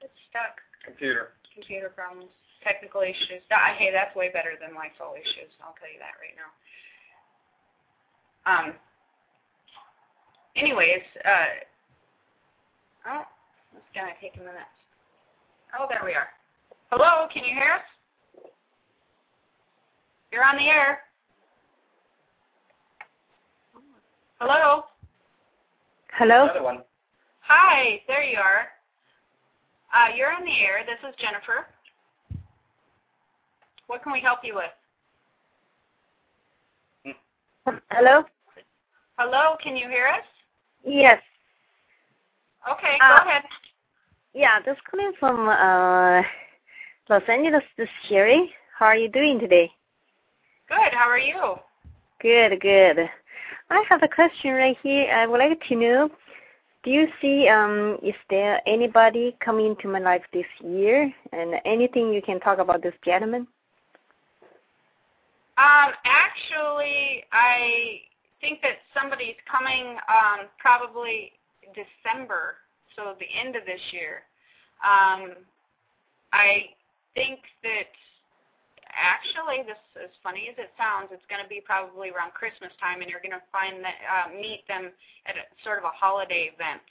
It's 0.00 0.16
stuck. 0.32 0.58
Computer. 0.82 1.36
Computer 1.54 1.92
problems, 1.92 2.32
technical 2.66 3.02
issues. 3.02 3.46
Hey, 3.78 3.90
that's 3.94 4.14
way 4.16 4.30
better 4.34 4.58
than 4.60 4.74
Lysol 4.74 5.14
issues. 5.14 5.54
I'll 5.62 5.78
tell 5.78 5.86
you 5.86 6.02
that 6.02 6.18
right 6.18 6.34
now. 6.34 6.50
Um. 8.50 8.74
Anyways, 10.56 11.02
uh. 11.24 11.62
Oh, 13.08 13.22
it's 13.76 13.92
gonna 13.94 14.12
take 14.20 14.34
a 14.34 14.38
minute. 14.38 14.66
Oh, 15.78 15.86
there 15.88 16.02
we 16.04 16.14
are. 16.14 16.28
Hello, 16.90 17.28
can 17.32 17.44
you 17.44 17.54
hear 17.54 17.72
us? 17.74 17.86
You're 20.32 20.44
on 20.44 20.56
the 20.56 20.68
air. 20.68 21.00
Hello. 24.40 24.84
Hello. 26.12 26.44
Another 26.44 26.62
one. 26.62 26.82
Hi, 27.40 28.00
there 28.08 28.24
you 28.24 28.38
are. 28.38 28.68
Uh, 29.94 30.14
you're 30.16 30.32
on 30.32 30.44
the 30.44 30.58
air. 30.60 30.84
This 30.84 30.98
is 31.08 31.14
Jennifer. 31.20 31.66
What 33.86 34.02
can 34.02 34.12
we 34.12 34.20
help 34.20 34.40
you 34.42 34.54
with? 34.56 34.70
Hello. 37.90 38.24
Hello, 39.18 39.56
can 39.62 39.76
you 39.76 39.88
hear 39.88 40.06
us? 40.06 40.24
Yes. 40.84 41.20
Okay, 42.70 42.98
Uh, 43.00 43.18
go 43.18 43.28
ahead. 43.28 43.42
Yeah, 44.34 44.60
just 44.64 44.80
calling 44.90 45.12
from 45.18 45.48
uh, 45.48 46.22
Los 47.08 47.22
Angeles. 47.28 47.62
This 47.78 47.84
is 47.84 48.08
Sherry. 48.08 48.52
How 48.78 48.86
are 48.86 48.96
you 48.96 49.08
doing 49.08 49.38
today? 49.40 49.70
Good. 50.68 50.92
How 50.92 51.08
are 51.08 51.18
you? 51.18 51.54
Good, 52.20 52.60
good. 52.60 53.08
I 53.70 53.84
have 53.88 54.02
a 54.02 54.08
question 54.08 54.52
right 54.52 54.76
here. 54.82 55.10
I 55.12 55.26
would 55.26 55.38
like 55.38 55.60
to 55.68 55.76
know, 55.76 56.10
do 56.84 56.90
you 56.90 57.08
see 57.20 57.48
um 57.48 57.98
is 58.02 58.14
there 58.30 58.60
anybody 58.66 59.36
coming 59.40 59.66
into 59.66 59.88
my 59.88 59.98
life 59.98 60.22
this 60.32 60.46
year 60.60 61.12
and 61.32 61.54
anything 61.64 62.12
you 62.12 62.22
can 62.22 62.38
talk 62.40 62.58
about 62.58 62.82
this 62.82 62.94
gentleman? 63.04 63.46
Um, 65.56 65.96
actually, 66.04 67.24
I 67.32 68.04
think 68.40 68.60
that 68.60 68.84
somebody's 68.92 69.40
coming 69.50 69.96
um, 70.08 70.52
probably 70.58 71.32
December, 71.72 72.60
so 72.94 73.16
the 73.18 73.28
end 73.32 73.56
of 73.56 73.64
this 73.64 73.80
year. 73.92 74.22
Um, 74.84 75.40
I 76.32 76.76
think 77.16 77.40
that 77.64 77.88
actually, 78.92 79.64
this 79.64 79.80
as 79.96 80.12
funny 80.20 80.52
as 80.52 80.56
it 80.60 80.72
sounds, 80.76 81.08
it's 81.08 81.24
going 81.32 81.40
to 81.40 81.48
be 81.48 81.64
probably 81.64 82.12
around 82.12 82.36
Christmas 82.36 82.72
time, 82.76 83.00
and 83.00 83.08
you're 83.08 83.24
going 83.24 83.36
to 83.36 83.44
find 83.48 83.80
that 83.80 83.96
uh, 84.04 84.26
meet 84.36 84.68
them 84.68 84.92
at 85.24 85.40
a, 85.40 85.44
sort 85.64 85.80
of 85.80 85.88
a 85.88 85.94
holiday 85.96 86.52
event. 86.52 86.84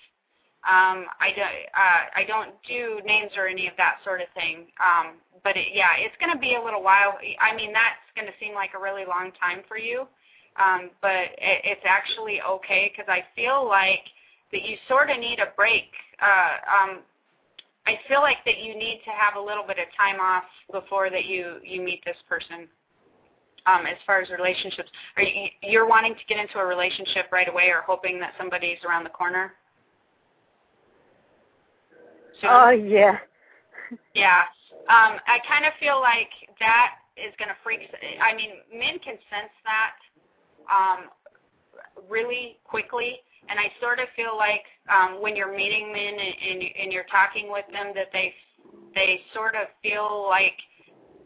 Um, 0.66 1.06
I, 1.22 1.30
don't 1.36 1.58
uh, 1.78 2.04
I 2.18 2.24
don't 2.26 2.54
do 2.68 3.00
names 3.06 3.32
or 3.38 3.48
any 3.48 3.68
of 3.68 3.78
that 3.78 3.98
sort 4.04 4.22
of 4.22 4.28
thing. 4.34 4.66
Um, 4.82 5.22
but 5.44 5.56
it, 5.56 5.70
yeah, 5.74 5.94
it's 5.98 6.16
going 6.20 6.34
to 6.34 6.42
be 6.42 6.58
a 6.58 6.64
little 6.64 6.82
while. 6.82 7.18
I 7.40 7.56
mean, 7.56 7.72
that's 7.72 8.02
going 8.18 8.26
to 8.26 8.34
seem 8.42 8.56
like 8.56 8.72
a 8.76 8.82
really 8.82 9.06
long 9.06 9.32
time 9.38 9.62
for 9.68 9.78
you. 9.78 10.10
Um, 10.58 10.90
but 11.02 11.38
it, 11.38 11.62
it's 11.64 11.86
actually 11.86 12.42
okay 12.42 12.90
because 12.90 13.06
I 13.08 13.22
feel 13.36 13.68
like 13.68 14.02
that 14.52 14.64
you 14.64 14.78
sort 14.88 15.10
of 15.12 15.20
need 15.20 15.40
a 15.40 15.54
break. 15.56 15.94
Uh, 16.18 16.58
um, 16.66 16.92
I 17.86 18.00
feel 18.08 18.22
like 18.22 18.38
that 18.46 18.58
you 18.58 18.74
need 18.74 19.02
to 19.06 19.12
have 19.12 19.36
a 19.38 19.42
little 19.42 19.64
bit 19.68 19.78
of 19.78 19.86
time 19.94 20.20
off 20.20 20.50
before 20.72 21.10
that 21.10 21.26
you 21.26 21.58
you 21.64 21.82
meet 21.82 22.02
this 22.06 22.18
person. 22.28 22.68
Um, 23.68 23.86
as 23.86 23.98
far 24.06 24.22
as 24.22 24.30
relationships, 24.30 24.90
are 25.18 25.24
you 25.24 25.50
you're 25.62 25.88
wanting 25.88 26.16
to 26.16 26.26
get 26.28 26.40
into 26.40 26.58
a 26.58 26.66
relationship 26.66 27.26
right 27.32 27.50
away, 27.50 27.70
or 27.70 27.82
hoping 27.86 28.20
that 28.20 28.34
somebody's 28.38 28.78
around 28.88 29.04
the 29.04 29.10
corner? 29.10 29.54
Oh 32.50 32.70
yeah. 32.70 33.18
Yeah. 34.14 34.44
Um, 34.90 35.18
I 35.26 35.40
kind 35.48 35.66
of 35.66 35.74
feel 35.80 36.00
like 36.00 36.30
that 36.60 37.02
is 37.18 37.34
going 37.40 37.50
to 37.50 37.56
freak. 37.64 37.90
I 38.22 38.36
mean, 38.36 38.62
men 38.72 39.00
can 39.00 39.16
sense 39.32 39.54
that 39.64 39.98
um, 40.70 41.10
really 42.10 42.58
quickly, 42.64 43.18
and 43.50 43.60
I 43.60 43.72
sort 43.82 44.00
of 44.00 44.08
feel 44.16 44.38
like 44.38 44.64
um, 44.90 45.22
when 45.22 45.36
you're 45.36 45.56
meeting 45.56 45.92
men 45.92 46.14
and, 46.14 46.36
and, 46.50 46.64
and 46.82 46.94
you're 46.94 47.10
talking 47.10 47.52
with 47.52 47.66
them, 47.72 47.94
that 47.96 48.10
they 48.14 48.34
they 48.94 49.20
sort 49.34 49.56
of 49.56 49.68
feel 49.84 50.26
like 50.30 50.56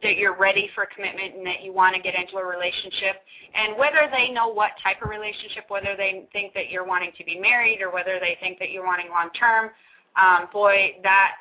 that 0.02 0.18
you're 0.18 0.38
ready 0.38 0.70
for 0.76 0.88
commitment 0.96 1.36
and 1.36 1.46
that 1.46 1.62
you 1.64 1.74
want 1.74 1.96
to 1.96 2.02
get 2.02 2.16
into 2.16 2.38
a 2.38 2.46
relationship. 2.46 3.20
And 3.54 3.78
whether 3.78 4.10
they 4.12 4.32
know 4.32 4.48
what 4.48 4.72
type 4.84 5.02
of 5.04 5.10
relationship, 5.10 5.66
whether 5.68 5.96
they 5.98 6.28
think 6.32 6.54
that 6.54 6.70
you're 6.70 6.86
wanting 6.86 7.12
to 7.18 7.24
be 7.24 7.38
married 7.38 7.82
or 7.82 7.92
whether 7.92 8.20
they 8.20 8.38
think 8.40 8.60
that 8.60 8.72
you're 8.72 8.86
wanting 8.86 9.10
long 9.10 9.30
term, 9.38 9.72
um, 10.16 10.48
boy, 10.52 10.98
that 11.04 11.36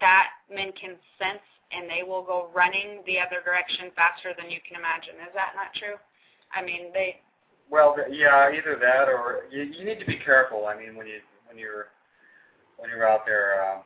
that 0.00 0.28
men 0.52 0.72
can 0.78 0.96
sense 1.18 1.42
and 1.72 1.90
they 1.90 2.06
will 2.06 2.22
go 2.22 2.48
running 2.54 3.02
the 3.06 3.18
other 3.18 3.42
direction 3.44 3.90
faster 3.96 4.30
than 4.38 4.50
you 4.50 4.60
can 4.62 4.78
imagine. 4.78 5.18
Is 5.26 5.34
that 5.34 5.56
not 5.56 5.74
true? 5.74 5.98
I 6.54 6.62
mean, 6.62 6.92
they 6.92 7.20
Well, 7.70 7.96
yeah, 8.10 8.50
either 8.54 8.78
that 8.78 9.08
or 9.08 9.50
you, 9.50 9.62
you 9.62 9.84
need 9.84 9.98
to 9.98 10.06
be 10.06 10.18
careful. 10.22 10.66
I 10.66 10.76
mean, 10.78 10.94
when 10.94 11.06
you 11.06 11.18
when 11.48 11.58
you're 11.58 11.90
when 12.78 12.90
you're 12.90 13.08
out 13.08 13.26
there, 13.26 13.64
um, 13.64 13.82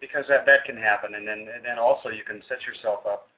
because 0.00 0.24
that 0.28 0.44
that 0.46 0.64
can 0.66 0.76
happen, 0.76 1.14
and 1.14 1.26
then 1.26 1.48
and 1.48 1.64
then 1.64 1.78
also 1.78 2.10
you 2.10 2.24
can 2.24 2.42
set 2.48 2.60
yourself 2.66 3.06
up 3.06 3.28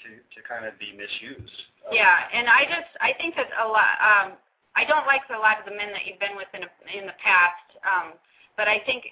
to 0.00 0.08
to 0.16 0.38
kind 0.48 0.64
of 0.64 0.78
be 0.78 0.96
misused. 0.96 1.58
Um, 1.84 1.92
Yeah, 1.92 2.24
and 2.32 2.48
I 2.48 2.64
just 2.64 2.90
I 3.00 3.12
think 3.20 3.36
that 3.36 3.52
a 3.60 3.68
lot. 3.68 4.00
Um, 4.00 4.28
I 4.76 4.84
don't 4.84 5.06
like 5.08 5.24
a 5.32 5.40
lot 5.40 5.56
of 5.56 5.64
the 5.64 5.72
men 5.72 5.88
that 5.96 6.04
you've 6.04 6.20
been 6.20 6.36
with 6.36 6.52
in 6.52 6.60
a, 6.60 6.70
in 6.92 7.08
the 7.08 7.16
past, 7.16 7.64
um, 7.80 8.12
but 8.56 8.68
I 8.68 8.80
think 8.86 9.04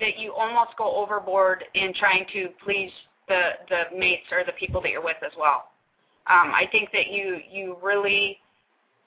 that 0.00 0.18
you 0.18 0.32
almost 0.32 0.76
go 0.76 0.96
overboard 0.96 1.64
in 1.74 1.92
trying 1.94 2.26
to 2.32 2.48
please 2.64 2.90
the 3.28 3.50
the 3.68 3.96
mates 3.96 4.26
or 4.32 4.44
the 4.44 4.52
people 4.52 4.80
that 4.82 4.90
you're 4.90 5.02
with 5.04 5.16
as 5.24 5.32
well. 5.38 5.70
Um, 6.26 6.52
I 6.54 6.68
think 6.70 6.90
that 6.92 7.08
you 7.08 7.40
you 7.50 7.76
really 7.82 8.38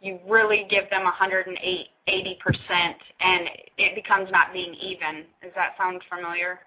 you 0.01 0.19
really 0.27 0.65
give 0.69 0.89
them 0.89 1.03
108 1.03 1.87
80 2.07 2.39
percent, 2.39 2.97
and 3.19 3.49
it 3.77 3.95
becomes 3.95 4.29
not 4.31 4.53
being 4.53 4.73
even. 4.75 5.25
Does 5.41 5.51
that 5.55 5.75
sound 5.77 6.01
familiar? 6.09 6.59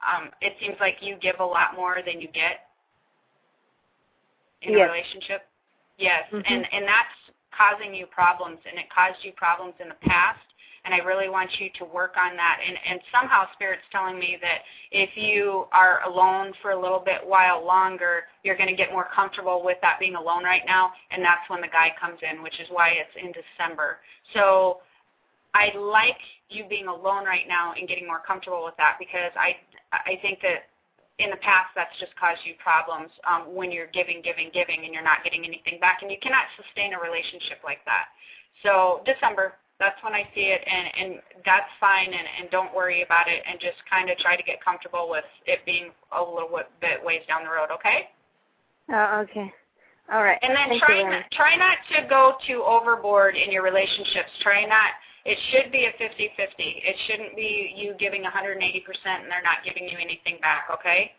Um, 0.00 0.30
it 0.40 0.54
seems 0.60 0.76
like 0.80 0.96
you 1.00 1.16
give 1.20 1.40
a 1.40 1.44
lot 1.44 1.76
more 1.76 1.98
than 2.04 2.20
you 2.20 2.28
get 2.28 2.68
in 4.62 4.72
Yes. 4.72 4.88
a 4.88 4.92
relationship. 4.92 5.46
Yes, 5.98 6.28
Mhm. 6.32 6.42
and 6.46 6.72
and 6.72 6.88
that's 6.88 7.30
causing 7.52 7.94
you 7.94 8.06
problems, 8.06 8.58
and 8.66 8.78
it 8.78 8.88
caused 8.90 9.22
you 9.24 9.32
problems 9.32 9.74
in 9.80 9.88
the 9.88 9.94
past. 10.08 10.40
And 10.84 10.94
I 10.94 10.98
really 10.98 11.28
want 11.28 11.50
you 11.58 11.68
to 11.78 11.84
work 11.84 12.14
on 12.16 12.36
that. 12.36 12.58
And, 12.66 12.76
and 12.88 13.00
somehow 13.12 13.44
Spirit's 13.52 13.82
telling 13.92 14.18
me 14.18 14.38
that 14.40 14.58
if 14.90 15.10
you 15.14 15.66
are 15.72 16.00
alone 16.08 16.52
for 16.62 16.70
a 16.70 16.80
little 16.80 17.02
bit 17.04 17.20
while 17.24 17.64
longer, 17.64 18.24
you're 18.44 18.56
going 18.56 18.68
to 18.70 18.76
get 18.76 18.90
more 18.90 19.08
comfortable 19.14 19.62
with 19.64 19.76
that 19.82 19.98
being 20.00 20.14
alone 20.14 20.42
right 20.42 20.62
now. 20.66 20.92
And 21.10 21.22
that's 21.22 21.48
when 21.48 21.60
the 21.60 21.68
guy 21.68 21.92
comes 22.00 22.18
in, 22.22 22.42
which 22.42 22.58
is 22.60 22.66
why 22.70 22.90
it's 22.90 23.14
in 23.22 23.32
December. 23.32 23.98
So 24.32 24.78
I 25.54 25.76
like 25.76 26.18
you 26.48 26.64
being 26.68 26.88
alone 26.88 27.24
right 27.24 27.46
now 27.48 27.74
and 27.78 27.88
getting 27.88 28.06
more 28.06 28.22
comfortable 28.26 28.64
with 28.64 28.76
that 28.78 28.96
because 28.98 29.32
I 29.36 29.56
I 29.92 30.18
think 30.22 30.40
that 30.42 30.70
in 31.18 31.30
the 31.30 31.42
past 31.42 31.68
that's 31.74 31.92
just 32.00 32.16
caused 32.16 32.40
you 32.44 32.54
problems 32.62 33.10
um, 33.28 33.52
when 33.54 33.70
you're 33.70 33.90
giving, 33.92 34.22
giving, 34.22 34.48
giving, 34.54 34.84
and 34.84 34.94
you're 34.94 35.04
not 35.04 35.22
getting 35.22 35.44
anything 35.44 35.78
back, 35.78 36.00
and 36.02 36.10
you 36.10 36.16
cannot 36.22 36.46
sustain 36.56 36.94
a 36.94 37.00
relationship 37.00 37.58
like 37.62 37.84
that. 37.84 38.08
So 38.62 39.02
December, 39.04 39.54
that's 39.80 39.96
when 40.04 40.12
I 40.12 40.28
see 40.34 40.52
it, 40.52 40.60
and 40.62 40.86
and 40.94 41.10
that's 41.44 41.72
fine, 41.80 42.06
and 42.12 42.26
and 42.38 42.50
don't 42.50 42.74
worry 42.74 43.02
about 43.02 43.26
it, 43.26 43.42
and 43.48 43.58
just 43.58 43.80
kind 43.88 44.10
of 44.10 44.18
try 44.18 44.36
to 44.36 44.42
get 44.42 44.62
comfortable 44.62 45.08
with 45.10 45.24
it 45.46 45.64
being 45.66 45.90
a 46.12 46.22
little 46.22 46.50
bit 46.80 47.02
ways 47.02 47.22
down 47.26 47.42
the 47.42 47.50
road. 47.50 47.72
Okay. 47.72 48.12
Oh, 48.92 49.24
okay. 49.24 49.52
All 50.12 50.22
right. 50.22 50.38
And 50.42 50.54
then 50.54 50.68
Thank 50.68 50.82
try 50.82 51.02
not, 51.02 51.24
try 51.32 51.56
not 51.56 51.78
to 51.94 52.08
go 52.08 52.34
too 52.46 52.62
overboard 52.62 53.36
in 53.36 53.50
your 53.50 53.62
relationships. 53.62 54.30
Try 54.42 54.66
not 54.66 54.90
it 55.24 55.38
should 55.50 55.70
be 55.70 55.86
a 55.86 55.92
50-50. 56.02 56.30
It 56.58 56.96
shouldn't 57.06 57.36
be 57.36 57.74
you 57.76 57.94
giving 57.98 58.22
180% 58.22 58.56
and 58.56 59.30
they're 59.30 59.42
not 59.42 59.58
giving 59.64 59.84
you 59.84 59.98
anything 60.00 60.38
back, 60.40 60.68
okay? 60.72 61.12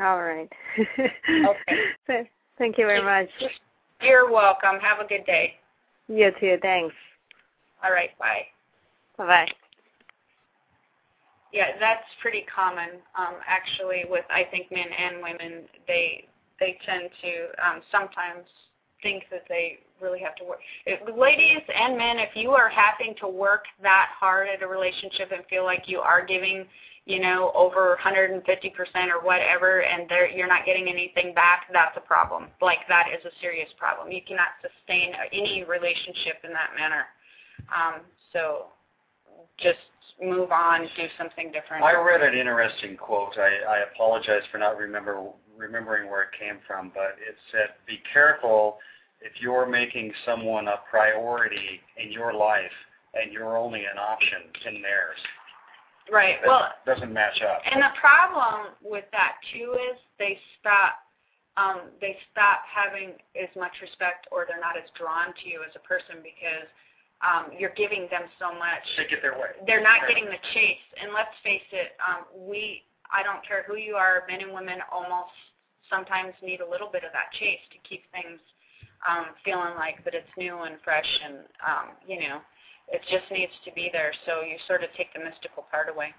All 0.00 0.22
right. 0.22 0.50
okay. 0.78 2.30
Thank 2.58 2.78
you 2.78 2.86
very 2.86 3.02
much. 3.02 3.30
You're 4.02 4.30
welcome. 4.30 4.78
Have 4.80 5.04
a 5.04 5.08
good 5.08 5.24
day. 5.26 5.54
You 6.08 6.30
too. 6.40 6.56
Thanks. 6.60 6.94
All 7.82 7.92
right. 7.92 8.16
Bye. 8.18 8.46
Bye-bye. 9.16 9.48
Yeah, 11.52 11.72
that's 11.80 12.06
pretty 12.22 12.44
common. 12.54 13.00
Um, 13.18 13.34
actually, 13.46 14.04
with 14.08 14.24
I 14.30 14.44
think 14.50 14.70
men 14.70 14.86
and 14.86 15.22
women, 15.22 15.64
they 15.88 16.28
they 16.60 16.78
tend 16.86 17.10
to 17.22 17.66
um, 17.66 17.82
sometimes 17.90 18.46
think 19.02 19.24
that 19.30 19.44
they 19.48 19.78
really 20.00 20.20
have 20.20 20.34
to 20.36 20.44
work. 20.44 20.60
If, 20.86 21.00
ladies 21.16 21.62
and 21.74 21.96
men, 21.96 22.18
if 22.18 22.30
you 22.34 22.50
are 22.50 22.68
having 22.68 23.14
to 23.20 23.28
work 23.28 23.64
that 23.82 24.08
hard 24.18 24.48
at 24.48 24.62
a 24.62 24.66
relationship 24.66 25.32
and 25.32 25.44
feel 25.48 25.64
like 25.64 25.84
you 25.86 26.00
are 26.00 26.24
giving, 26.24 26.66
you 27.06 27.20
know, 27.20 27.50
over 27.54 27.98
150% 28.02 28.40
or 29.08 29.24
whatever, 29.24 29.82
and 29.82 30.08
you're 30.34 30.48
not 30.48 30.66
getting 30.66 30.88
anything 30.88 31.34
back, 31.34 31.66
that's 31.72 31.96
a 31.96 32.00
problem. 32.00 32.48
Like 32.60 32.80
that 32.88 33.06
is 33.12 33.24
a 33.24 33.32
serious 33.40 33.68
problem. 33.78 34.12
You 34.12 34.20
cannot 34.26 34.48
sustain 34.60 35.12
any 35.32 35.64
relationship 35.64 36.44
in 36.44 36.52
that 36.52 36.70
manner. 36.78 37.06
Um, 37.74 38.00
so 38.32 38.66
just 39.58 39.78
move 40.22 40.50
on, 40.52 40.82
do 40.96 41.06
something 41.16 41.52
different. 41.52 41.84
I 41.84 41.94
read 41.94 42.22
an 42.22 42.38
interesting 42.38 42.96
quote. 42.96 43.36
I, 43.38 43.78
I 43.78 43.78
apologize 43.92 44.42
for 44.50 44.58
not 44.58 44.76
remember 44.76 45.22
remembering 45.56 46.10
where 46.10 46.22
it 46.22 46.30
came 46.38 46.58
from, 46.66 46.90
but 46.94 47.16
it 47.20 47.36
said, 47.52 47.74
"Be 47.86 48.00
careful 48.12 48.78
if 49.20 49.32
you're 49.40 49.66
making 49.66 50.12
someone 50.24 50.68
a 50.68 50.80
priority 50.90 51.80
in 52.02 52.10
your 52.10 52.32
life 52.32 52.72
and 53.14 53.32
you're 53.32 53.56
only 53.56 53.80
an 53.80 53.98
option 53.98 54.48
in 54.66 54.82
theirs. 54.82 55.18
Right. 56.10 56.36
That 56.42 56.48
well, 56.48 56.68
doesn't 56.86 57.12
match 57.12 57.40
up. 57.42 57.62
And 57.70 57.82
the 57.82 57.94
problem 57.98 58.74
with 58.82 59.04
that 59.12 59.38
too 59.52 59.76
is 59.78 59.98
they 60.18 60.38
stop 60.58 61.06
um, 61.58 61.92
they 62.00 62.16
stop 62.30 62.62
having 62.64 63.18
as 63.36 63.50
much 63.58 63.74
respect 63.82 64.26
or 64.32 64.46
they're 64.46 64.62
not 64.62 64.78
as 64.78 64.88
drawn 64.96 65.34
to 65.42 65.44
you 65.50 65.60
as 65.66 65.74
a 65.76 65.82
person 65.82 66.22
because 66.22 66.66
um, 67.20 67.52
you're 67.56 67.76
giving 67.76 68.08
them 68.10 68.24
so 68.38 68.52
much. 68.52 68.84
They 68.96 69.04
get 69.08 69.20
their 69.20 69.36
way. 69.36 69.52
They're 69.66 69.82
not 69.82 70.08
getting 70.08 70.24
the 70.24 70.40
chase. 70.54 70.84
And 71.00 71.12
let's 71.12 71.34
face 71.44 71.66
it, 71.72 71.92
um, 72.00 72.24
we 72.48 72.82
I 73.12 73.22
don't 73.22 73.44
care 73.46 73.64
who 73.66 73.76
you 73.76 73.96
are, 73.96 74.22
men 74.28 74.40
and 74.40 74.54
women 74.54 74.78
almost 74.90 75.34
sometimes 75.90 76.32
need 76.42 76.60
a 76.60 76.68
little 76.68 76.88
bit 76.88 77.02
of 77.02 77.10
that 77.12 77.34
chase 77.38 77.60
to 77.74 77.78
keep 77.82 78.06
things 78.12 78.38
um, 79.08 79.34
feeling 79.44 79.74
like 79.76 80.04
that 80.04 80.14
it's 80.14 80.30
new 80.38 80.62
and 80.62 80.76
fresh 80.84 81.08
and 81.24 81.36
um, 81.66 81.86
you 82.06 82.20
know 82.20 82.38
it 82.88 83.00
just 83.10 83.30
needs 83.32 83.52
to 83.64 83.72
be 83.72 83.90
there 83.92 84.12
so 84.26 84.42
you 84.42 84.56
sort 84.66 84.82
of 84.82 84.90
take 84.96 85.12
the 85.14 85.20
mystical 85.20 85.64
part 85.70 85.88
away. 85.88 86.14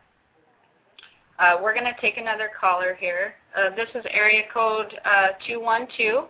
Uh, 1.40 1.58
we're 1.62 1.74
going 1.74 1.86
to 1.86 2.00
take 2.00 2.18
another 2.18 2.50
caller 2.60 2.96
here. 3.00 3.34
Uh, 3.58 3.76
this 3.76 3.90
is 3.96 4.06
area 4.12 4.44
code 4.54 4.94
uh, 5.06 5.30
212. 5.48 6.30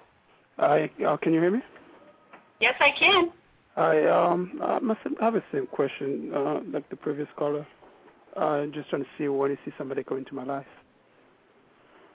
Uh, 0.57 1.17
can 1.17 1.34
you 1.34 1.41
hear 1.41 1.51
me? 1.51 1.59
Yes, 2.59 2.76
I 2.80 2.89
can. 2.97 3.32
I 3.78 4.05
um 4.05 4.59
I 4.61 4.80
must 4.80 4.99
have 5.19 5.34
the 5.34 5.43
same 5.51 5.67
question 5.67 6.32
uh, 6.36 6.59
like 6.72 6.89
the 6.89 6.95
previous 6.95 7.28
caller. 7.38 7.65
Uh, 8.36 8.65
just 8.67 8.89
trying 8.89 9.03
to 9.03 9.07
see 9.17 9.28
when 9.28 9.51
you 9.51 9.57
see 9.65 9.72
somebody 9.78 10.03
come 10.03 10.17
into 10.17 10.34
my 10.34 10.43
life. 10.43 10.65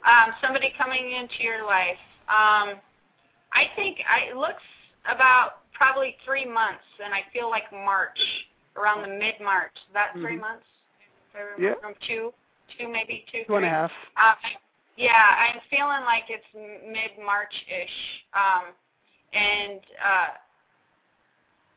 Um, 0.04 0.32
somebody 0.40 0.72
coming 0.78 1.12
into 1.12 1.42
your 1.42 1.66
life. 1.66 2.00
Um, 2.28 2.80
I 3.52 3.68
think 3.74 3.98
it 4.00 4.36
looks 4.36 4.62
about 5.04 5.62
probably 5.74 6.16
three 6.24 6.46
months, 6.46 6.84
and 7.04 7.12
I 7.12 7.20
feel 7.32 7.50
like 7.50 7.64
March, 7.72 8.18
around 8.76 9.02
the 9.02 9.09
mid 9.09 9.34
March. 9.42 9.72
Is 9.74 9.94
that 9.94 10.11
mm-hmm. 10.11 10.22
three 10.22 10.38
months? 10.38 10.64
Yeah. 11.59 11.74
From 11.82 11.92
two, 12.07 12.32
two 12.78 12.88
maybe 12.90 13.24
two. 13.30 13.42
Two 13.46 13.57
and 13.57 13.66
a 13.66 13.68
half. 13.68 13.90
Uh, 14.16 14.34
yeah, 14.96 15.12
I'm 15.12 15.61
feeling 15.68 16.04
like 16.04 16.24
it's 16.30 16.46
mid 16.54 17.24
March 17.24 17.52
ish, 17.68 17.98
um, 18.32 18.72
and 19.34 19.80
uh, 20.00 20.28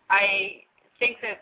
I 0.10 0.62
think 0.98 1.18
that 1.22 1.42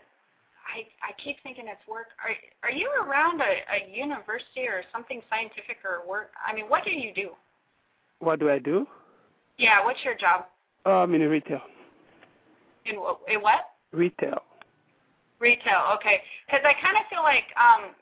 I 0.68 0.84
I 1.02 1.12
keep 1.22 1.36
thinking 1.42 1.64
it's 1.68 1.86
work. 1.88 2.08
Are 2.22 2.34
are 2.68 2.72
you 2.72 2.90
around 3.02 3.40
a, 3.40 3.44
a 3.44 3.90
university 3.90 4.66
or 4.68 4.82
something 4.92 5.20
scientific 5.30 5.78
or 5.84 6.08
work? 6.08 6.30
I 6.46 6.54
mean, 6.54 6.66
what 6.66 6.84
do 6.84 6.90
you 6.90 7.12
do? 7.14 7.30
What 8.20 8.40
do 8.40 8.50
I 8.50 8.58
do? 8.58 8.86
Yeah, 9.58 9.84
what's 9.84 10.04
your 10.04 10.14
job? 10.14 10.46
Uh, 10.86 11.02
I'm 11.02 11.14
in 11.14 11.22
retail. 11.22 11.60
In, 12.84 12.94
in 13.28 13.40
what? 13.40 13.70
Retail. 13.92 14.42
Retail, 15.40 15.94
okay. 15.96 16.20
Because 16.46 16.62
I 16.64 16.74
kind 16.82 16.96
of 16.96 17.04
feel 17.10 17.22
like 17.22 17.44
um, 17.56 17.94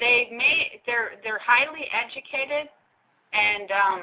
they 0.00 0.28
may 0.32 0.80
they're 0.86 1.12
they're 1.22 1.40
highly 1.44 1.86
educated, 1.92 2.68
and 3.32 3.70
um, 3.70 4.02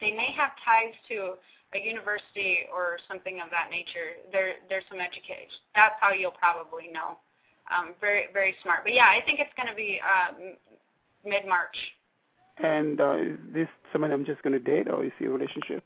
they 0.00 0.10
may 0.12 0.32
have 0.36 0.50
ties 0.64 0.94
to 1.08 1.34
a 1.76 1.82
university 1.84 2.64
or 2.72 2.96
something 3.06 3.40
of 3.44 3.52
that 3.52 3.68
nature. 3.70 4.16
There 4.32 4.56
there's 4.68 4.84
some 4.88 5.00
education. 5.00 5.60
That's 5.76 5.94
how 6.00 6.12
you'll 6.16 6.36
probably 6.36 6.88
know. 6.88 7.20
Um, 7.68 7.94
very 8.00 8.32
very 8.32 8.56
smart. 8.62 8.80
But 8.82 8.94
yeah, 8.94 9.12
I 9.12 9.20
think 9.24 9.38
it's 9.38 9.52
going 9.54 9.68
to 9.68 9.76
be 9.76 10.00
uh, 10.00 10.56
mid 11.24 11.44
March. 11.44 11.76
And 12.58 13.00
uh, 13.00 13.20
is 13.20 13.36
this 13.52 13.68
someone 13.92 14.12
I'm 14.12 14.24
just 14.24 14.40
going 14.42 14.56
to 14.56 14.62
date, 14.62 14.88
or 14.88 15.04
is 15.04 15.12
he 15.18 15.26
a 15.26 15.30
relationship? 15.30 15.84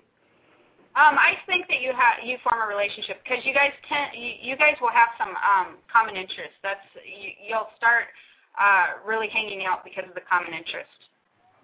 Um, 0.98 1.14
I 1.18 1.38
think 1.46 1.66
that 1.70 1.82
you 1.82 1.94
have 1.94 2.22
you 2.22 2.38
form 2.42 2.62
a 2.62 2.66
relationship 2.66 3.22
because 3.22 3.46
you 3.46 3.54
guys 3.54 3.70
tend 3.86 4.10
you, 4.14 4.34
you 4.42 4.54
guys 4.56 4.74
will 4.80 4.94
have 4.94 5.10
some 5.18 5.34
um, 5.38 5.78
common 5.90 6.14
interests. 6.14 6.58
That's 6.62 6.82
you, 7.02 7.30
you'll 7.46 7.70
start 7.78 8.10
uh, 8.58 8.98
really 9.06 9.28
hanging 9.30 9.66
out 9.66 9.82
because 9.86 10.04
of 10.06 10.14
the 10.14 10.26
common 10.26 10.50
interest. 10.50 11.09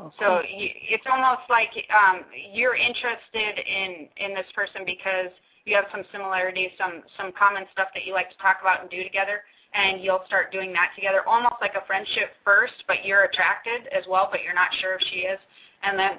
Okay. 0.01 0.14
So 0.20 0.40
you, 0.44 0.68
it's 0.90 1.07
almost 1.11 1.49
like 1.49 1.70
um, 1.88 2.22
you're 2.53 2.76
interested 2.76 3.59
in 3.64 4.09
in 4.16 4.34
this 4.34 4.47
person 4.55 4.82
because 4.84 5.32
you 5.64 5.74
have 5.74 5.86
some 5.90 6.05
similarities, 6.12 6.70
some 6.76 7.03
some 7.16 7.32
common 7.32 7.64
stuff 7.72 7.88
that 7.94 8.05
you 8.05 8.12
like 8.12 8.30
to 8.30 8.36
talk 8.36 8.59
about 8.61 8.82
and 8.82 8.90
do 8.90 9.03
together 9.03 9.40
and 9.76 10.03
you'll 10.03 10.22
start 10.26 10.51
doing 10.53 10.72
that 10.72 10.90
together, 10.94 11.20
almost 11.26 11.57
like 11.61 11.74
a 11.74 11.84
friendship 11.86 12.30
first, 12.44 12.74
but 12.88 13.05
you're 13.05 13.24
attracted 13.24 13.86
as 13.92 14.05
well, 14.09 14.28
but 14.30 14.42
you're 14.42 14.55
not 14.55 14.68
sure 14.80 14.94
if 14.94 15.01
she 15.12 15.20
is, 15.20 15.38
and 15.82 15.99
then 15.99 16.12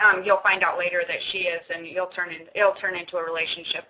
um, 0.00 0.22
you'll 0.24 0.40
find 0.42 0.62
out 0.62 0.78
later 0.78 1.02
that 1.06 1.18
she 1.30 1.38
is, 1.38 1.60
and 1.74 1.86
you'll 1.86 2.10
turn 2.16 2.30
in, 2.30 2.46
it'll 2.54 2.74
turn 2.80 2.96
into 2.96 3.16
a 3.16 3.24
relationship. 3.24 3.84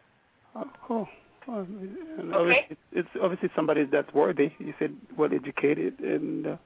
Oh, 0.54 0.64
cool. 0.86 1.08
Well, 1.46 1.58
okay. 1.60 2.34
Obviously, 2.34 2.76
it's 2.92 3.08
obviously 3.22 3.50
somebody 3.54 3.84
that's 3.84 4.12
worthy. 4.12 4.52
You 4.58 4.74
said 4.78 4.94
well 5.16 5.30
educated 5.32 6.00
and. 6.00 6.46
Uh, 6.46 6.56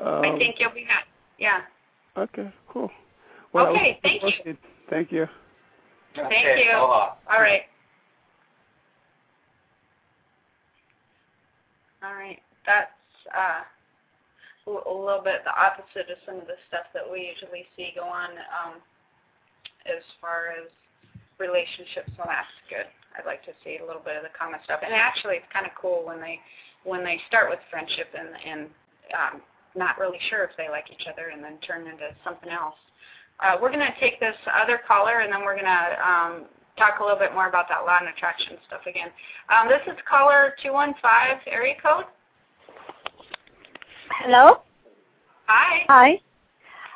um, 0.00 0.22
I 0.24 0.38
think 0.38 0.56
you'll 0.58 0.72
be 0.72 0.84
happy. 0.88 1.08
Yeah. 1.38 1.60
Okay. 2.16 2.52
Cool. 2.68 2.90
Well, 3.52 3.68
okay. 3.68 3.98
Thank 4.02 4.22
you. 4.22 4.56
Thank 4.90 5.12
you. 5.12 5.26
Thank 6.14 6.26
okay. 6.26 6.64
you. 6.64 6.70
Aloha. 6.72 7.14
All 7.30 7.40
right. 7.40 7.62
All 12.02 12.14
right. 12.14 12.38
That's 12.66 12.90
uh, 13.36 13.62
a 14.66 14.70
little 14.70 15.22
bit 15.22 15.42
the 15.44 15.54
opposite 15.54 16.10
of 16.10 16.18
some 16.26 16.36
of 16.36 16.46
the 16.46 16.58
stuff 16.68 16.86
that 16.94 17.02
we 17.04 17.32
usually 17.32 17.66
see 17.76 17.92
go 17.96 18.04
on 18.04 18.30
um, 18.52 18.74
as 19.86 20.02
far 20.20 20.52
as 20.52 20.70
relationships. 21.38 22.10
So 22.16 22.22
that's 22.26 22.56
good. 22.68 22.86
I'd 23.16 23.26
like 23.26 23.44
to 23.46 23.54
see 23.62 23.78
a 23.82 23.86
little 23.86 24.02
bit 24.02 24.16
of 24.16 24.22
the 24.22 24.34
common 24.36 24.60
stuff. 24.64 24.80
And 24.84 24.92
actually, 24.92 25.36
it's 25.38 25.52
kind 25.52 25.66
of 25.66 25.72
cool 25.78 26.02
when 26.04 26.20
they 26.20 26.40
when 26.84 27.04
they 27.04 27.20
start 27.28 27.48
with 27.50 27.60
friendship 27.70 28.10
and 28.12 28.28
and 28.44 28.60
um, 29.14 29.40
not 29.74 29.98
really 29.98 30.18
sure 30.30 30.44
if 30.44 30.50
they 30.56 30.68
like 30.68 30.86
each 30.92 31.06
other, 31.10 31.28
and 31.28 31.42
then 31.42 31.58
turn 31.66 31.86
into 31.86 32.10
something 32.22 32.50
else. 32.50 32.76
uh, 33.40 33.56
we're 33.60 33.72
going 33.72 33.80
to 33.80 34.00
take 34.00 34.20
this 34.20 34.36
other 34.62 34.80
caller, 34.86 35.20
and 35.20 35.32
then 35.32 35.42
we're 35.42 35.54
going 35.54 35.64
to 35.64 36.08
um, 36.08 36.44
talk 36.78 37.00
a 37.00 37.02
little 37.02 37.18
bit 37.18 37.32
more 37.34 37.48
about 37.48 37.68
that 37.68 37.84
law 37.84 37.98
and 38.00 38.08
attraction 38.08 38.56
stuff 38.66 38.82
again. 38.86 39.08
Um, 39.48 39.68
this 39.68 39.80
is 39.86 39.98
caller 40.08 40.54
215 40.62 41.52
area 41.52 41.74
code. 41.82 42.04
Hello? 44.20 44.62
Hi. 45.46 45.84
Hi. 45.88 46.20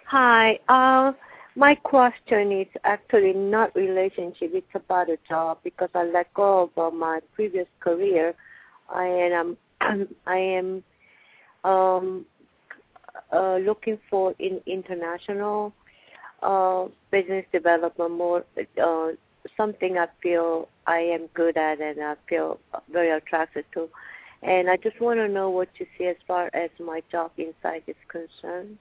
Hi. 0.06 0.58
Uh, 0.68 1.12
my 1.56 1.74
question 1.74 2.52
is 2.52 2.68
actually 2.84 3.32
not 3.32 3.74
relationship. 3.74 4.50
It's 4.54 4.66
about 4.74 5.10
a 5.10 5.18
job 5.28 5.58
because 5.64 5.88
I 5.94 6.04
let 6.04 6.32
go 6.34 6.70
of 6.76 6.78
uh, 6.78 6.94
my 6.94 7.20
previous 7.34 7.66
career. 7.80 8.34
I 8.88 9.04
am 9.06 9.56
I 10.26 10.36
am 10.36 10.82
um, 11.64 12.24
looking 13.36 13.98
for 14.10 14.34
in 14.38 14.60
international 14.66 15.72
uh, 16.42 16.86
business 17.10 17.44
development 17.52 18.12
more 18.12 18.44
uh, 18.82 19.08
something 19.56 19.98
I 19.98 20.06
feel 20.22 20.68
I 20.86 20.98
am 20.98 21.28
good 21.34 21.56
at 21.56 21.80
and 21.80 22.02
I 22.02 22.14
feel 22.28 22.58
very 22.92 23.10
attracted 23.10 23.64
to. 23.74 23.88
And 24.42 24.70
I 24.70 24.76
just 24.76 25.00
want 25.00 25.18
to 25.18 25.28
know 25.28 25.50
what 25.50 25.68
you 25.78 25.86
see 25.96 26.04
as 26.04 26.16
far 26.26 26.48
as 26.54 26.70
my 26.78 27.02
job 27.10 27.32
inside 27.38 27.82
is 27.86 27.96
concerned. 28.08 28.78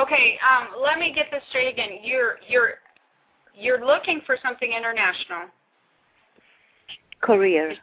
Okay, 0.00 0.38
um, 0.46 0.68
let 0.82 0.98
me 0.98 1.12
get 1.14 1.26
this 1.30 1.42
straight 1.48 1.72
again. 1.72 1.98
You're 2.02 2.36
you're 2.46 2.74
you're 3.56 3.84
looking 3.84 4.20
for 4.26 4.36
something 4.42 4.70
international. 4.72 5.48
Career. 7.20 7.74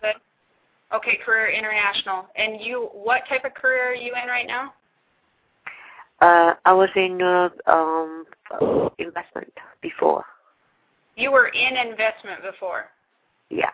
Okay, 0.94 1.20
career 1.26 1.52
international. 1.52 2.28
And 2.38 2.62
you, 2.62 2.90
what 2.94 3.24
type 3.28 3.44
of 3.44 3.54
career 3.54 3.92
are 3.92 3.96
you 3.96 4.14
in 4.22 4.30
right 4.30 4.48
now? 4.48 4.74
Uh, 6.22 6.54
I 6.64 6.74
was 6.74 6.90
in 6.96 7.22
uh, 7.22 7.50
um, 7.68 8.26
investment 8.98 9.54
before. 9.82 10.26
You 11.16 11.32
were 11.32 11.48
in 11.48 11.78
investment 11.78 12.42
before. 12.42 12.86
Yeah. 13.50 13.72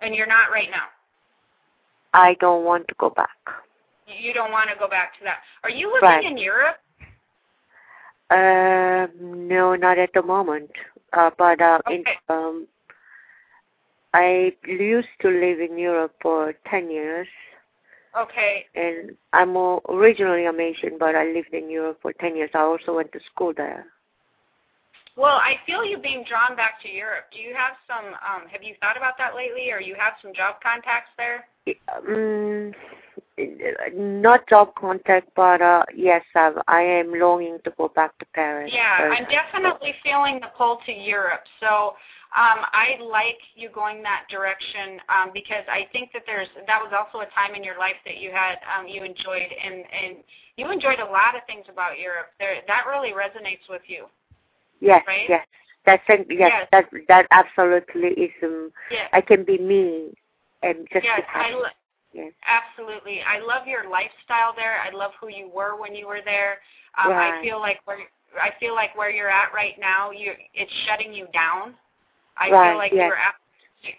And 0.00 0.14
you're 0.14 0.26
not 0.26 0.50
right 0.50 0.68
now. 0.70 0.84
I 2.12 2.34
don't 2.40 2.64
want 2.64 2.88
to 2.88 2.94
go 2.98 3.10
back. 3.10 3.36
You 4.06 4.32
don't 4.32 4.52
want 4.52 4.70
to 4.70 4.76
go 4.78 4.88
back 4.88 5.18
to 5.18 5.24
that. 5.24 5.38
Are 5.64 5.70
you 5.70 5.92
living 5.92 6.08
right. 6.08 6.24
in 6.24 6.38
Europe? 6.38 6.76
Uh, 8.30 9.06
no, 9.20 9.74
not 9.74 9.98
at 9.98 10.10
the 10.14 10.22
moment. 10.22 10.70
Uh, 11.12 11.30
but 11.38 11.60
uh, 11.60 11.78
okay. 11.86 11.96
in, 11.96 12.04
um, 12.28 12.66
I 14.14 14.52
used 14.66 15.08
to 15.20 15.28
live 15.28 15.60
in 15.60 15.78
Europe 15.78 16.14
for 16.20 16.54
ten 16.70 16.90
years. 16.90 17.28
Okay. 18.16 18.64
And 18.74 19.16
I'm 19.32 19.56
originally 19.56 20.46
I'm 20.46 20.60
Asian, 20.60 20.96
but 20.98 21.14
I 21.14 21.26
lived 21.26 21.52
in 21.52 21.70
Europe 21.70 21.98
for 22.02 22.12
ten 22.14 22.36
years. 22.36 22.50
I 22.54 22.60
also 22.60 22.94
went 22.94 23.12
to 23.12 23.20
school 23.32 23.52
there. 23.56 23.86
Well, 25.16 25.36
I 25.36 25.54
feel 25.64 25.84
you 25.84 25.98
being 25.98 26.24
drawn 26.28 26.56
back 26.56 26.80
to 26.82 26.88
Europe. 26.88 27.24
Do 27.32 27.40
you 27.40 27.54
have 27.54 27.74
some? 27.86 28.06
Um, 28.06 28.48
have 28.48 28.62
you 28.62 28.74
thought 28.80 28.96
about 28.96 29.16
that 29.18 29.34
lately, 29.34 29.70
or 29.70 29.80
you 29.80 29.94
have 29.98 30.14
some 30.22 30.34
job 30.34 30.56
contacts 30.62 31.10
there? 31.16 31.46
Um, 32.06 32.72
not 33.94 34.48
job 34.48 34.74
contact, 34.74 35.28
but 35.34 35.60
uh, 35.60 35.84
yes, 35.94 36.22
I've, 36.34 36.56
I 36.68 36.82
am 36.82 37.12
longing 37.12 37.58
to 37.64 37.72
go 37.76 37.88
back 37.88 38.16
to 38.18 38.26
Paris. 38.34 38.70
Yeah, 38.74 39.10
I'm 39.12 39.24
definitely 39.24 39.94
feeling 40.02 40.40
the 40.40 40.48
pull 40.56 40.78
to 40.86 40.92
Europe. 40.92 41.44
So 41.60 41.94
um, 42.36 42.68
I 42.76 43.00
like 43.00 43.40
you 43.56 43.70
going 43.72 44.02
that 44.02 44.28
direction 44.30 45.00
um, 45.08 45.30
because 45.32 45.64
I 45.72 45.88
think 45.90 46.12
that 46.12 46.22
there's 46.26 46.48
that 46.66 46.80
was 46.84 46.92
also 46.92 47.24
a 47.24 47.30
time 47.32 47.56
in 47.56 47.64
your 47.64 47.78
life 47.78 47.96
that 48.04 48.18
you 48.18 48.30
had 48.30 48.60
um, 48.68 48.86
you 48.86 49.02
enjoyed 49.02 49.48
and 49.48 49.84
and 49.88 50.20
you 50.56 50.70
enjoyed 50.70 51.00
a 51.00 51.08
lot 51.08 51.32
of 51.32 51.40
things 51.46 51.64
about 51.72 51.98
Europe. 51.98 52.36
There 52.38 52.60
that 52.68 52.84
really 52.84 53.16
resonates 53.16 53.64
with 53.70 53.80
you. 53.88 54.06
Yes, 54.80 55.02
right? 55.06 55.24
yes. 55.28 55.46
That's 55.86 56.02
yes, 56.08 56.26
yes, 56.28 56.68
that 56.72 56.84
that 57.08 57.26
absolutely 57.30 58.28
is. 58.28 58.32
Um, 58.42 58.70
yes. 58.90 59.08
I 59.14 59.22
can 59.22 59.42
be 59.42 59.56
me 59.56 60.12
and 60.62 60.86
just 60.92 61.04
yes, 61.04 61.20
be 61.20 61.24
happy. 61.32 61.54
I 61.54 61.56
lo- 61.56 61.78
yes. 62.12 62.32
Absolutely. 62.44 63.20
I 63.22 63.40
love 63.40 63.66
your 63.66 63.88
lifestyle 63.88 64.52
there. 64.54 64.76
I 64.84 64.94
love 64.94 65.12
who 65.18 65.28
you 65.28 65.48
were 65.48 65.80
when 65.80 65.94
you 65.94 66.06
were 66.06 66.20
there. 66.22 66.58
Um, 67.02 67.12
right. 67.12 67.38
I 67.38 67.42
feel 67.42 67.60
like 67.60 67.80
where 67.86 67.98
I 68.36 68.50
feel 68.60 68.74
like 68.74 68.94
where 68.94 69.08
you're 69.08 69.30
at 69.30 69.54
right 69.54 69.80
now, 69.80 70.10
you 70.10 70.32
it's 70.52 70.72
shutting 70.86 71.14
you 71.14 71.28
down. 71.32 71.72
I 72.38 72.50
right, 72.50 72.70
feel 72.70 72.78
like 72.78 72.92
yes. 72.92 73.02
you 73.02 73.08
were 73.08 73.18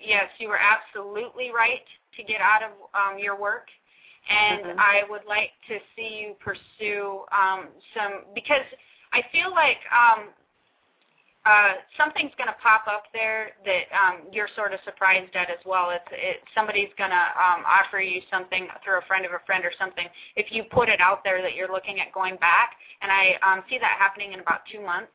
yes, 0.04 0.30
you 0.40 0.48
were 0.50 0.60
absolutely 0.60 1.52
right 1.52 1.86
to 2.18 2.24
get 2.24 2.42
out 2.42 2.62
of 2.64 2.72
um, 2.94 3.20
your 3.20 3.36
work, 3.36 3.68
and 4.30 4.66
Mhm. 4.66 4.76
I 4.80 5.04
would 5.10 5.26
like 5.26 5.52
to 5.68 5.80
see 5.96 6.20
you 6.22 6.36
pursue 6.40 7.26
um, 7.32 7.70
some 7.94 8.26
because 8.34 8.66
I 9.14 9.22
feel 9.32 9.52
like 9.52 9.80
um, 9.92 10.34
uh, 11.46 11.76
something's 11.96 12.36
going 12.36 12.50
to 12.50 12.60
pop 12.62 12.88
up 12.88 13.06
there 13.14 13.52
that 13.64 13.88
um, 13.96 14.28
you're 14.34 14.50
sort 14.54 14.74
of 14.74 14.82
surprised 14.84 15.34
at 15.36 15.50
as 15.50 15.64
well. 15.66 15.92
It's 15.92 16.04
it, 16.12 16.44
somebody's 16.54 16.92
going 16.98 17.12
to 17.12 17.26
um, 17.40 17.64
offer 17.66 18.02
you 18.02 18.22
something 18.30 18.68
through 18.84 18.98
a 19.00 19.06
friend 19.08 19.26
of 19.26 19.32
a 19.32 19.40
friend 19.46 19.64
or 19.64 19.72
something. 19.80 20.08
If 20.36 20.52
you 20.52 20.66
put 20.66 20.90
it 20.90 21.00
out 21.00 21.24
there 21.24 21.42
that 21.42 21.56
you're 21.56 21.72
looking 21.72 22.02
at 22.02 22.12
going 22.12 22.36
back, 22.38 22.76
and 23.02 23.10
I 23.12 23.40
um, 23.48 23.64
see 23.70 23.78
that 23.80 23.96
happening 23.98 24.34
in 24.34 24.42
about 24.42 24.62
two 24.72 24.82
months. 24.82 25.12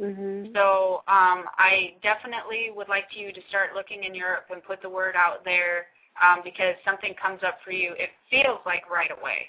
Mhm. 0.00 0.52
So 0.54 1.02
um, 1.08 1.44
I 1.58 1.94
definitely 2.02 2.70
would 2.74 2.88
like 2.88 3.08
you 3.16 3.32
to 3.32 3.40
start 3.48 3.74
looking 3.74 4.04
in 4.04 4.14
Europe 4.14 4.46
and 4.50 4.62
put 4.62 4.80
the 4.82 4.88
word 4.88 5.14
out 5.16 5.44
there 5.44 5.86
um, 6.20 6.40
because 6.44 6.74
something 6.84 7.14
comes 7.14 7.42
up 7.42 7.58
for 7.64 7.72
you. 7.72 7.92
It 7.98 8.10
feels 8.30 8.60
like 8.66 8.88
right 8.90 9.10
away. 9.10 9.48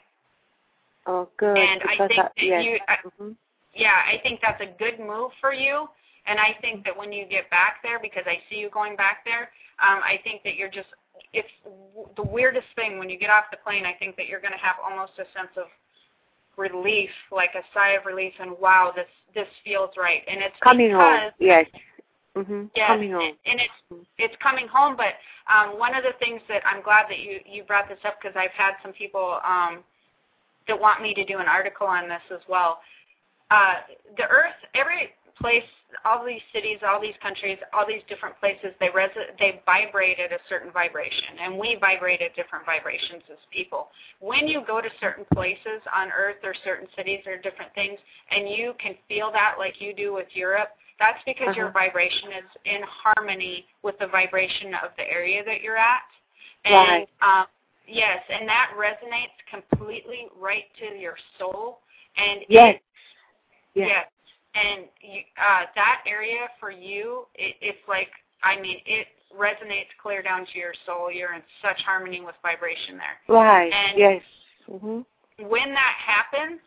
Oh, 1.05 1.27
good. 1.37 1.57
And 1.57 1.81
I 1.83 2.07
think 2.07 2.19
I, 2.19 2.23
that 2.23 2.31
yes. 2.37 2.63
you, 2.63 2.79
I, 2.87 2.97
Mhm. 3.19 3.35
yeah, 3.73 4.03
I 4.07 4.19
think 4.23 4.41
that's 4.41 4.61
a 4.61 4.67
good 4.77 4.99
move 4.99 5.31
for 5.41 5.53
you. 5.53 5.89
And 6.25 6.39
I 6.39 6.53
think 6.61 6.85
that 6.85 6.95
when 6.95 7.11
you 7.11 7.25
get 7.25 7.49
back 7.49 7.81
there, 7.83 7.99
because 7.99 8.23
I 8.25 8.41
see 8.49 8.55
you 8.57 8.69
going 8.69 8.95
back 8.95 9.25
there, 9.25 9.51
um, 9.79 9.99
I 10.03 10.19
think 10.23 10.43
that 10.43 10.55
you're 10.55 10.69
just, 10.69 10.87
it's 11.33 11.51
w- 11.63 12.07
the 12.15 12.23
weirdest 12.23 12.67
thing 12.75 12.97
when 12.97 13.09
you 13.09 13.17
get 13.17 13.29
off 13.29 13.51
the 13.51 13.57
plane. 13.57 13.85
I 13.85 13.93
think 13.93 14.15
that 14.15 14.27
you're 14.27 14.39
going 14.39 14.53
to 14.53 14.59
have 14.59 14.77
almost 14.81 15.19
a 15.19 15.25
sense 15.37 15.51
of 15.57 15.67
relief, 16.57 17.09
like 17.31 17.51
a 17.55 17.63
sigh 17.73 17.91
of 17.91 18.05
relief, 18.05 18.33
and 18.39 18.51
wow, 18.59 18.91
this 18.95 19.07
this 19.33 19.47
feels 19.63 19.89
right. 19.97 20.21
And 20.27 20.41
it's 20.41 20.55
coming 20.61 20.89
because 20.89 21.21
home. 21.21 21.31
Yes. 21.39 21.65
Mhm. 22.35 22.69
Yes, 22.75 22.87
Coming 22.87 23.11
home. 23.11 23.21
and, 23.21 23.35
and 23.45 23.59
it's 23.61 24.07
it's 24.17 24.35
coming 24.41 24.67
home. 24.67 24.97
But 24.97 25.13
um, 25.53 25.77
one 25.77 25.93
of 25.95 26.03
the 26.03 26.13
things 26.19 26.41
that 26.49 26.63
I'm 26.65 26.81
glad 26.81 27.05
that 27.09 27.19
you 27.19 27.39
you 27.45 27.63
brought 27.63 27.87
this 27.87 27.99
up 28.05 28.15
because 28.21 28.35
I've 28.35 28.51
had 28.51 28.73
some 28.81 28.91
people 28.91 29.39
um, 29.45 29.83
that 30.67 30.79
want 30.79 31.01
me 31.01 31.13
to 31.13 31.25
do 31.25 31.37
an 31.39 31.47
article 31.47 31.85
on 31.87 32.09
this 32.09 32.21
as 32.33 32.41
well. 32.47 32.79
Uh, 33.51 33.75
the 34.17 34.23
Earth, 34.23 34.57
every 34.73 35.13
place, 35.39 35.63
all 36.05 36.25
these 36.25 36.41
cities, 36.53 36.79
all 36.85 36.99
these 37.01 37.15
countries, 37.21 37.57
all 37.73 37.85
these 37.87 38.01
different 38.07 38.39
places, 38.39 38.73
they 38.79 38.89
res- 38.89 39.09
they 39.39 39.61
vibrate 39.65 40.19
at 40.19 40.31
a 40.31 40.39
certain 40.49 40.71
vibration, 40.71 41.39
and 41.41 41.57
we 41.57 41.75
vibrate 41.79 42.21
at 42.21 42.35
different 42.35 42.65
vibrations 42.65 43.23
as 43.31 43.37
people. 43.51 43.89
When 44.19 44.47
you 44.47 44.63
go 44.65 44.81
to 44.81 44.89
certain 44.99 45.25
places 45.33 45.81
on 45.95 46.09
Earth 46.11 46.37
or 46.43 46.53
certain 46.63 46.87
cities 46.95 47.21
or 47.27 47.37
different 47.37 47.73
things, 47.73 47.99
and 48.31 48.49
you 48.49 48.73
can 48.79 48.95
feel 49.07 49.31
that 49.31 49.55
like 49.57 49.79
you 49.79 49.93
do 49.93 50.13
with 50.13 50.27
Europe, 50.33 50.69
that's 50.99 51.21
because 51.25 51.49
Uh-huh. 51.49 51.57
your 51.59 51.71
vibration 51.71 52.31
is 52.33 52.45
in 52.65 52.81
harmony 52.83 53.67
with 53.81 53.97
the 53.99 54.07
vibration 54.07 54.73
of 54.75 54.95
the 54.97 55.09
area 55.09 55.43
that 55.43 55.61
you're 55.61 55.77
at. 55.77 56.03
And 56.65 57.07
Right. 57.21 57.39
um, 57.41 57.47
yes, 57.87 58.23
and 58.29 58.47
that 58.47 58.71
resonates 58.77 59.35
completely 59.49 60.29
right 60.35 60.73
to 60.77 60.95
your 60.97 61.17
soul. 61.37 61.81
And 62.15 62.45
Yes. 62.47 62.75
it, 62.75 62.81
Yes. 63.75 63.87
yes, 63.87 64.07
and 64.55 64.85
you, 65.01 65.21
uh, 65.37 65.65
that 65.75 66.01
area 66.07 66.47
for 66.59 66.71
you, 66.71 67.25
it, 67.35 67.55
it's 67.61 67.87
like 67.87 68.09
I 68.43 68.59
mean, 68.59 68.77
it 68.85 69.07
resonates 69.35 69.89
clear 70.01 70.21
down 70.21 70.45
to 70.45 70.59
your 70.59 70.73
soul. 70.85 71.11
You're 71.11 71.33
in 71.33 71.41
such 71.61 71.81
harmony 71.83 72.21
with 72.21 72.35
vibration 72.43 72.97
there. 72.97 73.35
Right. 73.35 73.71
And 73.71 73.97
yes. 73.97 74.21
Mhm. 74.69 75.05
when 75.39 75.73
that 75.73 75.95
happens, 75.97 76.59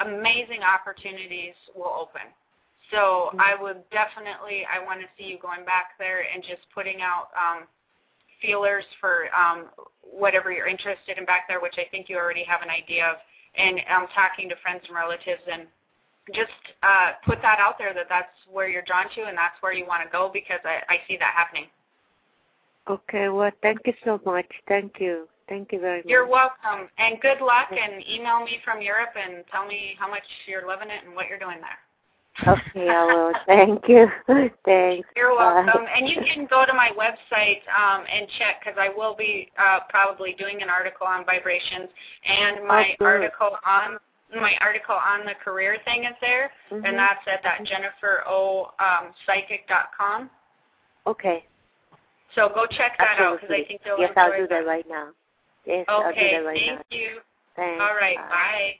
amazing 0.00 0.62
opportunities 0.62 1.54
will 1.74 1.94
open. 1.98 2.32
So 2.90 3.30
Mhm. 3.32 3.40
I 3.40 3.54
would 3.54 3.88
definitely, 3.90 4.66
I 4.66 4.80
want 4.80 5.00
to 5.00 5.08
see 5.16 5.24
you 5.24 5.38
going 5.38 5.64
back 5.64 5.96
there 5.98 6.22
and 6.32 6.42
just 6.42 6.68
putting 6.70 7.00
out 7.00 7.30
um, 7.36 7.68
feelers 8.40 8.84
for 9.00 9.30
um, 9.34 9.70
whatever 10.02 10.50
you're 10.52 10.66
interested 10.66 11.16
in 11.18 11.24
back 11.24 11.46
there, 11.46 11.60
which 11.60 11.78
I 11.78 11.84
think 11.84 12.08
you 12.08 12.18
already 12.18 12.42
have 12.44 12.62
an 12.62 12.70
idea 12.70 13.06
of, 13.06 13.16
and 13.54 13.80
um, 13.88 14.08
talking 14.08 14.48
to 14.48 14.56
friends 14.56 14.84
and 14.86 14.94
relatives 14.94 15.42
and 15.50 15.66
just 16.34 16.50
uh, 16.82 17.12
put 17.24 17.40
that 17.42 17.58
out 17.58 17.78
there 17.78 17.92
that 17.94 18.06
that's 18.08 18.32
where 18.50 18.68
you're 18.68 18.82
drawn 18.82 19.06
to 19.14 19.22
and 19.24 19.36
that's 19.36 19.60
where 19.60 19.72
you 19.72 19.86
want 19.86 20.02
to 20.04 20.08
go 20.10 20.30
because 20.32 20.60
I, 20.64 20.80
I 20.88 20.96
see 21.08 21.16
that 21.18 21.32
happening. 21.34 21.66
Okay. 22.88 23.28
Well, 23.28 23.50
thank 23.62 23.80
you 23.86 23.94
so 24.04 24.20
much. 24.24 24.46
Thank 24.68 24.94
you. 24.98 25.28
Thank 25.48 25.72
you 25.72 25.80
very 25.80 25.98
much. 25.98 26.06
You're 26.06 26.28
welcome, 26.28 26.88
and 26.98 27.20
good 27.20 27.40
luck. 27.40 27.68
And 27.70 28.02
email 28.08 28.44
me 28.44 28.58
from 28.64 28.80
Europe 28.80 29.10
and 29.16 29.44
tell 29.50 29.66
me 29.66 29.96
how 29.98 30.08
much 30.08 30.22
you're 30.46 30.66
loving 30.66 30.90
it 30.90 31.04
and 31.04 31.14
what 31.14 31.26
you're 31.28 31.40
doing 31.40 31.58
there. 31.58 31.78
Okay, 32.46 32.88
I 32.88 33.04
will. 33.04 33.32
Thank 33.46 33.88
you. 33.88 34.06
Thanks. 34.64 35.08
You're 35.16 35.36
Bye. 35.36 35.64
welcome. 35.64 35.86
And 35.94 36.08
you 36.08 36.16
can 36.22 36.46
go 36.48 36.64
to 36.64 36.72
my 36.72 36.90
website 36.96 37.60
um, 37.74 38.04
and 38.10 38.28
check 38.38 38.60
because 38.60 38.78
I 38.78 38.88
will 38.96 39.16
be 39.16 39.50
uh, 39.58 39.80
probably 39.88 40.34
doing 40.38 40.62
an 40.62 40.70
article 40.70 41.06
on 41.06 41.24
vibrations 41.24 41.88
and 42.24 42.66
my 42.66 42.94
good. 42.98 43.04
article 43.04 43.50
on 43.66 43.98
my 44.34 44.54
article 44.60 44.94
on 44.94 45.24
the 45.26 45.34
career 45.42 45.78
thing 45.84 46.04
is 46.04 46.14
there, 46.20 46.52
Mhm. 46.70 46.84
and 46.86 46.98
that's 46.98 47.26
at 47.26 47.42
that 47.42 47.64
Jennifer 47.64 48.22
O 48.26 48.72
um. 48.78 50.30
Okay. 51.06 51.46
So 52.34 52.48
go 52.48 52.66
check 52.66 52.96
that 52.98 53.18
out 53.18 53.40
because 53.40 53.50
I 53.54 53.64
think 53.64 53.84
you'll 53.84 53.98
Yes, 53.98 54.10
enjoy 54.10 54.20
I'll 54.22 54.36
do 54.36 54.46
that 54.46 54.66
right 54.66 54.88
now. 54.88 55.12
Yes, 55.64 55.84
I'll 55.88 56.02
do 56.02 56.08
Okay, 56.10 56.36
that 56.36 56.44
right 56.44 56.56
thank 56.58 56.78
now. 56.78 56.96
you. 56.96 57.20
Thanks. 57.56 57.82
All 57.82 57.94
right, 57.96 58.16
Bye. 58.16 58.28
bye. 58.28 58.78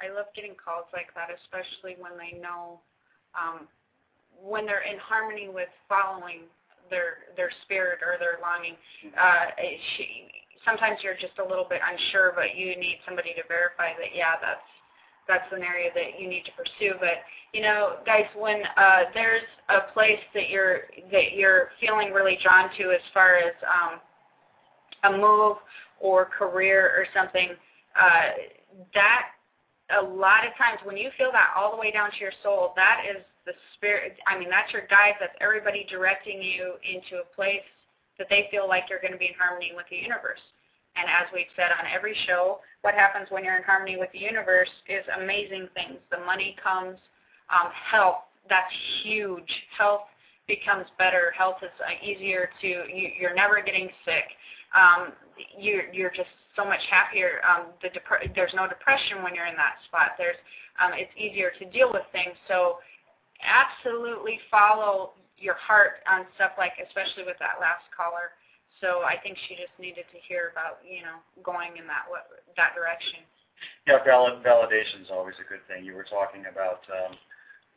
I 0.00 0.08
love 0.12 0.26
getting 0.34 0.54
calls 0.54 0.86
like 0.92 1.14
that, 1.14 1.30
especially 1.30 1.96
when 1.98 2.18
they 2.18 2.38
know 2.38 2.80
um, 3.34 3.68
when 4.42 4.66
they're 4.66 4.82
in 4.82 4.98
harmony 4.98 5.48
with 5.48 5.68
following 5.88 6.42
their 6.90 7.18
their 7.36 7.50
spirit 7.62 8.00
or 8.02 8.16
their 8.18 8.38
longing. 8.42 8.76
Uh, 9.16 9.46
she, 9.96 10.28
sometimes 10.64 10.98
you're 11.02 11.18
just 11.18 11.38
a 11.38 11.46
little 11.46 11.66
bit 11.68 11.80
unsure, 11.82 12.32
but 12.34 12.56
you 12.56 12.76
need 12.76 12.98
somebody 13.04 13.34
to 13.34 13.42
verify 13.48 13.92
that 13.98 14.14
yeah, 14.14 14.38
that's 14.40 14.64
that's 15.28 15.50
an 15.52 15.62
area 15.62 15.90
that 15.94 16.20
you 16.20 16.28
need 16.28 16.44
to 16.44 16.52
pursue. 16.52 16.94
But 17.00 17.26
you 17.52 17.62
know, 17.62 17.98
guys, 18.06 18.26
when 18.36 18.62
uh, 18.76 19.10
there's 19.14 19.46
a 19.68 19.92
place 19.92 20.20
that 20.34 20.48
you're 20.48 20.82
that 21.12 21.32
you're 21.34 21.70
feeling 21.80 22.12
really 22.12 22.38
drawn 22.42 22.70
to 22.78 22.92
as 22.92 23.00
far 23.12 23.36
as 23.36 23.54
um, 23.66 24.00
a 25.12 25.18
move 25.18 25.56
or 26.00 26.26
career 26.26 26.92
or 26.96 27.06
something, 27.14 27.50
uh, 27.98 28.28
that 28.94 29.22
a 29.98 30.02
lot 30.02 30.46
of 30.46 30.52
times 30.58 30.80
when 30.84 30.96
you 30.96 31.10
feel 31.16 31.30
that 31.32 31.50
all 31.56 31.70
the 31.70 31.76
way 31.76 31.90
down 31.90 32.10
to 32.10 32.18
your 32.18 32.32
soul, 32.42 32.72
that 32.76 33.02
is 33.08 33.22
the 33.46 33.52
spirit. 33.74 34.16
I 34.26 34.38
mean, 34.38 34.50
that's 34.50 34.72
your 34.72 34.82
guide. 34.90 35.14
That's 35.20 35.34
everybody 35.40 35.86
directing 35.88 36.42
you 36.42 36.74
into 36.82 37.22
a 37.22 37.34
place 37.34 37.66
that 38.18 38.28
they 38.30 38.48
feel 38.50 38.68
like 38.68 38.84
you're 38.88 39.00
going 39.00 39.12
to 39.12 39.18
be 39.18 39.26
in 39.26 39.38
harmony 39.38 39.72
with 39.74 39.86
the 39.90 39.96
universe. 39.96 40.40
And 40.96 41.06
as 41.08 41.28
we've 41.32 41.50
said 41.54 41.70
on 41.78 41.84
every 41.92 42.16
show, 42.26 42.60
what 42.80 42.94
happens 42.94 43.28
when 43.30 43.44
you're 43.44 43.56
in 43.56 43.62
harmony 43.62 43.96
with 43.96 44.10
the 44.12 44.18
universe 44.18 44.70
is 44.88 45.04
amazing 45.20 45.68
things. 45.74 45.98
The 46.10 46.24
money 46.24 46.56
comes, 46.62 46.96
um, 47.52 47.70
health, 47.72 48.24
that's 48.48 48.72
huge. 49.02 49.50
Health 49.76 50.08
becomes 50.48 50.86
better. 50.96 51.34
Health 51.36 51.56
is 51.62 51.74
uh, 51.84 52.04
easier 52.04 52.48
to, 52.62 52.66
you, 52.66 53.10
you're 53.20 53.34
never 53.34 53.60
getting 53.60 53.88
sick. 54.04 54.24
Um, 54.74 55.12
you're, 55.58 55.92
you're 55.92 56.10
just 56.10 56.30
so 56.54 56.64
much 56.64 56.80
happier. 56.90 57.40
Um, 57.44 57.66
the 57.82 57.90
dep- 57.90 58.34
there's 58.34 58.54
no 58.54 58.66
depression 58.66 59.22
when 59.22 59.34
you're 59.34 59.46
in 59.46 59.56
that 59.56 59.76
spot. 59.88 60.12
There's, 60.16 60.36
um, 60.82 60.92
it's 60.94 61.12
easier 61.18 61.50
to 61.58 61.64
deal 61.70 61.92
with 61.92 62.04
things. 62.12 62.34
So 62.48 62.78
absolutely 63.44 64.40
follow 64.50 65.12
your 65.38 65.56
heart 65.56 66.00
on 66.08 66.24
stuff 66.34 66.56
like, 66.56 66.76
especially 66.80 67.24
with 67.24 67.38
that 67.38 67.60
last 67.60 67.84
caller. 67.92 68.32
So 68.80 69.04
I 69.04 69.16
think 69.20 69.40
she 69.48 69.56
just 69.56 69.72
needed 69.80 70.04
to 70.12 70.18
hear 70.28 70.52
about, 70.52 70.84
you 70.84 71.00
know, 71.00 71.20
going 71.40 71.80
in 71.80 71.88
that 71.88 72.08
that 72.56 72.76
direction. 72.76 73.24
Yeah, 73.88 74.04
valid, 74.04 74.44
validation 74.44 75.00
is 75.00 75.08
always 75.08 75.36
a 75.40 75.48
good 75.48 75.64
thing. 75.64 75.80
You 75.80 75.96
were 75.96 76.04
talking 76.04 76.44
about, 76.44 76.84
um, 76.92 77.16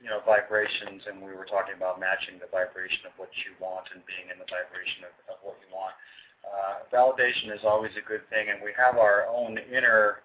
you 0.03 0.11
know, 0.11 0.19
vibrations, 0.27 1.07
and 1.07 1.23
we 1.23 1.31
were 1.31 1.47
talking 1.47 1.75
about 1.75 2.03
matching 2.03 2.35
the 2.35 2.51
vibration 2.51 3.07
of 3.07 3.15
what 3.15 3.31
you 3.47 3.55
want 3.63 3.87
and 3.95 4.03
being 4.03 4.27
in 4.27 4.35
the 4.39 4.47
vibration 4.47 5.07
of, 5.07 5.15
of 5.31 5.37
what 5.39 5.55
you 5.63 5.71
want. 5.71 5.95
Uh, 6.43 6.83
validation 6.91 7.51
is 7.55 7.63
always 7.63 7.95
a 7.95 8.03
good 8.03 8.23
thing, 8.27 8.51
and 8.51 8.59
we 8.59 8.75
have 8.75 8.99
our 8.99 9.27
own 9.31 9.55
inner 9.71 10.23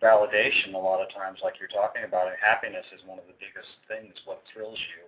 validation 0.00 0.72
a 0.72 0.80
lot 0.80 1.00
of 1.00 1.08
times, 1.12 1.40
like 1.44 1.60
you're 1.60 1.72
talking 1.72 2.04
about. 2.04 2.28
And 2.28 2.36
happiness 2.40 2.84
is 2.92 3.00
one 3.04 3.20
of 3.20 3.28
the 3.28 3.36
biggest 3.36 3.72
things. 3.88 4.12
What 4.24 4.44
thrills 4.52 4.80
you? 4.96 5.04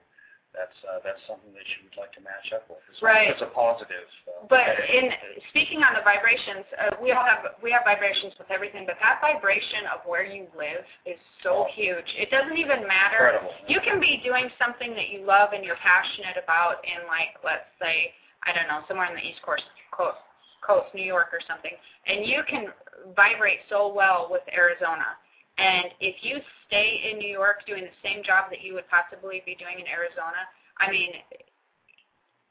That's 0.56 0.72
uh, 0.88 1.04
that's 1.04 1.20
something 1.28 1.52
that 1.52 1.68
you 1.76 1.84
would 1.84 2.00
like 2.00 2.16
to 2.16 2.22
match 2.24 2.48
up 2.56 2.64
with. 2.72 2.80
It's, 2.88 3.04
Right. 3.04 3.28
It's 3.28 3.44
a 3.44 3.52
positive. 3.52 4.08
Uh, 4.24 4.48
But 4.48 4.72
in 4.88 5.12
speaking 5.52 5.84
on 5.84 5.92
the 5.92 6.00
vibrations, 6.00 6.64
uh, 6.80 6.96
we 6.96 7.12
all 7.12 7.22
have 7.28 7.60
we 7.60 7.68
have 7.76 7.84
vibrations 7.84 8.32
with 8.40 8.48
everything, 8.48 8.88
but 8.88 8.96
that 9.04 9.20
vibration 9.20 9.84
of 9.92 10.00
where 10.08 10.24
you 10.24 10.48
live 10.56 10.80
is 11.04 11.20
so 11.44 11.68
Oh. 11.68 11.70
huge. 11.76 12.08
It 12.16 12.32
doesn't 12.32 12.56
even 12.56 12.88
matter. 12.88 13.36
Incredible. 13.36 13.52
You 13.68 13.80
can 13.84 14.00
be 14.00 14.16
doing 14.24 14.48
something 14.56 14.96
that 14.96 15.12
you 15.12 15.20
love 15.28 15.52
and 15.52 15.60
you're 15.62 15.76
passionate 15.84 16.40
about 16.40 16.80
in 16.88 17.04
like 17.06 17.36
let's 17.44 17.68
say 17.76 18.16
I 18.48 18.56
don't 18.56 18.66
know 18.66 18.80
somewhere 18.88 19.12
in 19.12 19.14
the 19.14 19.22
East 19.28 19.42
Coast 19.44 19.68
coast, 19.92 20.18
coast 20.64 20.88
New 20.96 21.04
York 21.04 21.28
or 21.36 21.40
something, 21.46 21.76
and 22.08 22.24
you 22.24 22.40
can 22.48 22.72
vibrate 23.14 23.60
so 23.68 23.92
well 23.92 24.28
with 24.32 24.42
Arizona. 24.56 25.20
And 25.58 25.86
if 26.00 26.16
you 26.20 26.38
stay 26.66 27.10
in 27.10 27.18
New 27.18 27.30
York 27.30 27.64
doing 27.66 27.84
the 27.84 27.98
same 28.04 28.22
job 28.22 28.50
that 28.50 28.60
you 28.60 28.74
would 28.74 28.88
possibly 28.88 29.42
be 29.46 29.56
doing 29.56 29.80
in 29.80 29.86
Arizona, 29.88 30.44
I 30.78 30.90
mean, 30.90 31.10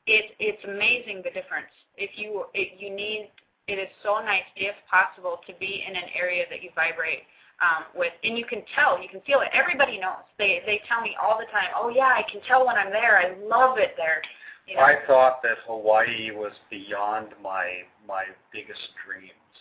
it, 0.08 0.34
it's 0.40 0.64
amazing 0.66 1.22
the 1.22 1.30
difference. 1.30 1.70
If 1.98 2.12
you 2.18 2.46
if 2.54 2.82
you 2.82 2.90
need, 2.90 3.30
it 3.68 3.78
is 3.78 3.90
so 4.02 4.22
nice, 4.22 4.46
if 4.56 4.76
possible, 4.90 5.42
to 5.46 5.54
be 5.60 5.86
in 5.88 5.96
an 5.96 6.10
area 6.18 6.46
that 6.50 6.62
you 6.62 6.70
vibrate 6.76 7.26
um, 7.62 7.86
with, 7.96 8.14
and 8.24 8.38
you 8.38 8.46
can 8.46 8.62
tell, 8.74 9.02
you 9.02 9.10
can 9.10 9.22
feel 9.22 9.42
it. 9.42 9.50
Everybody 9.54 9.98
knows. 9.98 10.26
They 10.38 10.62
they 10.66 10.82
tell 10.90 11.02
me 11.02 11.16
all 11.22 11.38
the 11.38 11.50
time, 11.54 11.70
oh 11.78 11.90
yeah, 11.90 12.10
I 12.10 12.26
can 12.30 12.42
tell 12.48 12.66
when 12.66 12.76
I'm 12.76 12.90
there. 12.90 13.18
I 13.18 13.38
love 13.46 13.78
it 13.78 13.94
there. 13.98 14.22
You 14.66 14.78
know? 14.78 14.82
I 14.82 14.98
thought 15.06 15.42
that 15.44 15.62
Hawaii 15.66 16.32
was 16.34 16.54
beyond 16.70 17.38
my 17.42 17.86
my 18.08 18.26
biggest 18.52 18.82
dreams, 19.06 19.54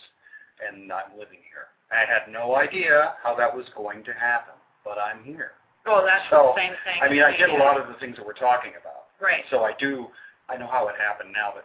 and 0.65 0.91
I'm 0.91 1.13
living 1.13 1.45
here. 1.45 1.69
I 1.91 2.03
had 2.09 2.31
no 2.31 2.55
idea 2.55 3.13
how 3.21 3.35
that 3.35 3.55
was 3.55 3.65
going 3.75 4.03
to 4.05 4.13
happen, 4.13 4.55
but 4.83 4.97
I'm 4.97 5.23
here. 5.23 5.51
oh, 5.85 6.01
that's 6.05 6.25
so, 6.29 6.53
the 6.55 6.61
same 6.61 6.73
thing. 6.81 6.97
I 7.01 7.09
mean, 7.09 7.21
I 7.21 7.37
get 7.37 7.49
a 7.49 7.61
lot 7.61 7.79
of 7.79 7.87
the 7.87 7.93
things 8.01 8.17
that 8.17 8.25
we're 8.25 8.33
talking 8.37 8.73
about. 8.79 9.13
Right. 9.21 9.45
So 9.49 9.63
I 9.63 9.73
do, 9.79 10.07
I 10.49 10.57
know 10.57 10.67
how 10.67 10.87
it 10.89 10.95
happened 10.97 11.31
now, 11.31 11.53
but 11.53 11.63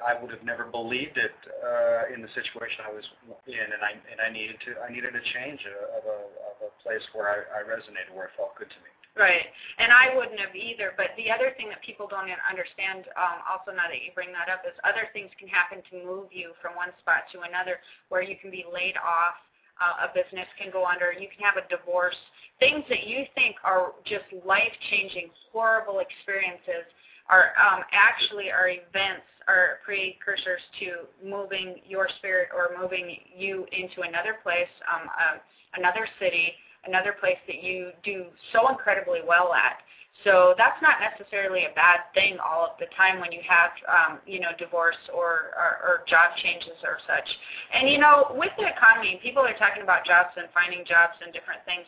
I 0.00 0.16
would 0.16 0.32
have 0.32 0.44
never 0.44 0.64
believed 0.64 1.16
it 1.20 1.36
uh, 1.60 2.08
in 2.12 2.24
the 2.24 2.32
situation 2.32 2.84
I 2.88 2.92
was 2.92 3.04
in, 3.44 3.68
and 3.68 3.82
I 3.84 3.92
and 4.08 4.18
I 4.20 4.32
needed 4.32 4.56
to, 4.64 4.80
I 4.80 4.88
needed 4.88 5.12
a 5.12 5.24
change 5.36 5.60
of 5.68 6.04
a, 6.08 6.18
of 6.48 6.56
a 6.64 6.70
place 6.80 7.04
where 7.12 7.28
I, 7.28 7.60
I 7.60 7.60
resonated, 7.68 8.12
where 8.16 8.32
it 8.32 8.34
felt 8.36 8.56
good 8.56 8.72
to 8.72 8.80
me. 8.80 8.88
Right, 9.14 9.46
and 9.78 9.94
I 9.94 10.10
wouldn't 10.16 10.40
have 10.42 10.56
either. 10.58 10.90
But 10.98 11.14
the 11.14 11.30
other 11.30 11.54
thing 11.54 11.70
that 11.70 11.78
people 11.86 12.10
don't 12.10 12.26
understand, 12.48 13.06
um, 13.14 13.46
also 13.46 13.70
now 13.70 13.86
that 13.86 14.02
you 14.02 14.10
bring 14.10 14.34
that 14.34 14.50
up, 14.50 14.66
is 14.66 14.74
other 14.82 15.06
things 15.14 15.30
can 15.38 15.46
happen 15.46 15.86
to 15.92 16.02
move 16.02 16.34
you 16.34 16.50
from 16.58 16.74
one 16.74 16.90
spot 16.98 17.30
to 17.30 17.46
another, 17.46 17.78
where 18.08 18.26
you 18.26 18.34
can 18.34 18.50
be 18.50 18.66
laid 18.66 18.98
off, 18.98 19.38
uh, 19.80 20.06
a 20.06 20.14
business 20.14 20.46
can 20.60 20.70
go 20.72 20.86
under, 20.86 21.12
you 21.12 21.28
can 21.28 21.44
have 21.44 21.56
a 21.56 21.66
divorce. 21.68 22.16
Things 22.60 22.84
that 22.88 23.06
you 23.06 23.24
think 23.34 23.56
are 23.64 23.92
just 24.04 24.24
life-changing, 24.46 25.30
horrible 25.52 26.00
experiences 26.00 26.86
are 27.28 27.52
um, 27.56 27.82
actually 27.92 28.50
are 28.50 28.68
events, 28.68 29.26
are 29.48 29.80
precursors 29.84 30.60
to 30.80 31.08
moving 31.24 31.76
your 31.86 32.08
spirit 32.18 32.48
or 32.54 32.76
moving 32.80 33.16
you 33.36 33.66
into 33.72 34.02
another 34.02 34.36
place, 34.42 34.70
um, 34.92 35.08
uh, 35.08 35.38
another 35.76 36.06
city, 36.20 36.52
another 36.86 37.14
place 37.18 37.38
that 37.46 37.62
you 37.62 37.90
do 38.04 38.26
so 38.52 38.68
incredibly 38.68 39.20
well 39.26 39.54
at. 39.54 39.78
So 40.22 40.54
that's 40.56 40.80
not 40.80 41.02
necessarily 41.02 41.66
a 41.66 41.74
bad 41.74 42.06
thing 42.14 42.38
all 42.38 42.70
of 42.70 42.78
the 42.78 42.86
time 42.94 43.18
when 43.18 43.32
you 43.32 43.42
have, 43.42 43.74
um, 43.90 44.22
you 44.24 44.38
know, 44.38 44.54
divorce 44.56 45.00
or, 45.12 45.50
or, 45.58 45.70
or 45.82 45.94
job 46.06 46.38
changes 46.38 46.78
or 46.86 47.02
such. 47.02 47.26
And 47.74 47.90
you 47.90 47.98
know, 47.98 48.30
with 48.38 48.54
the 48.56 48.70
economy, 48.70 49.18
people 49.20 49.42
are 49.42 49.58
talking 49.58 49.82
about 49.82 50.06
jobs 50.06 50.30
and 50.38 50.46
finding 50.54 50.86
jobs 50.86 51.18
and 51.18 51.34
different 51.34 51.66
things, 51.66 51.84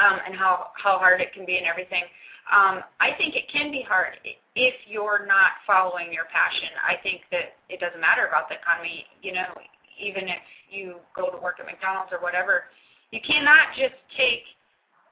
um, 0.00 0.18
and 0.24 0.34
how 0.34 0.72
how 0.80 0.96
hard 0.98 1.20
it 1.20 1.36
can 1.36 1.44
be 1.44 1.58
and 1.60 1.66
everything. 1.66 2.08
Um, 2.48 2.80
I 2.98 3.12
think 3.20 3.36
it 3.36 3.44
can 3.52 3.70
be 3.70 3.84
hard 3.84 4.16
if 4.56 4.74
you're 4.88 5.28
not 5.28 5.60
following 5.68 6.10
your 6.10 6.24
passion. 6.32 6.72
I 6.80 6.96
think 7.04 7.28
that 7.30 7.60
it 7.68 7.78
doesn't 7.78 8.00
matter 8.00 8.24
about 8.24 8.48
the 8.48 8.56
economy. 8.56 9.04
You 9.20 9.36
know, 9.36 9.52
even 10.00 10.26
if 10.26 10.42
you 10.72 10.96
go 11.14 11.28
to 11.30 11.36
work 11.36 11.60
at 11.60 11.66
McDonald's 11.66 12.10
or 12.10 12.18
whatever, 12.18 12.72
you 13.12 13.20
cannot 13.20 13.76
just 13.76 14.00
take 14.16 14.48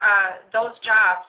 uh, 0.00 0.40
those 0.50 0.74
jobs 0.80 1.28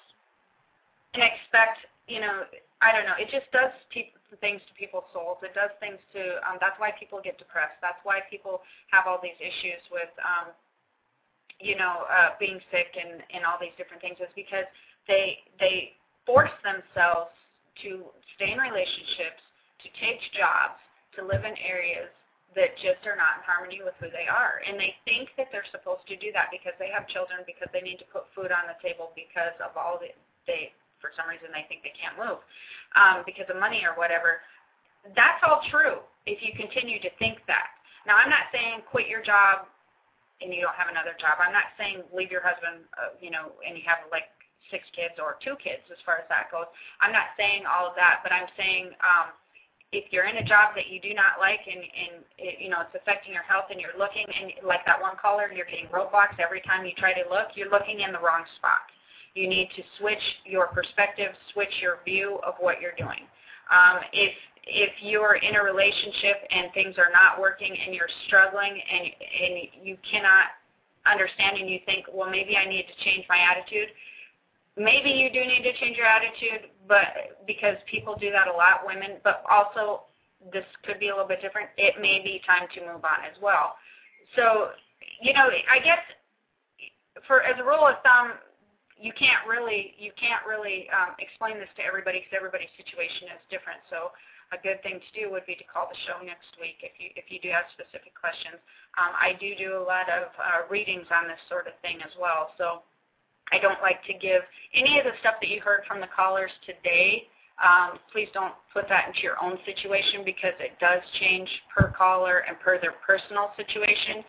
and 1.14 1.24
expect, 1.24 1.86
you 2.08 2.20
know, 2.20 2.44
I 2.82 2.92
don't 2.94 3.06
know. 3.06 3.18
It 3.18 3.30
just 3.34 3.50
does 3.52 3.74
pe- 3.90 4.14
things 4.40 4.62
to 4.68 4.74
people's 4.78 5.08
souls. 5.14 5.42
It 5.42 5.56
does 5.56 5.72
things 5.80 5.98
to. 6.14 6.38
Um, 6.46 6.62
that's 6.62 6.78
why 6.78 6.92
people 6.94 7.20
get 7.24 7.40
depressed. 7.40 7.80
That's 7.82 8.00
why 8.04 8.22
people 8.30 8.62
have 8.92 9.08
all 9.08 9.18
these 9.18 9.38
issues 9.42 9.82
with, 9.90 10.12
um, 10.22 10.54
you 11.58 11.74
know, 11.74 12.06
uh, 12.06 12.38
being 12.38 12.62
sick 12.70 12.94
and 12.94 13.24
and 13.34 13.48
all 13.48 13.58
these 13.58 13.74
different 13.80 14.04
things. 14.04 14.22
Is 14.22 14.30
because 14.38 14.68
they 15.10 15.42
they 15.58 15.98
force 16.28 16.54
themselves 16.62 17.34
to 17.82 18.14
stay 18.36 18.54
in 18.54 18.60
relationships, 18.60 19.42
to 19.82 19.88
take 19.98 20.22
jobs, 20.36 20.78
to 21.18 21.26
live 21.26 21.46
in 21.46 21.56
areas 21.64 22.12
that 22.56 22.74
just 22.82 23.06
are 23.06 23.18
not 23.18 23.42
in 23.42 23.44
harmony 23.46 23.80
with 23.86 23.94
who 24.02 24.10
they 24.10 24.26
are. 24.26 24.66
And 24.66 24.80
they 24.82 24.98
think 25.06 25.30
that 25.38 25.54
they're 25.54 25.68
supposed 25.70 26.06
to 26.10 26.18
do 26.18 26.34
that 26.34 26.50
because 26.50 26.74
they 26.82 26.90
have 26.90 27.06
children, 27.06 27.46
because 27.46 27.70
they 27.70 27.86
need 27.86 28.02
to 28.02 28.08
put 28.10 28.26
food 28.34 28.50
on 28.50 28.66
the 28.66 28.78
table, 28.82 29.14
because 29.14 29.54
of 29.62 29.78
all 29.78 30.02
the, 30.02 30.10
they, 30.50 30.74
for 31.00 31.12
some 31.16 31.30
reason, 31.30 31.54
they 31.54 31.66
think 31.70 31.84
they 31.84 31.96
can't 31.96 32.18
move, 32.18 32.42
um, 32.98 33.24
because 33.26 33.46
of 33.50 33.58
money 33.58 33.86
or 33.86 33.94
whatever. 33.98 34.42
That's 35.16 35.40
all 35.46 35.62
true 35.70 36.04
if 36.26 36.44
you 36.44 36.52
continue 36.58 37.00
to 37.02 37.12
think 37.22 37.40
that. 37.48 37.72
Now, 38.06 38.18
I'm 38.20 38.32
not 38.32 38.52
saying 38.52 38.88
quit 38.88 39.08
your 39.08 39.24
job 39.24 39.68
and 40.42 40.54
you 40.54 40.62
don't 40.62 40.78
have 40.78 40.92
another 40.92 41.18
job. 41.18 41.42
I'm 41.42 41.56
not 41.56 41.74
saying 41.78 42.06
leave 42.14 42.30
your 42.30 42.46
husband, 42.46 42.86
uh, 42.96 43.18
you 43.18 43.32
know, 43.32 43.58
and 43.66 43.76
you 43.76 43.84
have 43.88 44.06
like 44.12 44.30
six 44.70 44.84
kids 44.94 45.16
or 45.18 45.40
two 45.40 45.56
kids 45.58 45.84
as 45.90 45.98
far 46.06 46.20
as 46.20 46.28
that 46.30 46.52
goes. 46.52 46.68
I'm 47.02 47.12
not 47.12 47.34
saying 47.40 47.64
all 47.66 47.88
of 47.88 47.96
that, 47.96 48.22
but 48.22 48.32
I'm 48.32 48.48
saying 48.60 48.94
um, 49.02 49.34
if 49.92 50.12
you're 50.12 50.28
in 50.28 50.38
a 50.38 50.44
job 50.44 50.76
that 50.76 50.92
you 50.92 51.00
do 51.00 51.14
not 51.14 51.40
like 51.40 51.64
and, 51.64 51.80
and 51.80 52.14
it, 52.38 52.60
you 52.60 52.70
know 52.70 52.84
it's 52.84 52.96
affecting 52.96 53.32
your 53.32 53.44
health 53.44 53.72
and 53.72 53.80
you're 53.80 53.96
looking 53.98 54.28
and 54.28 54.52
like 54.68 54.84
that 54.86 55.00
one 55.00 55.16
caller 55.16 55.48
you're 55.48 55.70
getting 55.70 55.88
roadblocks 55.88 56.36
every 56.44 56.60
time 56.62 56.84
you 56.86 56.92
try 56.98 57.14
to 57.16 57.24
look 57.32 57.56
you're 57.56 57.72
looking 57.72 58.02
in 58.04 58.12
the 58.12 58.20
wrong 58.20 58.44
spot 58.60 58.84
you 59.38 59.48
need 59.48 59.70
to 59.76 59.84
switch 60.00 60.22
your 60.46 60.68
perspective 60.68 61.32
switch 61.54 61.74
your 61.82 62.00
view 62.06 62.40
of 62.46 62.56
what 62.60 62.82
you're 62.82 62.98
doing 62.98 63.24
um, 63.72 64.00
if 64.14 64.34
if 64.70 64.92
you're 65.02 65.36
in 65.36 65.56
a 65.56 65.64
relationship 65.64 66.44
and 66.52 66.74
things 66.74 66.96
are 66.98 67.12
not 67.14 67.40
working 67.40 67.72
and 67.72 67.96
you're 67.96 68.12
struggling 68.28 68.72
and 68.72 69.04
and 69.06 69.70
you 69.82 69.98
cannot 70.10 70.58
understand 71.06 71.58
and 71.58 71.70
you 71.70 71.80
think 71.86 72.06
well 72.14 72.30
maybe 72.30 72.58
I 72.58 72.68
need 72.68 72.86
to 72.88 73.04
change 73.04 73.26
my 73.30 73.38
attitude 73.38 73.90
maybe 74.78 75.10
you 75.10 75.30
do 75.34 75.42
need 75.42 75.64
to 75.64 75.74
change 75.82 75.98
your 75.98 76.06
attitude, 76.06 76.70
but 76.88 77.42
because 77.46 77.76
people 77.90 78.16
do 78.16 78.32
that 78.32 78.48
a 78.48 78.54
lot, 78.56 78.86
women, 78.86 79.18
but 79.24 79.44
also 79.50 80.04
this 80.54 80.64
could 80.86 81.00
be 81.00 81.10
a 81.10 81.12
little 81.12 81.28
bit 81.28 81.42
different. 81.42 81.70
It 81.78 81.96
may 82.00 82.22
be 82.24 82.42
time 82.46 82.70
to 82.76 82.82
move 82.82 83.04
on 83.04 83.26
as 83.26 83.36
well. 83.42 83.76
So, 84.36 84.70
you 85.20 85.34
know, 85.34 85.50
I 85.70 85.80
guess 85.80 86.00
for 87.26 87.42
as 87.42 87.60
a 87.60 87.64
rule 87.64 87.88
of 87.88 87.96
thumb, 88.06 88.38
you 89.00 89.14
can't 89.14 89.46
really 89.46 89.94
you 89.98 90.12
can't 90.18 90.42
really 90.46 90.90
um, 90.90 91.14
explain 91.22 91.62
this 91.62 91.70
to 91.78 91.84
everybody 91.86 92.20
because 92.20 92.36
everybody's 92.36 92.74
situation 92.78 93.30
is 93.34 93.42
different. 93.50 93.80
So 93.90 94.12
a 94.52 94.60
good 94.64 94.82
thing 94.82 95.00
to 95.00 95.12
do 95.14 95.30
would 95.32 95.46
be 95.46 95.56
to 95.56 95.68
call 95.68 95.92
the 95.92 96.00
show 96.08 96.24
next 96.24 96.56
week 96.60 96.82
if 96.82 96.96
you 96.98 97.14
if 97.16 97.30
you 97.30 97.38
do 97.40 97.54
have 97.54 97.70
specific 97.78 98.18
questions. 98.18 98.58
Um, 98.98 99.14
I 99.14 99.38
do 99.38 99.54
do 99.54 99.78
a 99.78 99.84
lot 99.84 100.10
of 100.10 100.34
uh, 100.40 100.66
readings 100.68 101.08
on 101.14 101.30
this 101.30 101.42
sort 101.52 101.68
of 101.68 101.76
thing 101.84 102.02
as 102.02 102.14
well. 102.18 102.56
So 102.58 102.82
I 103.52 103.60
don't 103.60 103.80
like 103.82 104.04
to 104.08 104.14
give 104.14 104.42
any 104.74 105.00
of 105.00 105.06
the 105.06 105.16
stuff 105.22 105.40
that 105.42 105.50
you 105.50 105.62
heard 105.62 105.86
from 105.88 106.02
the 106.02 106.12
callers 106.12 106.52
today. 106.66 107.28
Um, 107.58 107.98
please 108.14 108.30
don't 108.34 108.54
put 108.72 108.88
that 108.90 109.08
into 109.08 109.22
your 109.24 109.42
own 109.42 109.58
situation 109.66 110.22
because 110.24 110.54
it 110.60 110.78
does 110.80 111.02
change 111.20 111.50
per 111.74 111.90
caller 111.98 112.46
and 112.48 112.60
per 112.60 112.80
their 112.80 112.94
personal 113.06 113.50
situation. 113.58 114.24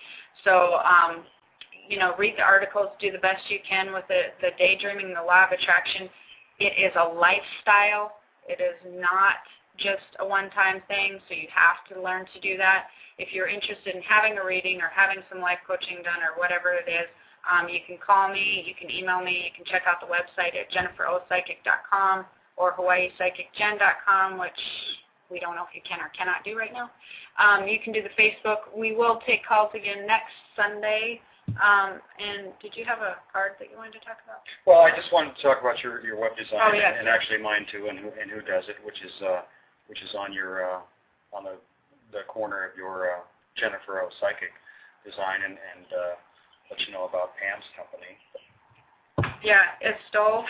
So, 0.45 0.81
um, 0.81 1.25
you 1.89 1.99
know, 1.99 2.15
read 2.19 2.35
the 2.37 2.43
articles, 2.43 2.89
do 3.01 3.11
the 3.11 3.19
best 3.19 3.43
you 3.49 3.59
can 3.69 3.93
with 3.93 4.05
the, 4.09 4.31
the 4.41 4.51
daydreaming, 4.59 5.15
the 5.15 5.23
law 5.23 5.45
of 5.45 5.53
attraction. 5.53 6.09
It 6.61 6.77
is 6.77 6.93
a 6.97 7.09
lifestyle. 7.09 8.21
It 8.47 8.61
is 8.61 8.77
not 9.01 9.41
just 9.79 10.05
a 10.21 10.27
one-time 10.27 10.83
thing, 10.89 11.19
so 11.29 11.35
you 11.35 11.49
have 11.55 11.81
to 11.93 12.03
learn 12.03 12.27
to 12.35 12.41
do 12.41 12.57
that. 12.59 12.87
If 13.17 13.33
you're 13.33 13.49
interested 13.49 13.95
in 13.95 14.03
having 14.03 14.39
a 14.39 14.45
reading 14.45 14.81
or 14.81 14.91
having 14.93 15.23
some 15.31 15.41
life 15.41 15.59
coaching 15.67 16.03
done 16.05 16.21
or 16.21 16.39
whatever 16.39 16.75
it 16.75 16.91
is, 16.91 17.09
um, 17.49 17.69
you 17.69 17.81
can 17.87 17.97
call 18.05 18.29
me, 18.29 18.65
you 18.67 18.75
can 18.75 18.91
email 18.91 19.23
me, 19.23 19.49
you 19.49 19.53
can 19.55 19.65
check 19.65 19.83
out 19.87 20.01
the 20.01 20.11
website 20.11 20.53
at 20.59 20.69
jenniferopsychic.com 20.75 22.27
or 22.57 22.75
hawaiipsychicjen.com, 22.75 24.39
which 24.39 24.61
we 25.31 25.39
don't 25.39 25.55
know 25.55 25.65
if 25.65 25.75
you 25.75 25.83
can 25.89 26.01
or 26.01 26.11
cannot 26.17 26.45
do 26.45 26.59
right 26.59 26.73
now. 26.73 26.91
Um, 27.39 27.69
you 27.69 27.79
can 27.83 27.93
do 27.93 28.03
the 28.03 28.13
Facebook. 28.21 28.75
We 28.77 28.95
will 28.95 29.21
take 29.27 29.47
calls 29.47 29.71
again 29.75 30.07
next 30.07 30.35
Sunday. 30.57 31.21
Um, 31.57 31.99
and 32.21 32.53
did 32.61 32.77
you 32.77 32.85
have 32.85 33.01
a 33.01 33.17
card 33.33 33.57
that 33.59 33.73
you 33.73 33.77
wanted 33.77 33.97
to 33.99 34.05
talk 34.05 34.21
about? 34.23 34.45
Well, 34.67 34.85
I 34.85 34.93
just 34.95 35.13
wanted 35.13 35.35
to 35.37 35.43
talk 35.43 35.61
about 35.61 35.83
your, 35.83 36.05
your 36.05 36.21
web 36.21 36.37
design 36.37 36.61
oh, 36.61 36.73
yes. 36.75 36.95
and, 36.99 37.07
and 37.07 37.09
actually 37.09 37.41
mine 37.41 37.65
too, 37.73 37.89
and 37.89 37.99
who 37.99 38.13
and 38.15 38.31
who 38.31 38.45
does 38.45 38.69
it, 38.69 38.77
which 38.85 39.01
is 39.03 39.15
uh, 39.25 39.43
which 39.89 40.03
is 40.03 40.15
on 40.15 40.33
your 40.33 40.63
uh, 40.63 40.81
on 41.33 41.45
the 41.45 41.57
the 42.13 42.23
corner 42.29 42.69
of 42.69 42.77
your 42.77 43.11
uh, 43.11 43.25
Jennifer 43.57 44.03
O 44.03 44.09
Psychic 44.21 44.53
design, 45.05 45.43
and 45.45 45.57
and 45.57 45.87
uh, 45.91 46.15
let 46.71 46.79
you 46.87 46.93
know 46.93 47.09
about 47.09 47.33
Pam's 47.41 47.67
company. 47.75 48.13
Yeah, 49.43 49.75
Estole. 49.83 50.45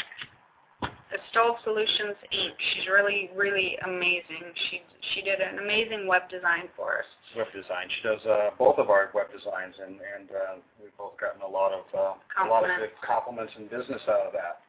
Estole 1.09 1.56
Solutions 1.64 2.16
Inc. 2.32 2.52
She's 2.74 2.86
really, 2.88 3.30
really 3.34 3.78
amazing. 3.84 4.52
She 4.68 4.82
she 5.14 5.22
did 5.22 5.40
an 5.40 5.59
amazing 5.59 6.06
web 6.06 6.28
design 6.28 6.68
for 6.76 6.98
us. 6.98 7.09
Web 7.36 7.48
design. 7.54 7.88
She 7.88 8.02
does 8.06 8.20
uh, 8.26 8.50
both 8.59 8.78
of 8.78 8.90
our 8.90 9.11
web 9.14 9.32
designs, 9.32 9.74
and 9.80 9.96
and 9.96 10.28
uh, 10.30 10.54
we've 10.82 10.96
both 10.98 11.16
gotten 11.18 11.40
a 11.42 11.48
lot 11.48 11.72
of 11.72 11.84
uh, 11.94 12.44
a 12.44 12.48
lot 12.48 12.64
of 12.64 12.70
good 12.78 12.92
compliments 13.00 13.52
and 13.56 13.70
business 13.70 14.02
out 14.09 14.26
of 14.28 14.32
that. 14.32 14.61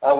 Uh, 0.00 0.14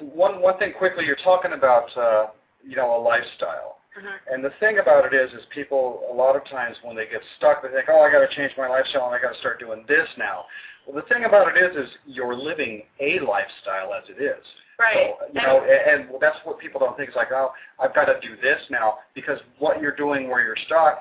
one 0.00 0.40
one 0.40 0.58
thing 0.58 0.72
quickly, 0.76 1.04
you're 1.04 1.16
talking 1.24 1.52
about 1.52 1.88
uh, 1.96 2.26
you 2.64 2.76
know 2.76 2.96
a 2.96 3.00
lifestyle. 3.00 3.81
Mm-hmm. 3.98 4.34
And 4.34 4.44
the 4.44 4.52
thing 4.58 4.78
about 4.78 5.04
it 5.04 5.14
is, 5.14 5.32
is 5.32 5.44
people 5.52 6.08
a 6.10 6.14
lot 6.14 6.36
of 6.36 6.44
times 6.46 6.76
when 6.82 6.96
they 6.96 7.04
get 7.04 7.20
stuck, 7.36 7.62
they 7.62 7.68
think, 7.68 7.86
oh, 7.90 8.00
I 8.00 8.10
got 8.10 8.26
to 8.26 8.34
change 8.34 8.52
my 8.56 8.68
lifestyle 8.68 9.06
and 9.06 9.14
I 9.14 9.20
got 9.20 9.32
to 9.32 9.38
start 9.38 9.60
doing 9.60 9.84
this 9.86 10.08
now. 10.16 10.44
Well, 10.86 10.96
the 10.96 11.08
thing 11.14 11.24
about 11.24 11.56
it 11.56 11.62
is, 11.62 11.76
is 11.76 11.90
you're 12.06 12.34
living 12.34 12.82
a 13.00 13.20
lifestyle 13.20 13.92
as 13.94 14.08
it 14.08 14.22
is. 14.22 14.42
Right. 14.80 15.12
So, 15.20 15.26
you 15.32 15.42
know, 15.42 15.62
and, 15.62 16.08
and 16.08 16.20
that's 16.20 16.38
what 16.44 16.58
people 16.58 16.80
don't 16.80 16.96
think. 16.96 17.08
It's 17.08 17.16
like, 17.16 17.32
oh, 17.32 17.52
I've 17.78 17.94
got 17.94 18.06
to 18.06 18.18
do 18.20 18.34
this 18.40 18.58
now 18.70 18.98
because 19.14 19.38
what 19.58 19.80
you're 19.80 19.94
doing 19.94 20.28
where 20.28 20.42
you're 20.42 20.56
stuck 20.66 21.00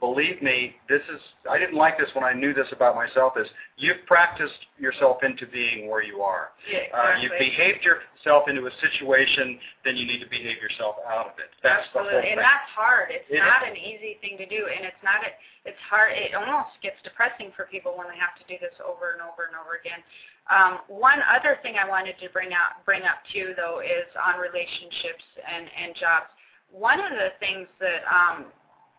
believe 0.00 0.42
me, 0.42 0.76
this 0.88 1.02
is 1.12 1.20
I 1.48 1.58
didn't 1.58 1.76
like 1.76 1.98
this 1.98 2.08
when 2.14 2.24
I 2.24 2.32
knew 2.32 2.52
this 2.52 2.68
about 2.72 2.94
myself 2.94 3.34
is 3.36 3.46
you've 3.76 4.04
practiced 4.06 4.68
yourself 4.78 5.22
into 5.22 5.46
being 5.46 5.88
where 5.88 6.02
you 6.02 6.20
are. 6.20 6.52
Yeah, 6.68 6.90
exactly. 6.90 7.00
uh, 7.00 7.22
you've 7.22 7.38
behaved 7.38 7.82
yourself 7.84 8.48
into 8.48 8.66
a 8.66 8.74
situation, 8.80 9.58
then 9.84 9.96
you 9.96 10.06
need 10.06 10.20
to 10.20 10.28
behave 10.28 10.60
yourself 10.60 10.96
out 11.08 11.32
of 11.32 11.36
it. 11.40 11.48
That's 11.62 11.88
Absolutely. 11.88 12.12
the 12.12 12.20
whole 12.20 12.30
and 12.32 12.38
that's 12.38 12.70
hard. 12.76 13.08
It's 13.10 13.28
it 13.30 13.40
not 13.40 13.64
is. 13.64 13.72
an 13.72 13.76
easy 13.76 14.20
thing 14.20 14.36
to 14.36 14.46
do 14.46 14.68
and 14.68 14.84
it's 14.84 15.02
not 15.04 15.24
a, 15.24 15.30
it's 15.64 15.80
hard 15.88 16.12
it 16.14 16.36
almost 16.36 16.76
gets 16.84 17.00
depressing 17.02 17.50
for 17.56 17.66
people 17.66 17.96
when 17.96 18.06
they 18.12 18.20
have 18.20 18.36
to 18.38 18.44
do 18.46 18.60
this 18.60 18.76
over 18.84 19.16
and 19.16 19.24
over 19.24 19.48
and 19.48 19.56
over 19.56 19.80
again. 19.80 20.00
Um, 20.46 20.84
one 20.86 21.18
other 21.26 21.58
thing 21.64 21.74
I 21.74 21.88
wanted 21.88 22.20
to 22.22 22.30
bring 22.30 22.52
out 22.52 22.84
bring 22.84 23.02
up 23.02 23.24
too 23.32 23.56
though 23.56 23.80
is 23.80 24.06
on 24.14 24.38
relationships 24.38 25.24
and, 25.42 25.66
and 25.72 25.90
jobs. 25.96 26.30
One 26.70 27.00
of 27.00 27.14
the 27.14 27.32
things 27.40 27.66
that 27.80 28.02
um, 28.06 28.52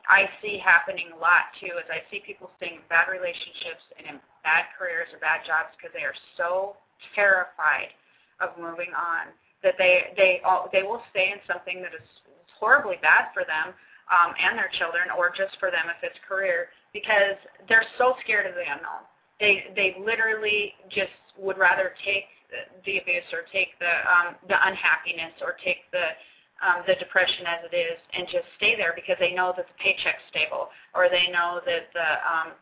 I 0.07 0.29
see 0.41 0.57
happening 0.57 1.11
a 1.11 1.19
lot 1.19 1.51
too 1.59 1.75
is 1.75 1.87
I 1.91 2.03
see 2.09 2.23
people 2.23 2.49
staying 2.57 2.79
in 2.79 2.85
bad 2.87 3.11
relationships 3.11 3.83
and 3.99 4.07
in 4.07 4.15
bad 4.43 4.71
careers 4.79 5.11
or 5.11 5.19
bad 5.19 5.43
jobs 5.43 5.75
because 5.75 5.91
they 5.91 6.07
are 6.07 6.15
so 6.39 6.79
terrified 7.13 7.91
of 8.39 8.55
moving 8.55 8.95
on 8.95 9.35
that 9.63 9.75
they 9.77 10.15
they 10.15 10.39
all, 10.47 10.69
they 10.71 10.83
will 10.83 11.03
stay 11.11 11.35
in 11.35 11.39
something 11.43 11.83
that 11.83 11.91
is 11.91 12.07
horribly 12.55 12.95
bad 13.03 13.29
for 13.35 13.43
them 13.43 13.75
um, 14.07 14.33
and 14.39 14.57
their 14.57 14.71
children 14.79 15.11
or 15.11 15.29
just 15.29 15.59
for 15.59 15.69
them 15.69 15.91
if 15.91 15.99
it's 16.01 16.17
career 16.23 16.71
because 16.95 17.35
they're 17.67 17.85
so 17.97 18.15
scared 18.23 18.47
of 18.47 18.55
the 18.55 18.63
unknown. 18.63 19.03
They 19.39 19.69
they 19.75 19.99
literally 19.99 20.73
just 20.89 21.13
would 21.37 21.57
rather 21.57 21.93
take 22.05 22.31
the, 22.49 22.97
abuse 22.97 23.27
or 23.35 23.43
take 23.51 23.75
the 23.79 23.91
um, 24.07 24.39
the 24.47 24.55
unhappiness 24.55 25.35
or 25.43 25.59
take 25.63 25.83
the 25.91 26.15
um, 26.65 26.81
the 26.87 26.95
depression 26.95 27.45
as 27.45 27.61
it 27.71 27.75
is 27.75 27.97
and 28.13 28.27
just 28.27 28.45
stay 28.57 28.75
there 28.75 28.93
because 28.95 29.17
they 29.19 29.33
know 29.33 29.53
that 29.55 29.67
the 29.67 29.77
paycheck's 29.77 30.23
stable 30.29 30.69
or 30.95 31.09
they 31.09 31.29
know 31.29 31.61
that 31.65 31.89
the 31.93 32.09
um, 32.25 32.57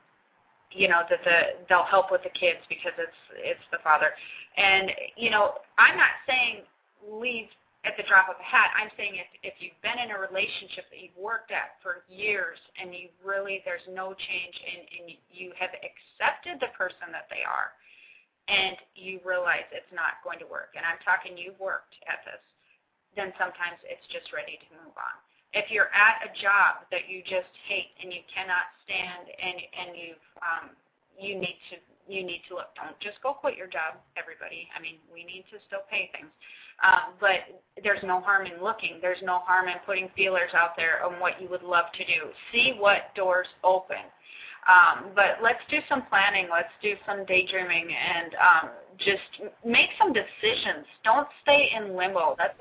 you 0.72 0.88
know 0.88 1.04
that 1.10 1.24
the 1.24 1.64
they'll 1.70 1.88
help 1.88 2.12
with 2.12 2.24
the 2.24 2.34
kids 2.36 2.60
because 2.68 2.92
it's 3.00 3.22
it's 3.40 3.68
the 3.72 3.80
father. 3.84 4.12
And 4.58 4.92
you 5.16 5.30
know 5.30 5.64
I'm 5.78 5.96
not 5.96 6.20
saying 6.28 6.68
leave 7.08 7.48
at 7.86 7.94
the 7.96 8.04
drop 8.10 8.28
of 8.28 8.36
a 8.42 8.44
hat. 8.44 8.76
I'm 8.76 8.92
saying 8.98 9.16
if 9.16 9.30
if 9.44 9.56
you've 9.64 9.80
been 9.80 10.02
in 10.02 10.12
a 10.12 10.20
relationship 10.20 10.92
that 10.92 11.00
you've 11.00 11.16
worked 11.16 11.56
at 11.56 11.80
for 11.80 12.04
years 12.12 12.60
and 12.76 12.92
you 12.92 13.08
really 13.24 13.64
there's 13.64 13.86
no 13.88 14.12
change 14.12 14.56
and, 14.60 14.84
and 14.84 15.04
you 15.32 15.56
have 15.56 15.72
accepted 15.80 16.60
the 16.60 16.76
person 16.76 17.14
that 17.16 17.32
they 17.32 17.46
are 17.48 17.72
and 18.46 18.78
you 18.94 19.18
realize 19.26 19.66
it's 19.74 19.90
not 19.90 20.22
going 20.22 20.38
to 20.38 20.46
work. 20.46 20.78
And 20.78 20.86
I'm 20.86 21.02
talking 21.02 21.34
you've 21.34 21.58
worked 21.58 21.98
at 22.06 22.22
this 22.26 22.42
then 23.16 23.32
sometimes 23.40 23.80
it's 23.88 24.06
just 24.12 24.32
ready 24.36 24.60
to 24.60 24.68
move 24.84 24.96
on. 24.96 25.16
If 25.56 25.72
you're 25.72 25.92
at 25.96 26.20
a 26.28 26.32
job 26.36 26.84
that 26.92 27.08
you 27.08 27.24
just 27.24 27.52
hate 27.68 27.96
and 28.04 28.12
you 28.12 28.22
cannot 28.28 28.68
stand 28.84 29.32
and 29.32 29.58
and 29.60 29.90
you 29.96 30.12
um, 30.44 30.66
you 31.16 31.40
need 31.40 31.58
to 31.72 31.80
you 32.08 32.24
need 32.24 32.42
to 32.50 32.56
look. 32.56 32.76
Don't 32.76 33.00
just 33.00 33.18
go 33.24 33.34
quit 33.34 33.58
your 33.58 33.68
job, 33.68 33.98
everybody. 34.14 34.70
I 34.78 34.82
mean, 34.82 35.02
we 35.12 35.24
need 35.24 35.46
to 35.50 35.58
still 35.66 35.82
pay 35.90 36.10
things. 36.14 36.30
Um, 36.84 37.16
but 37.20 37.50
there's 37.82 38.04
no 38.04 38.20
harm 38.20 38.46
in 38.46 38.62
looking. 38.62 39.00
There's 39.02 39.22
no 39.24 39.40
harm 39.40 39.68
in 39.68 39.76
putting 39.86 40.10
feelers 40.16 40.52
out 40.54 40.76
there 40.76 41.04
on 41.04 41.20
what 41.20 41.42
you 41.42 41.50
would 41.50 41.64
love 41.64 41.86
to 41.98 42.04
do. 42.06 42.30
See 42.52 42.76
what 42.78 43.16
doors 43.16 43.48
open. 43.64 44.06
Um, 44.68 45.12
but 45.16 45.42
let's 45.42 45.62
do 45.70 45.78
some 45.88 46.04
planning. 46.10 46.48
Let's 46.52 46.74
do 46.82 46.96
some 47.06 47.26
daydreaming 47.26 47.90
and 47.90 48.36
um, 48.36 48.70
just 48.98 49.54
make 49.64 49.90
some 49.98 50.12
decisions. 50.12 50.86
Don't 51.04 51.28
stay 51.44 51.72
in 51.76 51.96
limbo. 51.96 52.36
That's 52.38 52.58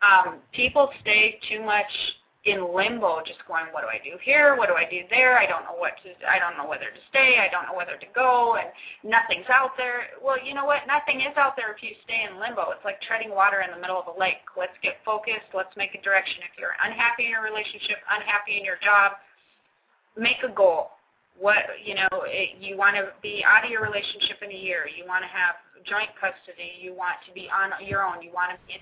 um, 0.00 0.40
people 0.52 0.90
stay 1.00 1.38
too 1.48 1.62
much 1.64 1.90
in 2.48 2.72
limbo, 2.72 3.20
just 3.20 3.44
going, 3.44 3.68
what 3.68 3.84
do 3.84 3.92
I 3.92 4.00
do 4.00 4.16
here? 4.24 4.56
What 4.56 4.72
do 4.72 4.74
I 4.74 4.88
do 4.88 5.04
there? 5.12 5.36
I 5.36 5.44
don't 5.44 5.68
know 5.68 5.76
what 5.76 6.00
to. 6.00 6.08
I 6.24 6.40
don't 6.40 6.56
know 6.56 6.64
whether 6.64 6.88
to 6.88 7.02
stay. 7.12 7.36
I 7.36 7.52
don't 7.52 7.68
know 7.68 7.76
whether 7.76 8.00
to 8.00 8.08
go, 8.16 8.56
and 8.56 8.72
nothing's 9.04 9.48
out 9.52 9.76
there. 9.76 10.16
Well, 10.24 10.40
you 10.40 10.56
know 10.56 10.64
what? 10.64 10.88
Nothing 10.88 11.20
is 11.20 11.36
out 11.36 11.52
there 11.52 11.68
if 11.68 11.84
you 11.84 11.92
stay 12.08 12.24
in 12.24 12.40
limbo. 12.40 12.72
It's 12.72 12.84
like 12.84 12.96
treading 13.04 13.36
water 13.36 13.60
in 13.60 13.68
the 13.68 13.76
middle 13.76 14.00
of 14.00 14.08
a 14.08 14.16
lake. 14.16 14.40
Let's 14.56 14.76
get 14.80 15.04
focused. 15.04 15.52
Let's 15.52 15.76
make 15.76 15.92
a 15.92 16.00
direction. 16.00 16.40
If 16.48 16.56
you're 16.56 16.80
unhappy 16.80 17.28
in 17.28 17.36
your 17.36 17.44
relationship, 17.44 18.00
unhappy 18.08 18.56
in 18.56 18.64
your 18.64 18.80
job, 18.80 19.20
make 20.16 20.40
a 20.40 20.48
goal. 20.48 20.96
What 21.36 21.76
you 21.76 21.92
know, 21.92 22.24
it, 22.24 22.56
you 22.56 22.80
want 22.80 22.96
to 22.96 23.12
be 23.20 23.44
out 23.44 23.68
of 23.68 23.70
your 23.70 23.84
relationship 23.84 24.40
in 24.40 24.48
a 24.48 24.56
year. 24.56 24.88
You 24.88 25.04
want 25.04 25.28
to 25.28 25.30
have 25.32 25.60
joint 25.84 26.08
custody. 26.16 26.72
You 26.80 26.96
want 26.96 27.20
to 27.28 27.36
be 27.36 27.52
on 27.52 27.76
your 27.84 28.00
own. 28.00 28.24
You 28.24 28.32
want 28.32 28.56
to 28.56 28.58
be 28.64 28.80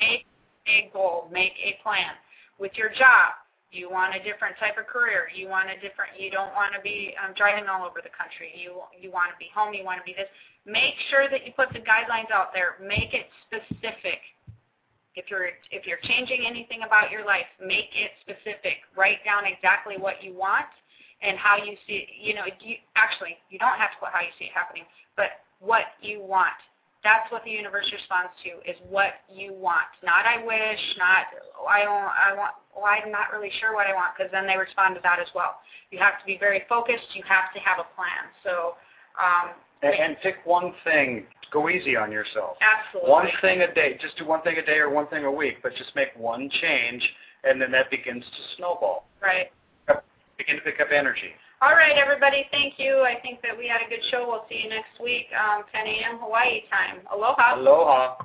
make 0.00 0.24
a 0.68 0.90
goal, 0.92 1.28
make 1.32 1.52
a 1.62 1.78
plan. 1.82 2.12
with 2.58 2.72
your 2.76 2.88
job. 2.90 3.36
You 3.72 3.90
want 3.90 4.14
a 4.14 4.22
different 4.22 4.56
type 4.56 4.78
of 4.78 4.86
career. 4.86 5.28
You 5.34 5.48
want 5.48 5.68
a 5.68 5.74
different. 5.74 6.16
You 6.18 6.30
don't 6.30 6.54
want 6.54 6.72
to 6.72 6.80
be 6.80 7.14
um, 7.20 7.34
driving 7.36 7.68
all 7.68 7.84
over 7.84 8.00
the 8.00 8.14
country. 8.14 8.54
You 8.54 8.80
you 8.96 9.10
want 9.10 9.30
to 9.34 9.38
be 9.38 9.50
home. 9.52 9.74
You 9.74 9.84
want 9.84 10.00
to 10.00 10.06
be 10.06 10.14
this. 10.14 10.30
Make 10.64 10.94
sure 11.10 11.28
that 11.28 11.44
you 11.44 11.52
put 11.52 11.68
the 11.74 11.82
guidelines 11.82 12.30
out 12.32 12.54
there. 12.54 12.80
Make 12.80 13.12
it 13.12 13.26
specific. 13.44 14.22
If 15.14 15.28
you're 15.28 15.50
if 15.70 15.84
you're 15.84 16.00
changing 16.06 16.46
anything 16.46 16.86
about 16.86 17.10
your 17.10 17.26
life, 17.26 17.50
make 17.60 17.92
it 17.92 18.12
specific. 18.22 18.86
Write 18.96 19.20
down 19.26 19.44
exactly 19.44 19.98
what 19.98 20.22
you 20.22 20.32
want 20.32 20.70
and 21.20 21.36
how 21.36 21.56
you 21.58 21.76
see. 21.86 22.06
You 22.22 22.34
know, 22.34 22.46
you, 22.60 22.76
actually, 22.94 23.36
you 23.50 23.58
don't 23.58 23.76
have 23.76 23.90
to 23.92 23.98
put 24.00 24.08
how 24.12 24.20
you 24.20 24.32
see 24.38 24.46
it 24.46 24.54
happening, 24.54 24.84
but 25.16 25.42
what 25.60 25.98
you 26.00 26.22
want. 26.22 26.56
That's 27.06 27.30
what 27.30 27.46
the 27.46 27.54
universe 27.54 27.86
responds 27.94 28.34
to 28.42 28.58
is 28.66 28.74
what 28.90 29.22
you 29.30 29.54
want. 29.54 29.86
Not 30.02 30.26
I 30.26 30.42
wish, 30.42 30.82
not 30.98 31.30
oh, 31.54 31.70
I 31.70 31.86
don't 31.86 32.10
I 32.10 32.34
want 32.34 32.58
well, 32.74 32.90
I'm 32.90 33.14
not 33.14 33.30
really 33.30 33.54
sure 33.62 33.78
what 33.78 33.86
I 33.86 33.94
want 33.94 34.18
because 34.18 34.34
then 34.34 34.42
they 34.42 34.58
respond 34.58 34.98
to 34.98 35.00
that 35.06 35.22
as 35.22 35.30
well. 35.30 35.62
You 35.94 36.02
have 36.02 36.18
to 36.18 36.26
be 36.26 36.36
very 36.36 36.66
focused. 36.68 37.14
You 37.14 37.22
have 37.30 37.54
to 37.54 37.60
have 37.62 37.78
a 37.78 37.86
plan. 37.94 38.26
So 38.42 38.74
um, 39.22 39.54
and, 39.86 39.94
and 39.94 40.16
pick 40.18 40.42
one 40.44 40.74
thing. 40.82 41.30
Go 41.52 41.70
easy 41.70 41.96
on 41.96 42.10
yourself. 42.10 42.58
Absolutely. 42.58 43.10
One 43.10 43.28
thing 43.40 43.62
a 43.62 43.72
day. 43.72 43.96
Just 44.02 44.18
do 44.18 44.26
one 44.26 44.42
thing 44.42 44.58
a 44.58 44.66
day 44.66 44.78
or 44.78 44.90
one 44.90 45.06
thing 45.06 45.24
a 45.24 45.30
week, 45.30 45.62
but 45.62 45.76
just 45.76 45.94
make 45.94 46.08
one 46.16 46.50
change, 46.60 47.06
and 47.44 47.62
then 47.62 47.70
that 47.70 47.88
begins 47.88 48.24
to 48.24 48.56
snowball. 48.56 49.06
Right. 49.22 49.52
Begin 50.36 50.56
to 50.56 50.62
pick 50.62 50.80
up 50.80 50.88
energy. 50.90 51.30
All 51.62 51.72
right, 51.72 51.96
everybody. 51.96 52.44
Thank 52.50 52.74
you. 52.76 53.00
I 53.00 53.18
think 53.22 53.40
that 53.40 53.56
we 53.56 53.66
had 53.66 53.80
a 53.80 53.88
good 53.88 54.04
show. 54.10 54.26
We'll 54.28 54.44
see 54.48 54.60
you 54.64 54.68
next 54.68 55.00
week, 55.02 55.26
um, 55.32 55.64
10 55.72 55.86
a.m. 55.86 56.18
Hawaii 56.20 56.60
time. 56.70 57.00
Aloha. 57.10 57.56
Aloha. 57.56 58.16